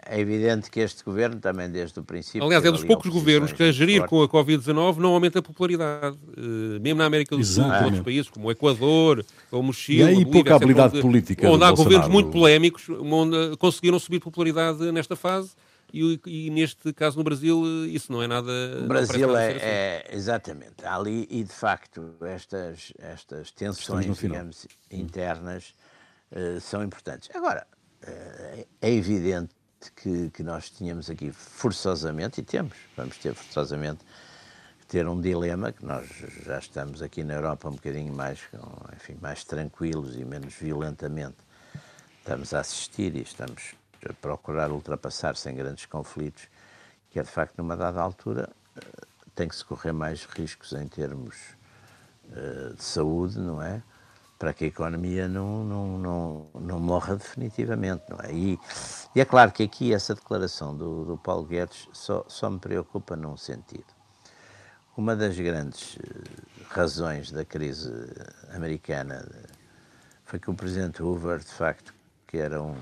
é 0.10 0.20
evidente 0.20 0.72
que 0.72 0.80
este 0.80 1.04
governo 1.04 1.40
também, 1.40 1.70
desde 1.70 2.00
o 2.00 2.04
princípio. 2.04 2.44
Aliás, 2.44 2.66
é 2.66 2.72
dos 2.72 2.84
poucos 2.84 3.12
governos 3.12 3.54
que, 3.54 3.62
a 3.62 3.72
gerir 3.72 4.04
com 4.08 4.24
a 4.24 4.28
Covid-19, 4.28 4.98
não 4.98 5.14
aumenta 5.14 5.38
a 5.38 5.42
popularidade. 5.42 6.18
Uh, 6.36 6.82
mesmo 6.82 6.98
na 6.98 7.06
América 7.06 7.38
do 7.38 7.44
Sul, 7.44 7.64
em 7.64 7.84
outros 7.84 8.02
países, 8.02 8.30
como 8.30 8.48
o 8.48 8.52
Equador, 8.52 9.24
ou 9.52 9.64
o 9.64 9.72
Chile. 9.72 10.00
E 10.00 10.04
aí, 10.04 10.14
Bolívia, 10.16 10.34
pouca 10.34 10.56
habilidade 10.56 10.94
onde, 10.94 11.02
política. 11.02 11.48
Onde 11.48 11.64
há 11.64 11.72
governos 11.72 12.08
muito 12.08 12.32
polémicos, 12.32 12.90
onde 12.90 13.56
conseguiram 13.58 14.00
subir 14.00 14.20
popularidade 14.20 14.92
nesta 14.92 15.16
fase. 15.16 15.52
E, 15.94 16.20
e, 16.26 16.50
neste 16.52 16.94
caso 16.94 17.18
no 17.18 17.24
Brasil 17.24 17.64
isso 17.88 18.12
não 18.12 18.22
é 18.22 18.28
nada. 18.28 18.52
O 18.84 18.88
Brasil 18.88 19.36
é, 19.36 19.48
assim. 19.48 19.60
é, 19.60 20.10
exatamente 20.12 20.86
ali 20.86 21.28
e 21.32 21.44
de 21.44 21.52
facto 21.52 22.14
estas 22.22 22.94
estas 23.00 23.50
tensões 23.50 24.06
digamos 24.20 24.68
internas 24.92 25.74
uh, 26.32 26.62
são 26.62 26.84
importantes. 26.84 27.28
Agora 27.34 27.66
uh, 28.04 28.68
é 28.80 28.92
evidente 28.94 29.56
que, 29.96 30.30
que 30.32 30.44
nós 30.44 30.70
tínhamos 30.70 31.10
aqui 31.10 31.32
forçosamente, 31.32 32.42
e 32.42 32.44
temos, 32.44 32.76
vamos 32.96 33.18
ter 33.18 33.34
forçosamente, 33.34 34.00
ter 34.88 35.08
um 35.08 35.22
dilema, 35.22 35.72
que 35.72 35.86
nós 35.86 36.08
já 36.44 36.58
estamos 36.58 37.02
aqui 37.02 37.24
na 37.24 37.36
Europa 37.36 37.70
um 37.70 37.74
bocadinho 37.74 38.12
mais, 38.12 38.40
enfim, 38.96 39.18
mais 39.22 39.44
tranquilos 39.44 40.16
e 40.16 40.26
menos 40.26 40.54
violentamente. 40.56 41.38
Estamos 42.20 42.54
a 42.54 42.60
assistir 42.60 43.16
e 43.16 43.22
estamos 43.22 43.76
a 44.08 44.14
procurar 44.14 44.72
ultrapassar 44.72 45.36
sem 45.36 45.56
grandes 45.56 45.86
conflitos, 45.86 46.48
que 47.12 47.20
é 47.20 47.24
de 47.24 47.30
facto, 47.30 47.58
numa 47.58 47.78
dada 47.78 48.02
altura, 48.02 48.50
eh, 48.76 48.82
tem 49.36 49.48
que 49.48 49.56
se 49.56 49.64
correr 49.64 49.94
mais 49.94 50.26
riscos 50.26 50.74
em 50.74 50.88
termos 50.88 51.36
uh, 52.30 52.74
de 52.76 52.84
saúde, 52.84 53.40
não 53.40 53.62
é? 53.62 53.82
Para 54.40 54.54
que 54.54 54.64
a 54.64 54.68
economia 54.68 55.28
não, 55.28 55.66
não, 55.66 55.98
não, 55.98 56.48
não 56.56 56.80
morra 56.80 57.18
definitivamente. 57.18 58.04
Não 58.10 58.18
é? 58.22 58.34
E, 58.34 58.60
e, 59.14 59.20
é 59.20 59.26
claro 59.26 59.52
que 59.52 59.62
aqui 59.62 59.94
essa 59.94 60.16
declaração 60.16 60.76
do, 60.76 61.04
do 61.04 61.18
Paulo 61.18 61.46
Guedes 61.46 61.90
só, 61.92 62.24
só 62.30 62.50
me 62.50 62.58
preocupa 62.58 63.18
num 63.18 63.36
sentido. 63.36 64.00
Uma 64.96 65.16
das 65.16 65.38
grandes 65.38 65.98
eh, 65.98 66.64
razões 66.70 67.32
da 67.32 67.46
crise 67.46 67.92
americana 68.54 69.30
foi 70.26 70.40
que 70.40 70.50
o 70.50 70.54
presidente 70.54 71.04
Hoover, 71.04 71.40
de 71.40 71.46
facto, 71.46 71.94
que 72.28 72.38
era 72.38 72.62
um, 72.62 72.76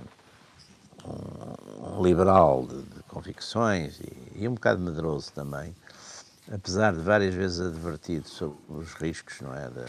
um, 1.05 1.97
um 1.97 2.03
liberal 2.03 2.65
de, 2.67 2.81
de 2.81 3.03
convicções 3.03 3.99
e, 3.99 4.43
e, 4.43 4.47
um 4.47 4.53
bocado 4.53 4.79
medroso 4.79 5.31
também, 5.33 5.75
apesar 6.51 6.93
de 6.93 7.01
várias 7.01 7.33
vezes 7.33 7.59
advertido 7.61 8.27
sobre 8.27 8.57
os 8.67 8.93
riscos, 8.93 9.39
não 9.41 9.53
é, 9.53 9.69
da, 9.69 9.85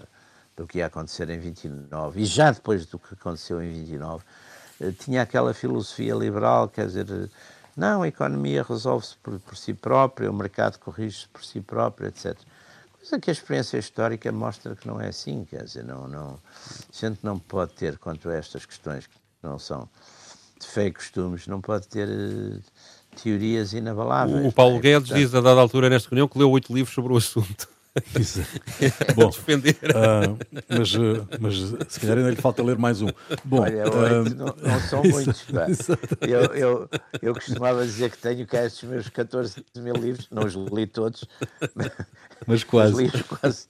do 0.59 0.67
que 0.67 0.79
ia 0.79 0.87
acontecer 0.87 1.31
em 1.31 1.39
29 1.39 2.21
e 2.21 2.25
já 2.25 2.51
depois 2.51 2.85
do 2.85 2.99
que 2.99 3.15
aconteceu 3.15 3.63
em 3.63 3.73
29 3.73 4.25
eh, 4.81 4.93
tinha 4.93 5.23
aquela 5.23 5.55
filosofia 5.55 6.15
liberal, 6.15 6.69
quer 6.69 6.87
dizer, 6.87 7.07
não, 7.77 8.03
a 8.03 8.09
economia 8.09 8.65
resolve-se 8.69 9.17
por, 9.23 9.39
por, 9.39 9.57
si 9.57 9.73
própria, 9.73 10.29
o 10.29 10.35
mercado 10.35 10.79
corrige-se 10.79 11.29
por 11.29 11.45
si 11.45 11.61
próprio, 11.61 12.09
etc. 12.09 12.37
Coisa 12.99 13.21
que 13.21 13.31
a 13.31 13.33
experiência 13.33 13.79
histórica 13.79 14.33
mostra 14.33 14.75
que 14.75 14.89
não 14.89 15.01
é 15.01 15.09
assim, 15.09 15.45
quer 15.45 15.63
dizer, 15.63 15.85
não, 15.85 16.09
não, 16.09 16.31
a 16.31 16.97
gente 17.07 17.21
não 17.23 17.39
pode 17.39 17.73
ter, 17.75 17.97
quanto 17.97 18.29
a 18.29 18.35
estas 18.35 18.67
questões 18.67 19.07
que 19.07 19.17
não 19.41 19.61
são 19.61 19.89
de 20.59 20.81
e 20.81 20.91
costumes, 20.91 21.47
não 21.47 21.61
pode 21.61 21.87
ter 21.87 22.09
uh, 22.09 22.61
teorias 23.23 23.73
inabaláveis. 23.73 24.45
O, 24.45 24.49
o 24.49 24.53
Paulo 24.53 24.79
é? 24.79 24.81
Guedes 24.81 25.09
Portanto, 25.11 25.25
diz, 25.25 25.35
a 25.37 25.41
dada 25.41 25.61
altura 25.61 25.89
nesta 25.89 26.11
reunião, 26.11 26.27
que 26.27 26.37
leu 26.37 26.51
oito 26.51 26.75
livros 26.75 26.93
sobre 26.93 27.13
o 27.13 27.17
assunto. 27.17 27.69
Bom, 29.15 29.29
uh, 29.29 30.39
mas, 30.69 30.95
uh, 30.95 31.27
mas 31.41 31.55
se 31.89 32.01
calhar 32.01 32.19
ainda 32.19 32.31
lhe 32.31 32.37
falta 32.37 32.63
ler 32.63 32.79
mais 32.79 33.03
um. 33.03 33.09
Bom, 33.45 33.63
Olha, 33.63 33.89
uh, 33.89 34.35
não, 34.35 34.47
não, 34.47 34.81
são 34.81 35.03
muitos. 35.05 35.47
Eu, 36.21 36.41
eu, 36.55 36.91
eu 37.21 37.35
costumava 37.35 37.85
dizer 37.85 38.11
que 38.11 38.19
tenho 38.19 38.47
cá 38.47 38.65
estes 38.65 38.89
meus 38.89 39.09
14 39.09 39.65
mil 39.77 39.95
livros, 39.95 40.29
não 40.31 40.45
os 40.45 40.55
li 40.55 40.87
todos, 40.87 41.25
mas 42.47 42.65
quase. 42.65 43.05
Li 43.05 43.11
quase, 43.25 43.67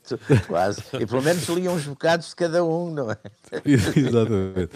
quase. 0.46 0.82
E 1.00 1.06
pelo 1.06 1.22
menos 1.22 1.48
li 1.48 1.68
uns 1.68 1.84
bocados 1.84 2.30
de 2.30 2.36
cada 2.36 2.64
um, 2.64 2.92
não 2.92 3.10
é? 3.10 3.18
Exatamente. 3.64 4.70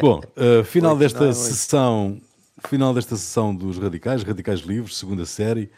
Bom, 0.00 0.20
final 0.64 0.96
desta 0.96 1.26
é 1.26 1.32
sessão. 1.32 2.20
Final 2.66 2.92
desta 2.92 3.14
sessão 3.14 3.54
dos 3.54 3.78
Radicais, 3.78 4.24
Radicais 4.24 4.60
Livres, 4.60 4.96
segunda 4.96 5.24
série, 5.24 5.70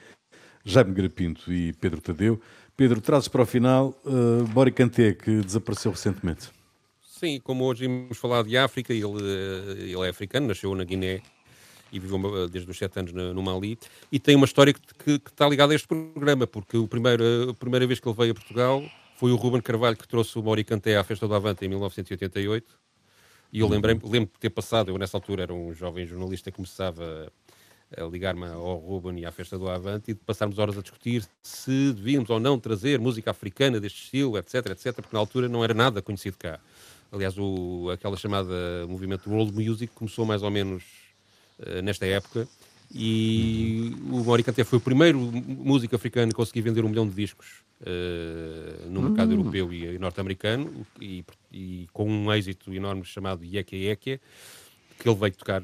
Jaime 0.65 0.93
Grapinto 0.93 1.53
e 1.53 1.75
Pedro 1.75 2.01
Tadeu. 2.01 2.41
Pedro, 2.81 2.99
trazes 2.99 3.29
para 3.29 3.43
o 3.43 3.45
final 3.45 3.95
uh, 4.07 4.43
Bori 4.55 4.73
Kanté, 4.73 5.13
que 5.13 5.43
desapareceu 5.43 5.91
recentemente. 5.91 6.49
Sim, 7.03 7.39
como 7.39 7.67
hoje 7.67 7.87
vamos 7.87 8.17
falar 8.17 8.43
de 8.43 8.57
África, 8.57 8.91
ele, 8.95 9.05
eh, 9.05 9.83
ele 9.83 10.07
é 10.07 10.09
africano, 10.09 10.47
nasceu 10.47 10.75
na 10.75 10.83
Guiné 10.83 11.21
e 11.93 11.99
viveu 11.99 12.45
eh, 12.45 12.49
desde 12.49 12.71
os 12.71 12.79
7 12.79 13.01
anos 13.01 13.13
no 13.13 13.43
Mali, 13.43 13.79
e 14.11 14.19
tem 14.19 14.35
uma 14.35 14.47
história 14.47 14.73
que, 14.73 14.81
que, 14.81 15.19
que, 15.19 15.31
está 15.31 15.47
ligada 15.47 15.75
a 15.75 15.77
este 15.77 15.87
programa, 15.87 16.47
porque 16.47 16.79
o 16.79 16.89
primeiro, 16.89 17.51
a 17.51 17.53
primeira 17.53 17.87
vez 17.87 18.01
que 18.01 18.09
ele 18.09 18.17
veio 18.17 18.33
a 18.33 18.35
Portugal 18.35 18.83
foi 19.19 19.31
o 19.31 19.37
Ruben 19.37 19.61
Carvalho 19.61 19.99
que 19.99 20.09
trouxe 20.09 20.39
o 20.39 20.43
Bori 20.43 20.65
Kanté 20.65 20.97
à 20.97 21.05
Festa 21.05 21.29
do 21.29 21.35
Avante 21.35 21.63
em 21.67 21.69
1988, 21.69 22.67
e 23.53 23.61
eu 23.61 23.69
lembrei, 23.69 23.95
lembro 24.03 24.33
de 24.33 24.41
ter 24.41 24.49
passado, 24.49 24.91
eu 24.91 24.97
nessa 24.97 25.19
altura 25.19 25.43
era 25.43 25.53
um 25.53 25.75
jovem 25.75 26.07
jornalista 26.07 26.51
que 26.51 26.57
começava 26.57 27.31
a 27.97 28.05
ligar-me 28.05 28.47
ao 28.47 28.77
Ruben 28.77 29.19
e 29.19 29.27
à 29.27 29.33
Festa 29.33 29.59
do 29.59 29.69
Avante 29.69 30.11
e 30.11 30.15
de 30.15 30.21
passarmos 30.21 30.59
horas 30.59 30.79
a 30.79 30.83
discutir 30.83 31.25
se 31.43 31.93
devíamos 31.93 32.31
ou 32.31 32.39
não 32.39 32.59
trazer 32.59 32.99
música 32.99 33.31
africana 33.31 33.81
deste 33.81 34.05
estilo, 34.05 34.39
etc, 34.39 34.67
etc, 34.67 34.95
porque 34.95 35.09
na 35.13 35.19
altura 35.19 35.49
não 35.49 35.65
era 35.65 35.75
nada 35.75 36.01
conhecido 36.01 36.37
cá. 36.39 36.61
Aliás, 37.13 37.37
o, 37.37 37.91
aquela 37.93 38.17
chamada 38.17 38.87
movimento 38.89 39.29
World 39.29 39.53
Music 39.53 39.93
começou 39.95 40.25
mais 40.25 40.43
ou 40.43 40.51
menos 40.51 40.85
uh, 41.59 41.83
nesta 41.83 42.07
época 42.07 42.47
e 42.93 43.95
o 44.11 44.25
Mauri 44.25 44.43
Kanté 44.43 44.65
foi 44.65 44.79
o 44.79 44.81
primeiro 44.81 45.19
músico 45.19 45.95
africano 45.95 46.31
que 46.31 46.37
conseguiu 46.37 46.65
vender 46.65 46.85
um 46.85 46.89
milhão 46.89 47.09
de 47.09 47.15
discos 47.15 47.63
uh, 47.83 48.89
no 48.89 49.03
mercado 49.03 49.31
uhum. 49.31 49.39
europeu 49.39 49.73
e, 49.73 49.95
e 49.95 49.99
norte-americano 49.99 50.87
e, 51.01 51.25
e, 51.53 51.89
com 51.93 52.09
um 52.09 52.33
êxito 52.33 52.73
enorme 52.73 53.05
chamado 53.05 53.45
Yeke 53.45 53.77
Yeke 53.77 54.21
que 55.01 55.09
ele 55.09 55.17
veio 55.17 55.35
tocar 55.35 55.63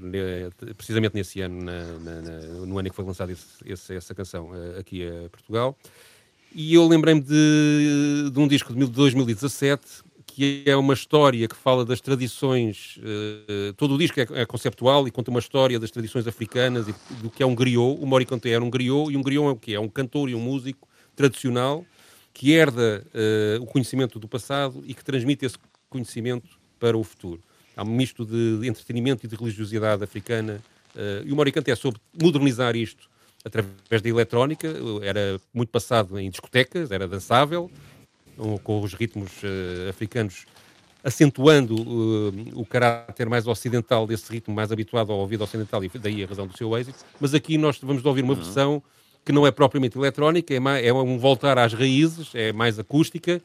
precisamente 0.76 1.14
nesse 1.14 1.42
ano, 1.42 1.62
na, 1.62 1.84
na, 1.98 2.22
no 2.66 2.78
ano 2.78 2.88
em 2.88 2.90
que 2.90 2.96
foi 2.96 3.04
lançada 3.04 3.36
essa 3.66 4.14
canção 4.14 4.50
eh, 4.54 4.80
aqui 4.80 5.06
a 5.06 5.28
Portugal. 5.28 5.76
E 6.54 6.72
eu 6.72 6.88
lembrei-me 6.88 7.20
de, 7.20 8.30
de, 8.32 8.40
um 8.40 8.48
disco 8.48 8.74
de 8.74 8.86
2017 8.86 9.84
que 10.26 10.64
é 10.66 10.76
uma 10.76 10.92
história 10.92 11.46
que 11.48 11.54
fala 11.54 11.84
das 11.84 12.00
tradições. 12.00 12.98
Uh, 12.98 13.72
todo 13.74 13.94
o 13.94 13.98
disco 13.98 14.20
é, 14.20 14.26
é, 14.34 14.44
conceptual 14.44 15.06
e 15.06 15.10
conta 15.10 15.30
uma 15.30 15.40
história 15.40 15.78
das 15.78 15.90
tradições 15.90 16.26
africanas 16.26 16.88
e 16.88 16.94
do 17.22 17.30
que 17.30 17.42
é 17.42 17.46
um 17.46 17.54
griot. 17.54 17.98
O 18.02 18.06
Mori 18.06 18.26
Conte 18.26 18.50
era 18.50 18.62
um 18.62 18.68
griot 18.68 19.12
e 19.12 19.16
um 19.16 19.22
griot 19.22 19.46
é 19.46 19.50
o 19.50 19.56
quê? 19.56 19.72
É 19.74 19.80
um 19.80 19.88
cantor 19.88 20.28
e 20.28 20.34
um 20.34 20.40
músico 20.40 20.88
tradicional 21.14 21.86
que 22.34 22.52
herda 22.52 23.06
uh, 23.14 23.62
o 23.62 23.66
conhecimento 23.66 24.18
do 24.18 24.28
passado 24.28 24.82
e 24.86 24.92
que 24.92 25.04
transmite 25.04 25.46
esse 25.46 25.56
conhecimento 25.88 26.58
para 26.78 26.98
o 26.98 27.04
futuro 27.04 27.40
há 27.76 27.82
um 27.82 27.94
misto 27.94 28.24
de 28.24 28.66
entretenimento 28.66 29.26
e 29.26 29.28
de 29.28 29.36
religiosidade 29.36 30.02
africana. 30.02 30.60
Uh, 30.94 31.26
e 31.26 31.32
o 31.32 31.36
Moricanté 31.36 31.74
soube 31.76 31.98
modernizar 32.20 32.74
isto 32.74 33.08
através 33.44 34.02
da 34.02 34.08
eletrónica, 34.08 34.74
era 35.02 35.40
muito 35.54 35.68
passado 35.68 36.18
em 36.18 36.28
discotecas, 36.28 36.90
era 36.90 37.06
dançável, 37.06 37.70
com 38.64 38.82
os 38.82 38.92
ritmos 38.92 39.30
uh, 39.44 39.88
africanos 39.88 40.46
acentuando 41.04 41.76
uh, 41.76 42.60
o 42.60 42.66
caráter 42.66 43.28
mais 43.28 43.46
ocidental 43.46 44.04
desse 44.08 44.30
ritmo, 44.32 44.52
mais 44.52 44.72
habituado 44.72 45.12
ao 45.12 45.20
ouvido 45.20 45.44
ocidental, 45.44 45.84
e 45.84 45.88
daí 45.88 46.24
a 46.24 46.26
razão 46.26 46.48
do 46.48 46.56
seu 46.56 46.76
êxito. 46.76 46.98
Mas 47.20 47.32
aqui 47.32 47.56
nós 47.56 47.78
vamos 47.80 48.04
ouvir 48.04 48.22
uma 48.22 48.34
uhum. 48.34 48.40
versão 48.40 48.82
que 49.24 49.30
não 49.30 49.46
é 49.46 49.52
propriamente 49.52 49.96
eletrónica, 49.96 50.52
é, 50.52 50.58
mais, 50.58 50.84
é 50.84 50.92
um 50.92 51.16
voltar 51.16 51.58
às 51.58 51.72
raízes, 51.72 52.34
é 52.34 52.52
mais 52.52 52.80
acústica, 52.80 53.40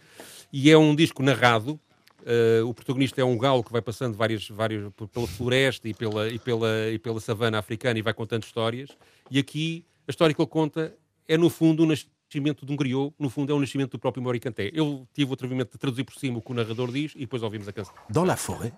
e 0.52 0.72
é 0.72 0.78
um 0.78 0.96
disco 0.96 1.22
narrado, 1.22 1.80
Uh, 2.22 2.68
o 2.68 2.74
protagonista 2.74 3.20
é 3.20 3.24
um 3.24 3.38
galo 3.38 3.64
que 3.64 3.72
vai 3.72 3.82
passando 3.82 4.16
várias, 4.16 4.48
várias, 4.48 4.92
pela 5.12 5.28
floresta 5.28 5.88
e 5.88 5.94
pela, 5.94 6.28
e, 6.28 6.38
pela, 6.38 6.90
e 6.92 7.00
pela 7.00 7.20
savana 7.20 7.58
africana 7.58 7.98
e 7.98 8.02
vai 8.02 8.14
contando 8.14 8.44
histórias. 8.44 8.90
E 9.30 9.40
aqui 9.40 9.86
a 10.08 10.12
história 10.12 10.34
que 10.34 10.42
ele 10.42 10.48
conta 10.48 10.96
é, 11.28 11.38
no 11.38 11.50
fundo, 11.50 11.84
o 11.84 11.86
nascimento 11.86 12.66
de 12.66 12.72
um 12.72 12.76
griot, 12.76 13.14
no 13.18 13.30
fundo, 13.30 13.52
é 13.52 13.56
o 13.56 13.60
nascimento 13.60 13.92
do 13.92 14.00
próprio 14.00 14.24
Maurice 14.24 14.42
Canté. 14.42 14.70
Eu 14.74 15.08
tive 15.14 15.32
o 15.32 15.34
atrevimento 15.34 15.72
de 15.72 15.78
traduzir 15.80 16.04
por 16.04 16.14
cima 16.14 16.38
o 16.38 16.42
que 16.42 16.52
o 16.52 16.54
narrador 16.54 16.92
diz 16.92 17.14
e 17.16 17.20
depois 17.20 17.42
ouvimos 17.42 17.68
a 17.68 17.74
canção. 17.74 17.94
Dans 18.10 18.26
la 18.26 18.36
forêt, 18.36 18.74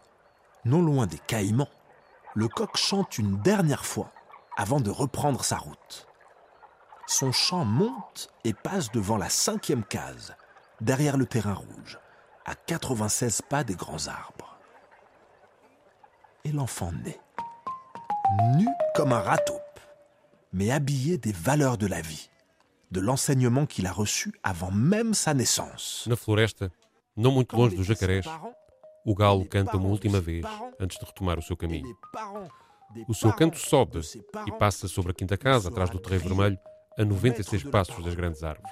non 0.63 0.81
loin 0.81 1.05
des 1.05 1.19
caïmans, 1.27 1.69
le 2.35 2.47
coq 2.47 2.77
chante 2.77 3.17
une 3.17 3.41
dernière 3.41 3.85
fois 3.85 4.11
avant 4.55 4.79
de 4.79 4.89
reprendre 4.89 5.43
sa 5.43 5.57
route. 5.57 6.07
Son 7.07 7.31
chant 7.31 7.65
monte 7.65 8.29
et 8.45 8.53
passe 8.53 8.91
devant 8.91 9.17
la 9.17 9.29
cinquième 9.29 9.83
case, 9.83 10.33
derrière 10.79 11.17
le 11.17 11.25
terrain 11.25 11.55
rouge 11.55 11.99
à 12.45 12.55
96 12.55 13.41
pas 13.43 13.63
des 13.63 13.75
grands 13.75 14.07
arbres. 14.07 14.57
Et 16.45 16.51
l'enfant 16.51 16.91
naît, 16.91 17.19
nu 18.57 18.67
comme 18.95 19.13
un 19.13 19.19
rataupe, 19.19 19.79
mais 20.51 20.71
habillé 20.71 21.17
des 21.17 21.31
valeurs 21.31 21.77
de 21.77 21.87
la 21.87 22.01
vie, 22.01 22.29
de 22.91 22.99
l'enseignement 22.99 23.65
qu'il 23.65 23.87
a 23.87 23.91
reçu 23.91 24.33
avant 24.43 24.71
même 24.71 25.13
sa 25.13 25.33
naissance. 25.33 26.05
Na 26.07 26.15
floresta, 26.15 26.71
não 27.15 27.31
muito 27.31 27.55
longe 27.55 27.75
dos 27.75 27.85
jacarés, 27.85 28.25
o 29.05 29.15
galo 29.15 29.45
canta 29.45 29.77
uma 29.77 29.87
última 29.87 30.19
vez 30.19 30.45
antes 30.79 30.99
de 30.99 31.05
retomar 31.05 31.39
o 31.39 31.41
seu 31.41 31.57
caminho. 31.57 31.95
O 33.07 33.13
seu 33.13 33.33
canto 33.33 33.57
sobe 33.57 34.01
e 34.45 34.51
passa 34.51 34.87
sobre 34.87 35.11
a 35.11 35.15
quinta 35.15 35.37
casa, 35.37 35.69
atrás 35.69 35.89
do 35.89 35.99
terreiro 35.99 36.27
vermelho, 36.27 36.59
a 36.97 37.03
96 37.03 37.63
passos 37.63 38.03
das 38.03 38.13
grandes 38.13 38.43
árvores. 38.43 38.71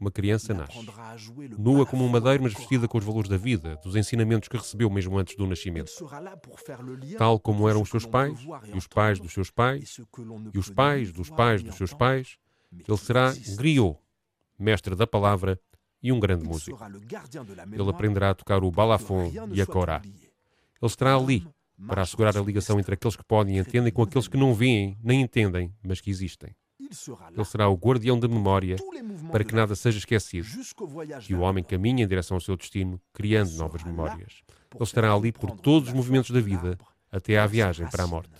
Uma 0.00 0.10
criança 0.10 0.54
nasce, 0.54 0.78
nua 1.58 1.84
como 1.84 2.02
um 2.06 2.08
madeiro, 2.08 2.42
mas 2.42 2.54
vestida 2.54 2.88
com 2.88 2.96
os 2.96 3.04
valores 3.04 3.28
da 3.28 3.36
vida, 3.36 3.78
dos 3.84 3.94
ensinamentos 3.96 4.48
que 4.48 4.56
recebeu 4.56 4.88
mesmo 4.88 5.18
antes 5.18 5.36
do 5.36 5.46
nascimento. 5.46 5.92
Tal 7.18 7.38
como 7.38 7.68
eram 7.68 7.82
os 7.82 7.90
seus 7.90 8.06
pais, 8.06 8.38
e 8.72 8.78
os 8.78 8.86
pais 8.86 9.20
dos 9.20 9.30
seus 9.30 9.50
pais, 9.50 10.00
e 10.54 10.58
os 10.58 10.70
pais 10.70 11.12
dos 11.12 11.28
pais 11.28 11.62
dos 11.62 11.74
seus 11.74 11.92
pais, 11.92 12.38
ele 12.72 12.96
será 12.96 13.34
griot, 13.58 13.98
mestre 14.58 14.94
da 14.94 15.06
palavra 15.06 15.60
e 16.02 16.10
um 16.10 16.18
grande 16.18 16.44
músico. 16.44 16.78
Ele 17.70 17.90
aprenderá 17.90 18.30
a 18.30 18.34
tocar 18.34 18.64
o 18.64 18.70
balafon 18.70 19.30
e 19.52 19.60
a 19.60 19.66
corá. 19.66 20.00
Ele 20.02 20.16
estará 20.82 21.14
ali 21.14 21.46
para 21.86 22.00
assegurar 22.00 22.34
a 22.38 22.40
ligação 22.40 22.80
entre 22.80 22.94
aqueles 22.94 23.16
que 23.16 23.24
podem 23.24 23.56
e 23.56 23.58
entendem 23.58 23.92
com 23.92 24.02
aqueles 24.02 24.28
que 24.28 24.38
não 24.38 24.54
veem 24.54 24.96
nem 25.02 25.20
entendem, 25.20 25.74
mas 25.82 26.00
que 26.00 26.08
existem. 26.08 26.54
Ele 27.32 27.44
será 27.44 27.68
o 27.68 27.74
guardião 27.74 28.18
da 28.18 28.26
memória 28.26 28.76
para 29.30 29.44
que 29.44 29.54
nada 29.54 29.76
seja 29.76 29.98
esquecido. 29.98 30.48
E 31.28 31.34
o 31.34 31.40
homem 31.40 31.62
caminha 31.62 32.04
em 32.04 32.08
direção 32.08 32.36
ao 32.36 32.40
seu 32.40 32.56
destino, 32.56 33.00
criando 33.12 33.52
novas 33.52 33.84
memórias. 33.84 34.42
Ele 34.74 34.84
estará 34.84 35.12
ali 35.12 35.30
por 35.30 35.52
todos 35.52 35.88
os 35.88 35.94
movimentos 35.94 36.30
da 36.30 36.40
vida, 36.40 36.76
até 37.10 37.38
à 37.38 37.46
viagem 37.46 37.88
para 37.88 38.04
a 38.04 38.06
morte. 38.06 38.30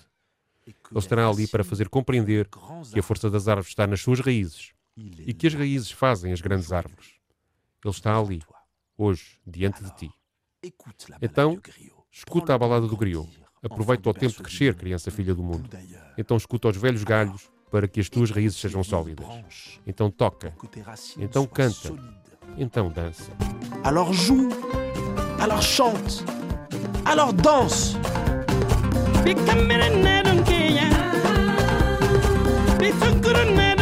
Ele 0.66 0.98
estará 0.98 1.28
ali 1.28 1.46
para 1.46 1.64
fazer 1.64 1.88
compreender 1.88 2.48
que 2.92 2.98
a 2.98 3.02
força 3.02 3.30
das 3.30 3.46
árvores 3.48 3.68
está 3.68 3.86
nas 3.86 4.00
suas 4.00 4.20
raízes 4.20 4.72
e 4.96 5.32
que 5.32 5.46
as 5.46 5.54
raízes 5.54 5.90
fazem 5.90 6.32
as 6.32 6.40
grandes 6.40 6.72
árvores. 6.72 7.14
Ele 7.84 7.94
está 7.94 8.18
ali, 8.18 8.42
hoje, 8.98 9.38
diante 9.46 9.82
de 9.82 9.94
ti. 9.96 10.10
Então, 11.22 11.60
escuta 12.10 12.54
a 12.54 12.58
balada 12.58 12.86
do 12.86 12.96
griot. 12.96 13.40
Aproveita 13.62 14.08
o 14.08 14.14
tempo 14.14 14.36
de 14.36 14.42
crescer, 14.42 14.74
criança 14.74 15.10
filha 15.10 15.34
do 15.34 15.42
mundo. 15.42 15.68
Então 16.16 16.36
escuta 16.36 16.68
os 16.68 16.76
velhos 16.76 17.04
galhos 17.04 17.50
para 17.70 17.86
que 17.86 18.00
as 18.00 18.08
tuas 18.08 18.30
raízes 18.30 18.58
sejam 18.58 18.82
sólidas. 18.82 19.26
Então 19.86 20.10
toca, 20.10 20.52
então 21.18 21.46
canta, 21.46 21.92
então 22.56 22.90
dança. 22.90 23.30
Alors 23.84 24.12
joue, 24.12 24.48
alors 25.40 25.62
chante, 25.62 26.24
alors 27.04 27.32
danse. 27.32 27.96
lale 33.52 33.79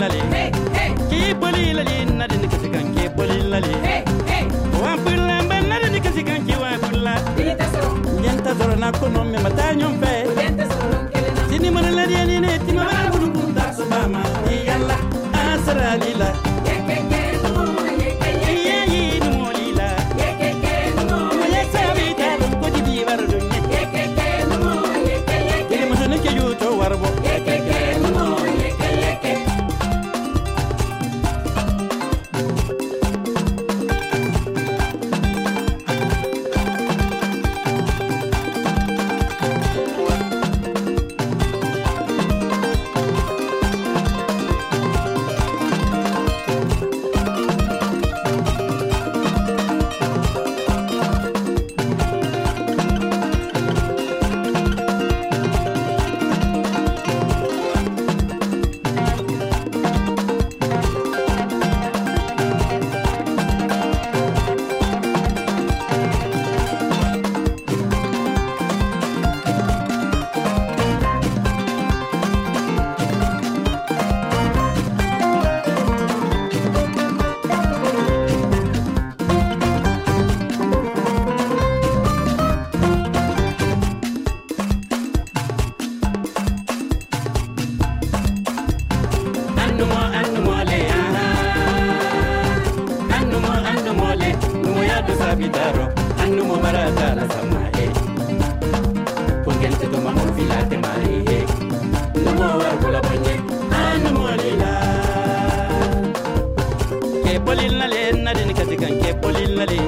bolilale 0.00 0.50
ke 1.10 1.34
bolilale 1.40 1.96
na 2.18 2.26
de 2.26 2.36
nike 2.40 2.56
sikan 2.62 2.86
ke 2.96 3.04
bolilale 3.16 3.74
wa 4.82 4.92
pulla 5.04 5.36
ban 5.48 5.68
na 5.68 5.76
de 5.82 5.88
nike 5.94 6.10
sikan 6.16 6.40
ke 6.48 6.56
wa 6.62 6.70
pulla 6.84 7.14
nyanta 8.22 8.54
zoro 8.58 8.76
na 8.76 8.88
kono 8.92 9.24
me 9.30 9.38
mata 9.44 9.74
nyom 9.74 10.00
fe 10.00 10.12
tini 11.50 11.68
mara 11.70 11.90
la 11.98 12.04
de 12.12 12.20
ni 12.30 12.36
ne 12.44 12.52
tini 12.64 12.78
mara 12.78 13.10
bulu 13.12 13.28
bunda 13.34 13.66
so 13.76 13.84
mama 13.92 14.22
yalla 14.68 14.96
asra 15.44 15.96
lila 16.02 16.28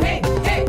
Hey, 0.04 0.20
hey. 0.44 0.62